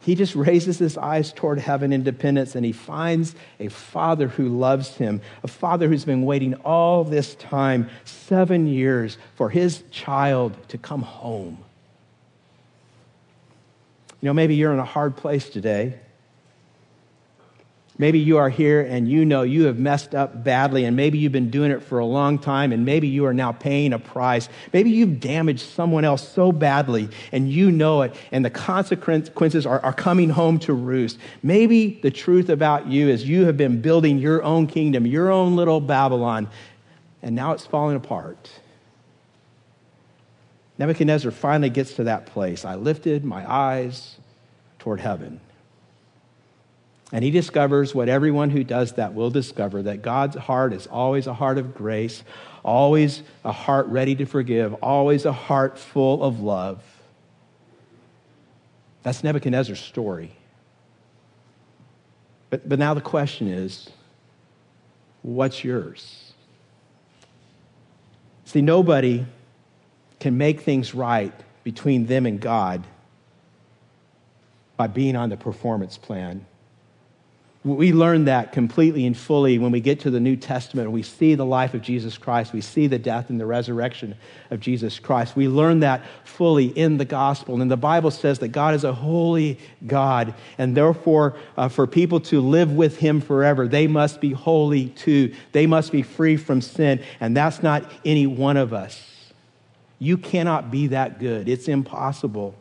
he 0.00 0.14
just 0.14 0.34
raises 0.34 0.78
his 0.78 0.96
eyes 0.96 1.32
toward 1.32 1.58
heaven 1.58 1.92
in 1.92 2.02
dependence 2.02 2.54
and 2.54 2.64
he 2.64 2.72
finds 2.72 3.34
a 3.58 3.68
father 3.68 4.28
who 4.28 4.48
loves 4.48 4.96
him, 4.96 5.20
a 5.42 5.48
father 5.48 5.88
who's 5.88 6.06
been 6.06 6.24
waiting 6.24 6.54
all 6.64 7.04
this 7.04 7.34
time, 7.34 7.88
seven 8.04 8.66
years, 8.66 9.18
for 9.34 9.50
his 9.50 9.82
child 9.90 10.56
to 10.68 10.78
come 10.78 11.02
home. 11.02 11.58
You 14.22 14.26
know, 14.26 14.32
maybe 14.32 14.54
you're 14.54 14.72
in 14.72 14.78
a 14.78 14.84
hard 14.84 15.16
place 15.16 15.48
today. 15.50 15.98
Maybe 18.00 18.18
you 18.18 18.38
are 18.38 18.48
here 18.48 18.80
and 18.80 19.06
you 19.06 19.26
know 19.26 19.42
you 19.42 19.64
have 19.64 19.78
messed 19.78 20.14
up 20.14 20.42
badly, 20.42 20.86
and 20.86 20.96
maybe 20.96 21.18
you've 21.18 21.32
been 21.32 21.50
doing 21.50 21.70
it 21.70 21.82
for 21.82 21.98
a 21.98 22.06
long 22.06 22.38
time, 22.38 22.72
and 22.72 22.86
maybe 22.86 23.06
you 23.06 23.26
are 23.26 23.34
now 23.34 23.52
paying 23.52 23.92
a 23.92 23.98
price. 23.98 24.48
Maybe 24.72 24.88
you've 24.88 25.20
damaged 25.20 25.60
someone 25.60 26.02
else 26.02 26.26
so 26.26 26.50
badly, 26.50 27.10
and 27.30 27.52
you 27.52 27.70
know 27.70 28.00
it, 28.00 28.14
and 28.32 28.42
the 28.42 28.48
consequences 28.48 29.66
are, 29.66 29.80
are 29.80 29.92
coming 29.92 30.30
home 30.30 30.58
to 30.60 30.72
roost. 30.72 31.18
Maybe 31.42 32.00
the 32.02 32.10
truth 32.10 32.48
about 32.48 32.86
you 32.86 33.10
is 33.10 33.28
you 33.28 33.44
have 33.44 33.58
been 33.58 33.82
building 33.82 34.16
your 34.16 34.42
own 34.42 34.66
kingdom, 34.66 35.06
your 35.06 35.30
own 35.30 35.54
little 35.54 35.82
Babylon, 35.82 36.48
and 37.20 37.36
now 37.36 37.52
it's 37.52 37.66
falling 37.66 37.96
apart. 37.96 38.48
Nebuchadnezzar 40.78 41.32
finally 41.32 41.68
gets 41.68 41.96
to 41.96 42.04
that 42.04 42.24
place. 42.24 42.64
I 42.64 42.76
lifted 42.76 43.26
my 43.26 43.44
eyes 43.46 44.16
toward 44.78 45.00
heaven. 45.00 45.42
And 47.12 47.24
he 47.24 47.30
discovers 47.30 47.94
what 47.94 48.08
everyone 48.08 48.50
who 48.50 48.62
does 48.62 48.92
that 48.92 49.14
will 49.14 49.30
discover 49.30 49.82
that 49.82 50.02
God's 50.02 50.36
heart 50.36 50.72
is 50.72 50.86
always 50.86 51.26
a 51.26 51.34
heart 51.34 51.58
of 51.58 51.74
grace, 51.74 52.22
always 52.64 53.22
a 53.44 53.52
heart 53.52 53.86
ready 53.86 54.14
to 54.16 54.26
forgive, 54.26 54.74
always 54.74 55.24
a 55.24 55.32
heart 55.32 55.78
full 55.78 56.22
of 56.22 56.40
love. 56.40 56.82
That's 59.02 59.24
Nebuchadnezzar's 59.24 59.80
story. 59.80 60.32
But, 62.50 62.68
but 62.68 62.78
now 62.78 62.94
the 62.94 63.00
question 63.00 63.48
is 63.48 63.88
what's 65.22 65.64
yours? 65.64 66.32
See, 68.44 68.60
nobody 68.60 69.26
can 70.18 70.36
make 70.36 70.60
things 70.60 70.94
right 70.94 71.32
between 71.64 72.06
them 72.06 72.26
and 72.26 72.40
God 72.40 72.84
by 74.76 74.86
being 74.86 75.14
on 75.16 75.28
the 75.28 75.36
performance 75.36 75.96
plan. 75.96 76.46
We 77.62 77.92
learn 77.92 78.24
that 78.24 78.52
completely 78.52 79.04
and 79.04 79.14
fully 79.14 79.58
when 79.58 79.70
we 79.70 79.80
get 79.80 80.00
to 80.00 80.10
the 80.10 80.18
New 80.18 80.34
Testament. 80.34 80.90
We 80.92 81.02
see 81.02 81.34
the 81.34 81.44
life 81.44 81.74
of 81.74 81.82
Jesus 81.82 82.16
Christ. 82.16 82.54
We 82.54 82.62
see 82.62 82.86
the 82.86 82.98
death 82.98 83.28
and 83.28 83.38
the 83.38 83.44
resurrection 83.44 84.14
of 84.50 84.60
Jesus 84.60 84.98
Christ. 84.98 85.36
We 85.36 85.46
learn 85.46 85.80
that 85.80 86.02
fully 86.24 86.68
in 86.68 86.96
the 86.96 87.04
gospel. 87.04 87.60
And 87.60 87.70
the 87.70 87.76
Bible 87.76 88.10
says 88.10 88.38
that 88.38 88.48
God 88.48 88.74
is 88.74 88.84
a 88.84 88.94
holy 88.94 89.58
God. 89.86 90.32
And 90.56 90.74
therefore, 90.74 91.36
uh, 91.58 91.68
for 91.68 91.86
people 91.86 92.18
to 92.20 92.40
live 92.40 92.72
with 92.72 92.96
Him 92.96 93.20
forever, 93.20 93.68
they 93.68 93.86
must 93.86 94.22
be 94.22 94.32
holy 94.32 94.88
too. 94.88 95.34
They 95.52 95.66
must 95.66 95.92
be 95.92 96.00
free 96.00 96.38
from 96.38 96.62
sin. 96.62 97.02
And 97.20 97.36
that's 97.36 97.62
not 97.62 97.84
any 98.06 98.26
one 98.26 98.56
of 98.56 98.72
us. 98.72 99.06
You 99.98 100.16
cannot 100.16 100.70
be 100.70 100.86
that 100.86 101.18
good, 101.18 101.46
it's 101.46 101.68
impossible. 101.68 102.54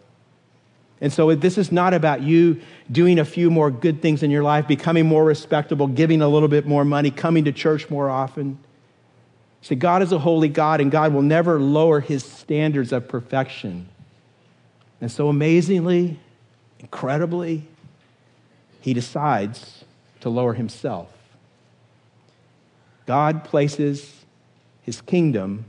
And 1.02 1.14
so 1.14 1.34
this 1.34 1.58
is 1.58 1.72
not 1.72 1.94
about 1.94 2.22
you 2.22 2.60
doing 2.92 3.20
a 3.20 3.26
few 3.26 3.50
more 3.50 3.72
good 3.72 4.02
things 4.02 4.22
in 4.22 4.32
your 4.32 4.44
life, 4.44 4.68
becoming 4.68 5.06
more 5.06 5.24
respectable, 5.24 5.88
giving 5.88 6.22
a 6.22 6.28
little 6.28 6.50
bit 6.50 6.66
more 6.66 6.84
money, 6.84 7.10
coming 7.10 7.46
to 7.46 7.52
church 7.52 7.90
more 7.90 8.10
often. 8.10 8.60
See, 9.62 9.76
God 9.76 10.02
is 10.02 10.12
a 10.12 10.20
holy 10.20 10.50
God, 10.50 10.82
and 10.82 10.92
God 10.92 11.14
will 11.14 11.22
never 11.22 11.60
lower 11.60 12.00
his 12.00 12.24
standards 12.24 12.92
of 12.92 13.08
perfection. 13.08 13.88
And 15.02 15.12
so 15.12 15.30
amazingly, 15.30 16.20
incredibly, 16.80 17.64
he 18.82 18.94
decides 18.94 19.86
to 20.22 20.30
lower 20.30 20.54
himself. 20.54 21.14
God 23.06 23.44
places 23.44 24.26
his 24.82 25.02
kingdom 25.02 25.66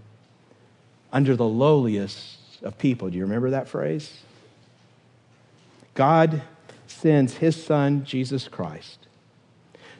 under 1.13 1.37
the 1.37 1.47
lowliest 1.47 2.39
of 2.63 2.79
people. 2.79 3.11
Do 3.11 3.17
you 3.17 3.25
remember 3.25 3.51
that 3.51 3.69
phrase? 3.69 4.13
God 5.95 6.43
sends 6.87 7.35
his 7.39 7.63
son, 7.63 8.05
Jesus 8.05 8.49
Christ, 8.49 9.07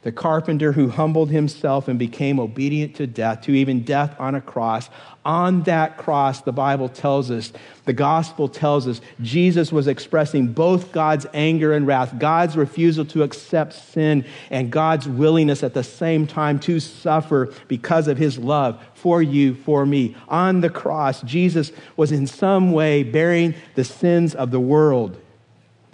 the 0.03 0.13
carpenter 0.13 0.73
who 0.73 0.89
humbled 0.89 1.31
himself 1.31 1.89
and 1.89 1.99
became 1.99 2.41
obedient 2.41 2.95
to 2.97 3.07
death, 3.07 3.43
to 3.43 3.53
even 3.53 3.83
death 3.83 4.15
on 4.19 4.35
a 4.35 4.41
cross. 4.41 4.89
On 5.25 5.63
that 5.65 5.99
cross, 5.99 6.41
the 6.41 6.53
Bible 6.53 6.89
tells 6.89 7.31
us, 7.31 7.53
the 7.85 7.93
gospel 7.93 8.49
tells 8.49 8.89
us, 8.89 9.01
Jesus 9.21 9.71
was 9.73 9.89
expressing 9.89 10.53
both 10.53 10.93
God's 10.93 11.27
anger 11.35 11.75
and 11.75 11.87
wrath, 11.87 12.19
God's 12.19 12.57
refusal 12.57 13.05
to 13.07 13.23
accept 13.23 13.75
sin, 13.75 14.25
and 14.49 14.71
God's 14.71 15.07
willingness 15.07 15.63
at 15.63 15.75
the 15.75 15.85
same 15.85 16.27
time 16.27 16.59
to 16.61 16.81
suffer 16.81 17.53
because 17.69 18.09
of 18.09 18.17
his 18.17 18.39
love 18.39 18.83
for 18.95 19.21
you, 19.21 19.55
for 19.55 19.85
me. 19.85 20.17
On 20.29 20.63
the 20.63 20.71
cross, 20.71 21.21
Jesus 21.23 21.73
was 21.97 22.11
in 22.11 22.27
some 22.27 22.73
way 22.73 23.03
bearing 23.03 23.55
the 23.75 23.85
sins 23.85 24.35
of 24.35 24.51
the 24.51 24.61
world 24.61 25.21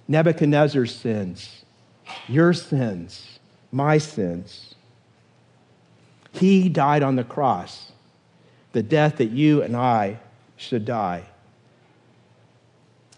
Nebuchadnezzar's 0.09 0.95
sins, 0.95 1.65
your 2.29 2.53
sins, 2.53 3.39
my 3.73 3.99
sins. 3.99 4.75
He 6.33 6.69
died 6.69 7.03
on 7.03 7.17
the 7.17 7.25
cross, 7.25 7.93
the 8.73 8.83
death 8.83 9.17
that 9.17 9.31
you 9.31 9.63
and 9.63 9.77
I 9.77 10.19
should 10.57 10.85
die. 10.85 11.25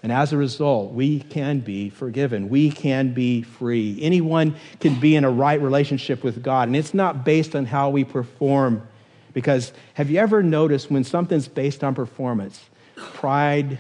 And 0.03 0.13
as 0.13 0.33
a 0.33 0.37
result, 0.37 0.93
we 0.93 1.21
can 1.21 1.59
be 1.61 1.91
forgiven. 1.91 2.49
We 2.49 2.71
can 2.71 3.13
be 3.13 3.43
free. 3.43 3.99
Anyone 4.01 4.55
can 4.81 5.01
be 5.01 5.17
in 5.17 5.25
a 5.25 5.31
right 5.31 5.61
relationship 5.61 6.23
with 6.23 6.43
God. 6.43 6.69
And 6.69 6.77
it's 6.77 6.95
not 6.95 7.25
based 7.25 7.57
on 7.57 7.67
how 7.67 7.91
we 7.91 8.05
perform. 8.05 8.87
Because 9.35 9.73
have 9.95 10.09
you 10.09 10.19
ever 10.21 10.43
noticed 10.43 10.91
when 10.91 11.03
something's 11.03 11.49
based 11.49 11.83
on 11.83 11.95
performance, 11.95 12.65
pride 12.97 13.79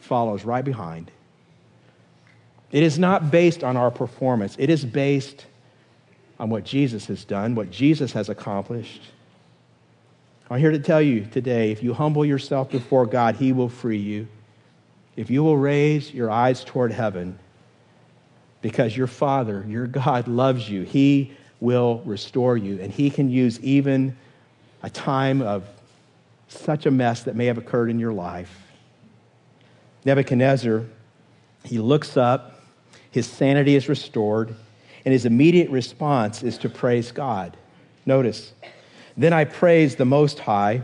follows 0.00 0.44
right 0.44 0.64
behind? 0.64 1.10
It 2.72 2.82
is 2.82 2.98
not 2.98 3.30
based 3.30 3.62
on 3.62 3.76
our 3.76 3.90
performance, 3.90 4.56
it 4.58 4.70
is 4.70 4.84
based 4.84 5.46
on 6.40 6.50
what 6.50 6.64
Jesus 6.64 7.06
has 7.06 7.24
done, 7.24 7.54
what 7.54 7.70
Jesus 7.70 8.12
has 8.12 8.28
accomplished. 8.28 9.02
I'm 10.50 10.58
here 10.58 10.72
to 10.72 10.78
tell 10.78 11.00
you 11.00 11.24
today 11.26 11.70
if 11.70 11.82
you 11.82 11.94
humble 11.94 12.24
yourself 12.24 12.70
before 12.70 13.06
God, 13.06 13.36
He 13.36 13.52
will 13.52 13.68
free 13.68 13.98
you. 13.98 14.26
If 15.16 15.30
you 15.30 15.42
will 15.42 15.56
raise 15.56 16.12
your 16.12 16.30
eyes 16.30 16.64
toward 16.64 16.92
heaven, 16.92 17.38
because 18.60 18.96
your 18.96 19.06
Father, 19.06 19.64
your 19.68 19.86
God, 19.86 20.28
loves 20.28 20.68
you, 20.68 20.82
He 20.82 21.32
will 21.60 22.02
restore 22.04 22.56
you. 22.56 22.80
And 22.80 22.92
He 22.92 23.10
can 23.10 23.30
use 23.30 23.60
even 23.60 24.16
a 24.82 24.90
time 24.90 25.42
of 25.42 25.64
such 26.48 26.86
a 26.86 26.90
mess 26.90 27.22
that 27.22 27.36
may 27.36 27.46
have 27.46 27.58
occurred 27.58 27.90
in 27.90 27.98
your 27.98 28.12
life. 28.12 28.66
Nebuchadnezzar, 30.04 30.84
he 31.64 31.78
looks 31.78 32.16
up 32.16 32.51
his 33.12 33.26
sanity 33.26 33.76
is 33.76 33.88
restored, 33.88 34.54
and 35.04 35.12
his 35.12 35.26
immediate 35.26 35.70
response 35.70 36.42
is 36.42 36.58
to 36.58 36.68
praise 36.68 37.12
God. 37.12 37.56
Notice, 38.04 38.52
then 39.16 39.32
I 39.32 39.44
praised 39.44 39.98
the 39.98 40.04
Most 40.04 40.40
High. 40.40 40.82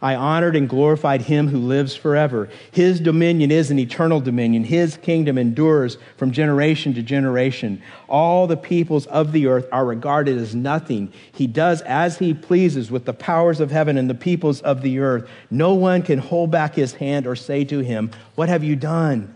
I 0.00 0.14
honored 0.14 0.56
and 0.56 0.68
glorified 0.68 1.22
him 1.22 1.48
who 1.48 1.58
lives 1.58 1.94
forever. 1.94 2.48
His 2.70 3.00
dominion 3.00 3.50
is 3.50 3.70
an 3.70 3.78
eternal 3.78 4.20
dominion. 4.20 4.64
His 4.64 4.96
kingdom 4.98 5.38
endures 5.38 5.98
from 6.16 6.32
generation 6.32 6.94
to 6.94 7.02
generation. 7.02 7.82
All 8.08 8.46
the 8.46 8.56
peoples 8.56 9.06
of 9.06 9.32
the 9.32 9.46
earth 9.46 9.68
are 9.72 9.84
regarded 9.84 10.38
as 10.38 10.54
nothing. 10.54 11.12
He 11.32 11.46
does 11.46 11.82
as 11.82 12.18
he 12.18 12.34
pleases 12.34 12.90
with 12.90 13.04
the 13.04 13.14
powers 13.14 13.60
of 13.60 13.70
heaven 13.70 13.98
and 13.98 14.08
the 14.08 14.14
peoples 14.14 14.60
of 14.62 14.82
the 14.82 15.00
earth. 15.00 15.28
No 15.50 15.74
one 15.74 16.02
can 16.02 16.18
hold 16.18 16.50
back 16.50 16.74
his 16.74 16.94
hand 16.94 17.26
or 17.26 17.36
say 17.36 17.64
to 17.64 17.80
him, 17.80 18.10
What 18.34 18.48
have 18.48 18.64
you 18.64 18.76
done? 18.76 19.35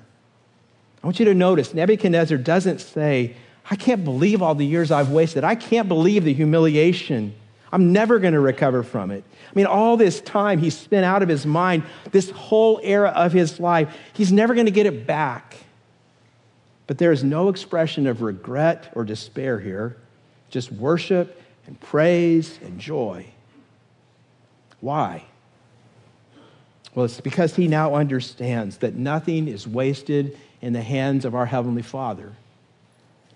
I 1.02 1.06
want 1.06 1.18
you 1.18 1.24
to 1.26 1.34
notice 1.34 1.72
Nebuchadnezzar 1.72 2.38
doesn't 2.38 2.80
say, 2.80 3.36
I 3.70 3.76
can't 3.76 4.04
believe 4.04 4.42
all 4.42 4.54
the 4.54 4.66
years 4.66 4.90
I've 4.90 5.10
wasted. 5.10 5.44
I 5.44 5.54
can't 5.54 5.88
believe 5.88 6.24
the 6.24 6.34
humiliation. 6.34 7.34
I'm 7.72 7.92
never 7.92 8.18
going 8.18 8.34
to 8.34 8.40
recover 8.40 8.82
from 8.82 9.10
it. 9.10 9.24
I 9.48 9.52
mean, 9.54 9.66
all 9.66 9.96
this 9.96 10.20
time 10.20 10.58
he 10.58 10.70
spent 10.70 11.04
out 11.04 11.22
of 11.22 11.28
his 11.28 11.46
mind, 11.46 11.84
this 12.10 12.30
whole 12.30 12.80
era 12.82 13.10
of 13.10 13.32
his 13.32 13.60
life, 13.60 13.96
he's 14.12 14.32
never 14.32 14.54
going 14.54 14.66
to 14.66 14.72
get 14.72 14.86
it 14.86 15.06
back. 15.06 15.56
But 16.86 16.98
there 16.98 17.12
is 17.12 17.22
no 17.22 17.48
expression 17.48 18.06
of 18.06 18.22
regret 18.22 18.92
or 18.94 19.04
despair 19.04 19.60
here, 19.60 19.96
just 20.50 20.72
worship 20.72 21.40
and 21.66 21.80
praise 21.80 22.58
and 22.64 22.80
joy. 22.80 23.26
Why? 24.80 25.24
Well, 26.94 27.04
it's 27.04 27.20
because 27.20 27.54
he 27.54 27.68
now 27.68 27.94
understands 27.94 28.78
that 28.78 28.96
nothing 28.96 29.46
is 29.46 29.68
wasted 29.68 30.36
in 30.62 30.72
the 30.72 30.82
hands 30.82 31.24
of 31.24 31.34
our 31.34 31.46
Heavenly 31.46 31.82
Father. 31.82 32.32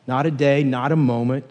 Not 0.07 0.27
a 0.27 0.31
day, 0.31 0.63
not 0.63 0.93
a 0.93 0.97
moment. 0.97 1.51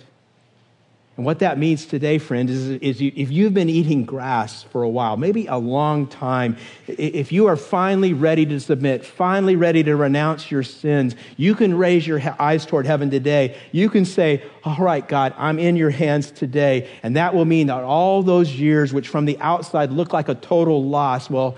And 1.15 1.27
what 1.27 1.39
that 1.39 1.59
means 1.59 1.85
today, 1.85 2.17
friends, 2.17 2.49
is, 2.49 2.69
is 2.81 2.99
you, 2.99 3.11
if 3.15 3.29
you've 3.29 3.53
been 3.53 3.69
eating 3.69 4.03
grass 4.03 4.63
for 4.63 4.81
a 4.81 4.89
while, 4.89 5.15
maybe 5.15 5.45
a 5.45 5.57
long 5.57 6.07
time, 6.07 6.57
if 6.87 7.31
you 7.31 7.45
are 7.45 7.55
finally 7.55 8.13
ready 8.13 8.47
to 8.47 8.59
submit, 8.59 9.05
finally 9.05 9.55
ready 9.55 9.83
to 9.83 9.95
renounce 9.95 10.49
your 10.49 10.63
sins, 10.63 11.15
you 11.37 11.53
can 11.53 11.77
raise 11.77 12.07
your 12.07 12.19
eyes 12.39 12.65
toward 12.65 12.87
heaven 12.87 13.11
today. 13.11 13.55
You 13.71 13.91
can 13.91 14.05
say, 14.05 14.41
All 14.63 14.77
right, 14.77 15.07
God, 15.07 15.35
I'm 15.37 15.59
in 15.59 15.75
your 15.75 15.91
hands 15.91 16.31
today. 16.31 16.89
And 17.03 17.15
that 17.15 17.35
will 17.35 17.45
mean 17.45 17.67
that 17.67 17.83
all 17.83 18.23
those 18.23 18.51
years, 18.51 18.91
which 18.91 19.07
from 19.07 19.25
the 19.25 19.37
outside 19.39 19.91
look 19.91 20.13
like 20.13 20.29
a 20.29 20.35
total 20.35 20.83
loss, 20.83 21.29
well, 21.29 21.57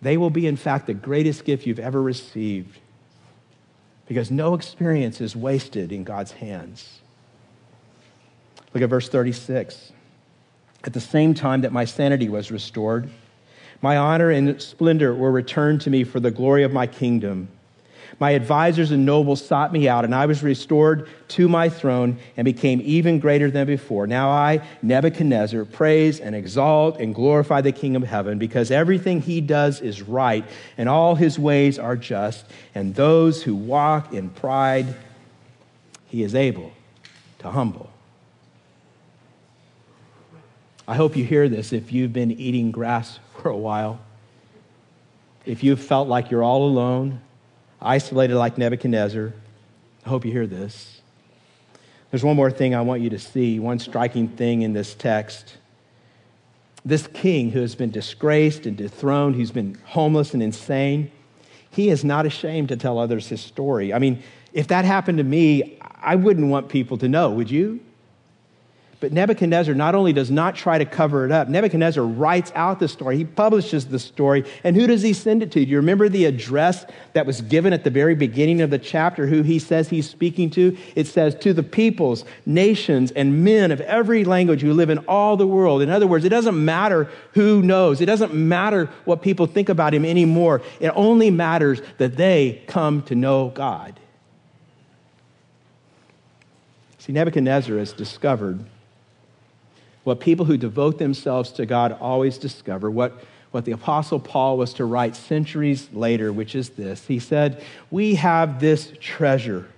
they 0.00 0.16
will 0.16 0.30
be, 0.30 0.46
in 0.46 0.56
fact, 0.56 0.86
the 0.86 0.94
greatest 0.94 1.44
gift 1.44 1.66
you've 1.66 1.80
ever 1.80 2.00
received 2.00 2.78
because 4.10 4.28
no 4.28 4.54
experience 4.54 5.20
is 5.20 5.36
wasted 5.36 5.92
in 5.92 6.02
God's 6.02 6.32
hands. 6.32 6.98
Look 8.74 8.82
at 8.82 8.90
verse 8.90 9.08
36. 9.08 9.92
At 10.82 10.92
the 10.94 11.00
same 11.00 11.32
time 11.32 11.60
that 11.60 11.70
my 11.70 11.84
sanity 11.84 12.28
was 12.28 12.50
restored, 12.50 13.08
my 13.80 13.96
honor 13.96 14.28
and 14.28 14.60
splendor 14.60 15.14
were 15.14 15.30
returned 15.30 15.82
to 15.82 15.90
me 15.90 16.02
for 16.02 16.18
the 16.18 16.32
glory 16.32 16.64
of 16.64 16.72
my 16.72 16.88
kingdom. 16.88 17.50
My 18.20 18.32
advisors 18.32 18.90
and 18.90 19.06
nobles 19.06 19.42
sought 19.42 19.72
me 19.72 19.88
out, 19.88 20.04
and 20.04 20.14
I 20.14 20.26
was 20.26 20.42
restored 20.42 21.08
to 21.28 21.48
my 21.48 21.70
throne 21.70 22.18
and 22.36 22.44
became 22.44 22.82
even 22.84 23.18
greater 23.18 23.50
than 23.50 23.66
before. 23.66 24.06
Now 24.06 24.28
I, 24.28 24.60
Nebuchadnezzar, 24.82 25.64
praise 25.64 26.20
and 26.20 26.34
exalt 26.34 27.00
and 27.00 27.14
glorify 27.14 27.62
the 27.62 27.72
King 27.72 27.96
of 27.96 28.02
heaven, 28.02 28.38
because 28.38 28.70
everything 28.70 29.22
he 29.22 29.40
does 29.40 29.80
is 29.80 30.02
right, 30.02 30.44
and 30.76 30.86
all 30.86 31.14
his 31.14 31.38
ways 31.38 31.78
are 31.78 31.96
just, 31.96 32.44
and 32.74 32.94
those 32.94 33.42
who 33.42 33.54
walk 33.54 34.12
in 34.12 34.28
pride, 34.28 34.94
he 36.06 36.22
is 36.22 36.34
able 36.34 36.72
to 37.38 37.50
humble. 37.50 37.90
I 40.86 40.94
hope 40.94 41.16
you 41.16 41.24
hear 41.24 41.48
this 41.48 41.72
if 41.72 41.90
you've 41.90 42.12
been 42.12 42.32
eating 42.32 42.70
grass 42.70 43.18
for 43.38 43.48
a 43.48 43.56
while. 43.56 43.98
If 45.46 45.64
you've 45.64 45.80
felt 45.80 46.06
like 46.06 46.30
you're 46.30 46.44
all 46.44 46.66
alone, 46.68 47.22
isolated 47.80 48.36
like 48.36 48.58
Nebuchadnezzar. 48.58 49.32
I 50.04 50.08
hope 50.08 50.24
you 50.24 50.32
hear 50.32 50.46
this. 50.46 51.00
There's 52.10 52.24
one 52.24 52.36
more 52.36 52.50
thing 52.50 52.74
I 52.74 52.80
want 52.80 53.02
you 53.02 53.10
to 53.10 53.18
see, 53.18 53.60
one 53.60 53.78
striking 53.78 54.28
thing 54.28 54.62
in 54.62 54.72
this 54.72 54.94
text. 54.94 55.56
this 56.84 57.06
king 57.08 57.50
who 57.50 57.60
has 57.60 57.74
been 57.74 57.90
disgraced 57.90 58.66
and 58.66 58.76
dethroned, 58.76 59.36
who's 59.36 59.50
been 59.50 59.76
homeless 59.84 60.34
and 60.34 60.42
insane, 60.42 61.10
he 61.70 61.88
is 61.90 62.04
not 62.04 62.26
ashamed 62.26 62.68
to 62.68 62.76
tell 62.76 62.98
others 62.98 63.28
his 63.28 63.40
story. 63.40 63.92
I 63.92 63.98
mean, 63.98 64.22
if 64.52 64.68
that 64.68 64.84
happened 64.84 65.18
to 65.18 65.24
me, 65.24 65.78
I 65.80 66.16
wouldn't 66.16 66.48
want 66.48 66.68
people 66.68 66.98
to 66.98 67.08
know, 67.08 67.30
would 67.30 67.50
you? 67.50 67.80
But 69.00 69.12
Nebuchadnezzar 69.12 69.74
not 69.74 69.94
only 69.94 70.12
does 70.12 70.30
not 70.30 70.54
try 70.54 70.76
to 70.76 70.84
cover 70.84 71.24
it 71.24 71.32
up, 71.32 71.48
Nebuchadnezzar 71.48 72.04
writes 72.04 72.52
out 72.54 72.80
the 72.80 72.86
story. 72.86 73.16
He 73.16 73.24
publishes 73.24 73.86
the 73.86 73.98
story. 73.98 74.44
And 74.62 74.76
who 74.76 74.86
does 74.86 75.00
he 75.00 75.14
send 75.14 75.42
it 75.42 75.50
to? 75.52 75.64
Do 75.64 75.70
you 75.70 75.78
remember 75.78 76.10
the 76.10 76.26
address 76.26 76.84
that 77.14 77.24
was 77.24 77.40
given 77.40 77.72
at 77.72 77.82
the 77.82 77.88
very 77.88 78.14
beginning 78.14 78.60
of 78.60 78.68
the 78.68 78.78
chapter, 78.78 79.26
who 79.26 79.42
he 79.42 79.58
says 79.58 79.88
he's 79.88 80.08
speaking 80.08 80.50
to? 80.50 80.76
It 80.94 81.06
says, 81.06 81.34
To 81.36 81.54
the 81.54 81.62
peoples, 81.62 82.26
nations, 82.44 83.10
and 83.12 83.42
men 83.42 83.70
of 83.70 83.80
every 83.80 84.22
language 84.24 84.60
who 84.60 84.74
live 84.74 84.90
in 84.90 84.98
all 85.08 85.38
the 85.38 85.46
world. 85.46 85.80
In 85.80 85.88
other 85.88 86.06
words, 86.06 86.26
it 86.26 86.30
doesn't 86.30 86.62
matter 86.62 87.08
who 87.32 87.62
knows, 87.62 88.02
it 88.02 88.06
doesn't 88.06 88.34
matter 88.34 88.90
what 89.06 89.22
people 89.22 89.46
think 89.46 89.70
about 89.70 89.94
him 89.94 90.04
anymore. 90.04 90.60
It 90.78 90.92
only 90.94 91.30
matters 91.30 91.80
that 91.96 92.18
they 92.18 92.62
come 92.66 93.00
to 93.04 93.14
know 93.14 93.48
God. 93.48 93.98
See, 96.98 97.14
Nebuchadnezzar 97.14 97.78
has 97.78 97.94
discovered 97.94 98.62
what 100.04 100.20
people 100.20 100.46
who 100.46 100.56
devote 100.56 100.98
themselves 100.98 101.52
to 101.52 101.66
God 101.66 101.96
always 102.00 102.38
discover, 102.38 102.90
what, 102.90 103.22
what 103.50 103.64
the 103.64 103.72
Apostle 103.72 104.20
Paul 104.20 104.56
was 104.56 104.72
to 104.74 104.84
write 104.84 105.14
centuries 105.14 105.88
later, 105.92 106.32
which 106.32 106.54
is 106.54 106.70
this. 106.70 107.06
He 107.06 107.18
said, 107.18 107.62
We 107.90 108.14
have 108.14 108.60
this 108.60 108.92
treasure, 109.00 109.68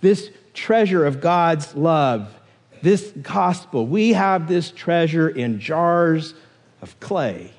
this 0.00 0.30
treasure 0.54 1.04
of 1.04 1.20
God's 1.20 1.74
love, 1.74 2.34
this 2.82 3.12
gospel. 3.22 3.86
We 3.86 4.14
have 4.14 4.48
this 4.48 4.70
treasure 4.70 5.28
in 5.28 5.60
jars 5.60 6.34
of 6.80 6.98
clay, 7.00 7.52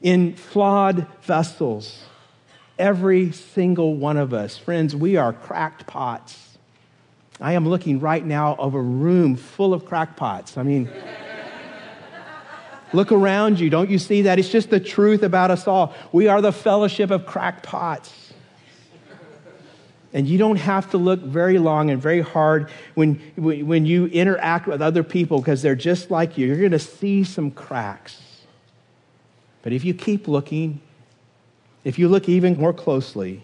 in 0.00 0.34
flawed 0.34 1.06
vessels. 1.22 2.04
Every 2.78 3.32
single 3.32 3.96
one 3.96 4.16
of 4.16 4.32
us, 4.32 4.56
friends, 4.56 4.94
we 4.94 5.16
are 5.16 5.32
cracked 5.32 5.86
pots. 5.88 6.47
I 7.40 7.52
am 7.52 7.68
looking 7.68 8.00
right 8.00 8.24
now 8.24 8.56
of 8.56 8.74
a 8.74 8.80
room 8.80 9.36
full 9.36 9.72
of 9.72 9.84
crackpots. 9.84 10.58
I 10.58 10.64
mean, 10.64 10.90
look 12.92 13.12
around 13.12 13.60
you. 13.60 13.70
Don't 13.70 13.90
you 13.90 13.98
see 13.98 14.22
that? 14.22 14.38
It's 14.38 14.48
just 14.48 14.70
the 14.70 14.80
truth 14.80 15.22
about 15.22 15.50
us 15.50 15.68
all. 15.68 15.94
We 16.10 16.26
are 16.26 16.42
the 16.42 16.52
fellowship 16.52 17.10
of 17.10 17.26
crackpots. 17.26 18.12
And 20.12 20.26
you 20.26 20.38
don't 20.38 20.56
have 20.56 20.90
to 20.92 20.98
look 20.98 21.20
very 21.20 21.58
long 21.58 21.90
and 21.90 22.00
very 22.00 22.22
hard 22.22 22.70
when, 22.94 23.16
when 23.36 23.84
you 23.84 24.06
interact 24.06 24.66
with 24.66 24.80
other 24.80 25.02
people 25.02 25.38
because 25.38 25.60
they're 25.60 25.76
just 25.76 26.10
like 26.10 26.38
you. 26.38 26.46
You're 26.46 26.56
going 26.56 26.72
to 26.72 26.78
see 26.78 27.24
some 27.24 27.50
cracks. 27.50 28.20
But 29.62 29.72
if 29.72 29.84
you 29.84 29.92
keep 29.92 30.26
looking, 30.26 30.80
if 31.84 31.98
you 31.98 32.08
look 32.08 32.28
even 32.28 32.56
more 32.56 32.72
closely, 32.72 33.42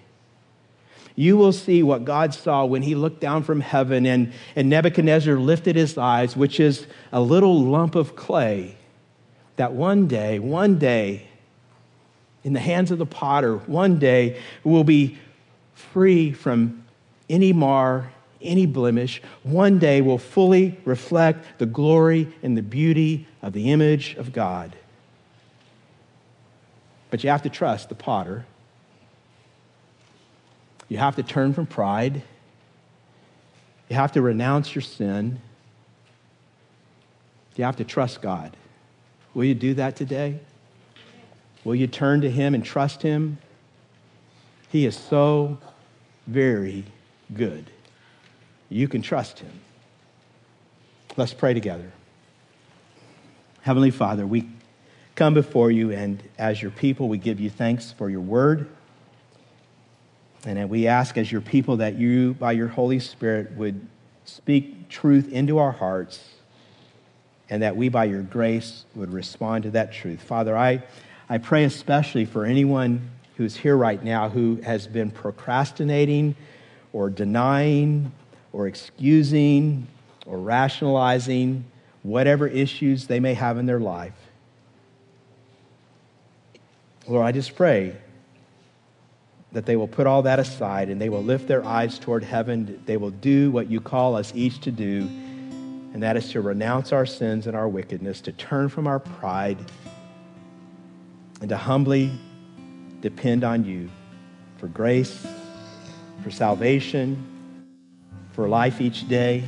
you 1.16 1.36
will 1.36 1.52
see 1.52 1.82
what 1.82 2.04
God 2.04 2.34
saw 2.34 2.64
when 2.64 2.82
he 2.82 2.94
looked 2.94 3.20
down 3.20 3.44
from 3.44 3.60
heaven 3.60 4.04
and, 4.04 4.32
and 4.56 4.68
Nebuchadnezzar 4.68 5.36
lifted 5.36 5.76
his 5.76 5.96
eyes, 5.96 6.36
which 6.36 6.58
is 6.58 6.86
a 7.12 7.20
little 7.20 7.62
lump 7.62 7.94
of 7.94 8.16
clay 8.16 8.76
that 9.56 9.72
one 9.72 10.08
day, 10.08 10.38
one 10.40 10.78
day, 10.78 11.28
in 12.42 12.52
the 12.52 12.60
hands 12.60 12.90
of 12.90 12.98
the 12.98 13.06
potter, 13.06 13.56
one 13.58 13.98
day 13.98 14.40
will 14.64 14.84
be 14.84 15.18
free 15.74 16.32
from 16.32 16.84
any 17.30 17.52
mar, 17.52 18.12
any 18.42 18.66
blemish. 18.66 19.22
One 19.44 19.78
day 19.78 20.00
will 20.00 20.18
fully 20.18 20.78
reflect 20.84 21.58
the 21.58 21.66
glory 21.66 22.32
and 22.42 22.56
the 22.56 22.62
beauty 22.62 23.26
of 23.40 23.52
the 23.52 23.70
image 23.70 24.14
of 24.16 24.32
God. 24.32 24.76
But 27.10 27.22
you 27.22 27.30
have 27.30 27.42
to 27.42 27.48
trust 27.48 27.88
the 27.88 27.94
potter 27.94 28.44
you 30.94 31.00
have 31.00 31.16
to 31.16 31.24
turn 31.24 31.52
from 31.52 31.66
pride. 31.66 32.22
You 33.88 33.96
have 33.96 34.12
to 34.12 34.22
renounce 34.22 34.76
your 34.76 34.82
sin. 34.82 35.40
You 37.56 37.64
have 37.64 37.74
to 37.78 37.84
trust 37.84 38.22
God. 38.22 38.56
Will 39.34 39.42
you 39.42 39.56
do 39.56 39.74
that 39.74 39.96
today? 39.96 40.38
Will 41.64 41.74
you 41.74 41.88
turn 41.88 42.20
to 42.20 42.30
Him 42.30 42.54
and 42.54 42.64
trust 42.64 43.02
Him? 43.02 43.38
He 44.68 44.86
is 44.86 44.96
so 44.96 45.58
very 46.28 46.84
good. 47.34 47.68
You 48.68 48.86
can 48.86 49.02
trust 49.02 49.40
Him. 49.40 49.60
Let's 51.16 51.34
pray 51.34 51.54
together. 51.54 51.90
Heavenly 53.62 53.90
Father, 53.90 54.24
we 54.24 54.48
come 55.16 55.34
before 55.34 55.72
you, 55.72 55.90
and 55.90 56.22
as 56.38 56.62
your 56.62 56.70
people, 56.70 57.08
we 57.08 57.18
give 57.18 57.40
you 57.40 57.50
thanks 57.50 57.90
for 57.90 58.08
your 58.08 58.20
word. 58.20 58.68
And 60.46 60.68
we 60.68 60.86
ask 60.86 61.16
as 61.16 61.32
your 61.32 61.40
people 61.40 61.78
that 61.78 61.94
you, 61.94 62.34
by 62.34 62.52
your 62.52 62.68
Holy 62.68 62.98
Spirit, 62.98 63.52
would 63.52 63.86
speak 64.24 64.88
truth 64.88 65.32
into 65.32 65.58
our 65.58 65.72
hearts 65.72 66.22
and 67.50 67.62
that 67.62 67.76
we, 67.76 67.88
by 67.88 68.04
your 68.04 68.22
grace, 68.22 68.84
would 68.94 69.12
respond 69.12 69.64
to 69.64 69.70
that 69.70 69.92
truth. 69.92 70.22
Father, 70.22 70.56
I, 70.56 70.82
I 71.28 71.38
pray 71.38 71.64
especially 71.64 72.24
for 72.24 72.44
anyone 72.44 73.10
who's 73.36 73.56
here 73.56 73.76
right 73.76 74.02
now 74.02 74.28
who 74.28 74.56
has 74.64 74.86
been 74.86 75.10
procrastinating 75.10 76.36
or 76.92 77.10
denying 77.10 78.12
or 78.52 78.66
excusing 78.66 79.86
or 80.26 80.38
rationalizing 80.38 81.64
whatever 82.02 82.46
issues 82.46 83.06
they 83.06 83.20
may 83.20 83.34
have 83.34 83.58
in 83.58 83.66
their 83.66 83.80
life. 83.80 84.14
Lord, 87.06 87.26
I 87.26 87.32
just 87.32 87.56
pray 87.56 87.96
that 89.54 89.66
they 89.66 89.76
will 89.76 89.88
put 89.88 90.06
all 90.06 90.22
that 90.22 90.40
aside 90.40 90.90
and 90.90 91.00
they 91.00 91.08
will 91.08 91.22
lift 91.22 91.46
their 91.46 91.64
eyes 91.64 91.98
toward 91.98 92.24
heaven. 92.24 92.82
They 92.86 92.96
will 92.96 93.12
do 93.12 93.52
what 93.52 93.70
you 93.70 93.80
call 93.80 94.16
us 94.16 94.32
each 94.34 94.60
to 94.62 94.72
do, 94.72 95.02
and 95.94 96.02
that 96.02 96.16
is 96.16 96.30
to 96.32 96.40
renounce 96.40 96.92
our 96.92 97.06
sins 97.06 97.46
and 97.46 97.56
our 97.56 97.68
wickedness, 97.68 98.20
to 98.22 98.32
turn 98.32 98.68
from 98.68 98.88
our 98.88 98.98
pride, 98.98 99.58
and 101.40 101.48
to 101.48 101.56
humbly 101.56 102.10
depend 103.00 103.44
on 103.44 103.64
you 103.64 103.88
for 104.58 104.66
grace, 104.66 105.24
for 106.24 106.32
salvation, 106.32 107.24
for 108.32 108.48
life 108.48 108.80
each 108.80 109.06
day, 109.08 109.44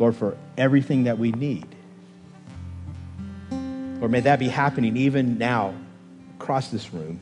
Lord, 0.00 0.16
for 0.16 0.36
everything 0.58 1.04
that 1.04 1.18
we 1.18 1.30
need. 1.30 1.68
Lord, 4.00 4.10
may 4.10 4.20
that 4.20 4.40
be 4.40 4.48
happening 4.48 4.96
even 4.96 5.38
now 5.38 5.72
across 6.40 6.68
this 6.68 6.92
room 6.92 7.20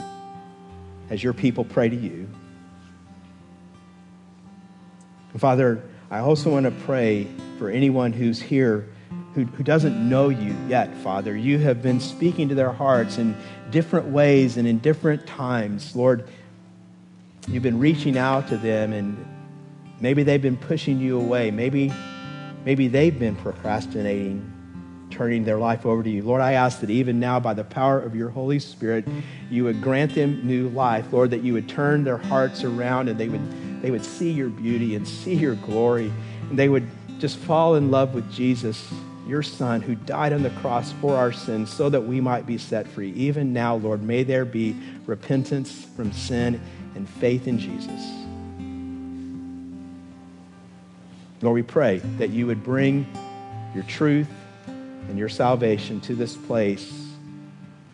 as 1.10 1.22
your 1.22 1.32
people 1.32 1.64
pray 1.64 1.88
to 1.88 1.96
you. 1.96 2.28
And 5.32 5.40
Father, 5.40 5.82
I 6.10 6.20
also 6.20 6.50
want 6.50 6.64
to 6.64 6.70
pray 6.70 7.26
for 7.58 7.68
anyone 7.68 8.12
who's 8.12 8.40
here 8.40 8.88
who, 9.34 9.44
who 9.44 9.62
doesn't 9.62 10.08
know 10.08 10.28
you 10.28 10.56
yet, 10.68 10.96
Father. 10.98 11.36
You 11.36 11.58
have 11.58 11.82
been 11.82 12.00
speaking 12.00 12.48
to 12.48 12.54
their 12.54 12.72
hearts 12.72 13.18
in 13.18 13.36
different 13.70 14.06
ways 14.06 14.56
and 14.56 14.66
in 14.66 14.78
different 14.78 15.26
times. 15.26 15.94
Lord, 15.94 16.28
you've 17.48 17.62
been 17.62 17.78
reaching 17.78 18.18
out 18.18 18.48
to 18.48 18.56
them 18.56 18.92
and 18.92 19.24
maybe 20.00 20.24
they've 20.24 20.42
been 20.42 20.56
pushing 20.56 20.98
you 20.98 21.20
away. 21.20 21.50
Maybe, 21.50 21.92
maybe 22.64 22.88
they've 22.88 23.16
been 23.16 23.36
procrastinating 23.36 24.59
turning 25.10 25.44
their 25.44 25.58
life 25.58 25.84
over 25.84 26.02
to 26.02 26.10
you. 26.10 26.22
Lord, 26.22 26.40
I 26.40 26.52
ask 26.52 26.80
that 26.80 26.90
even 26.90 27.20
now, 27.20 27.40
by 27.40 27.54
the 27.54 27.64
power 27.64 28.00
of 28.00 28.14
your 28.14 28.30
Holy 28.30 28.58
Spirit, 28.58 29.06
you 29.50 29.64
would 29.64 29.82
grant 29.82 30.14
them 30.14 30.46
new 30.46 30.68
life. 30.68 31.12
Lord, 31.12 31.30
that 31.30 31.42
you 31.42 31.52
would 31.54 31.68
turn 31.68 32.04
their 32.04 32.16
hearts 32.16 32.64
around 32.64 33.08
and 33.08 33.18
they 33.18 33.28
would, 33.28 33.82
they 33.82 33.90
would 33.90 34.04
see 34.04 34.30
your 34.30 34.48
beauty 34.48 34.94
and 34.94 35.06
see 35.06 35.34
your 35.34 35.56
glory. 35.56 36.12
And 36.48 36.58
they 36.58 36.68
would 36.68 36.88
just 37.18 37.36
fall 37.38 37.74
in 37.74 37.90
love 37.90 38.14
with 38.14 38.30
Jesus, 38.32 38.88
your 39.26 39.42
Son, 39.42 39.80
who 39.80 39.94
died 39.94 40.32
on 40.32 40.42
the 40.42 40.50
cross 40.50 40.92
for 40.92 41.16
our 41.16 41.32
sins 41.32 41.70
so 41.70 41.90
that 41.90 42.00
we 42.00 42.20
might 42.20 42.46
be 42.46 42.56
set 42.56 42.86
free. 42.86 43.12
Even 43.12 43.52
now, 43.52 43.76
Lord, 43.76 44.02
may 44.02 44.22
there 44.22 44.44
be 44.44 44.76
repentance 45.06 45.84
from 45.96 46.12
sin 46.12 46.60
and 46.94 47.08
faith 47.08 47.46
in 47.46 47.58
Jesus. 47.58 48.00
Lord, 51.42 51.54
we 51.54 51.62
pray 51.62 51.98
that 52.18 52.30
you 52.30 52.46
would 52.46 52.62
bring 52.62 53.06
your 53.74 53.84
truth 53.84 54.28
and 55.10 55.18
your 55.18 55.28
salvation 55.28 56.00
to 56.00 56.14
this 56.14 56.36
place, 56.36 57.08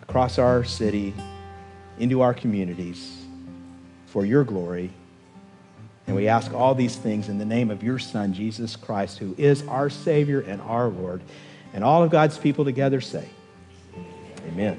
across 0.02 0.38
our 0.38 0.62
city, 0.64 1.14
into 1.98 2.20
our 2.20 2.34
communities, 2.34 3.24
for 4.04 4.26
your 4.26 4.44
glory. 4.44 4.90
And 6.06 6.14
we 6.14 6.28
ask 6.28 6.52
all 6.52 6.74
these 6.74 6.94
things 6.94 7.30
in 7.30 7.38
the 7.38 7.46
name 7.46 7.70
of 7.70 7.82
your 7.82 7.98
Son, 7.98 8.34
Jesus 8.34 8.76
Christ, 8.76 9.16
who 9.16 9.34
is 9.38 9.66
our 9.66 9.88
Savior 9.88 10.40
and 10.40 10.60
our 10.60 10.88
Lord. 10.88 11.22
And 11.72 11.82
all 11.82 12.02
of 12.02 12.10
God's 12.10 12.36
people 12.36 12.66
together 12.66 13.00
say, 13.00 13.30
Amen. 14.48 14.78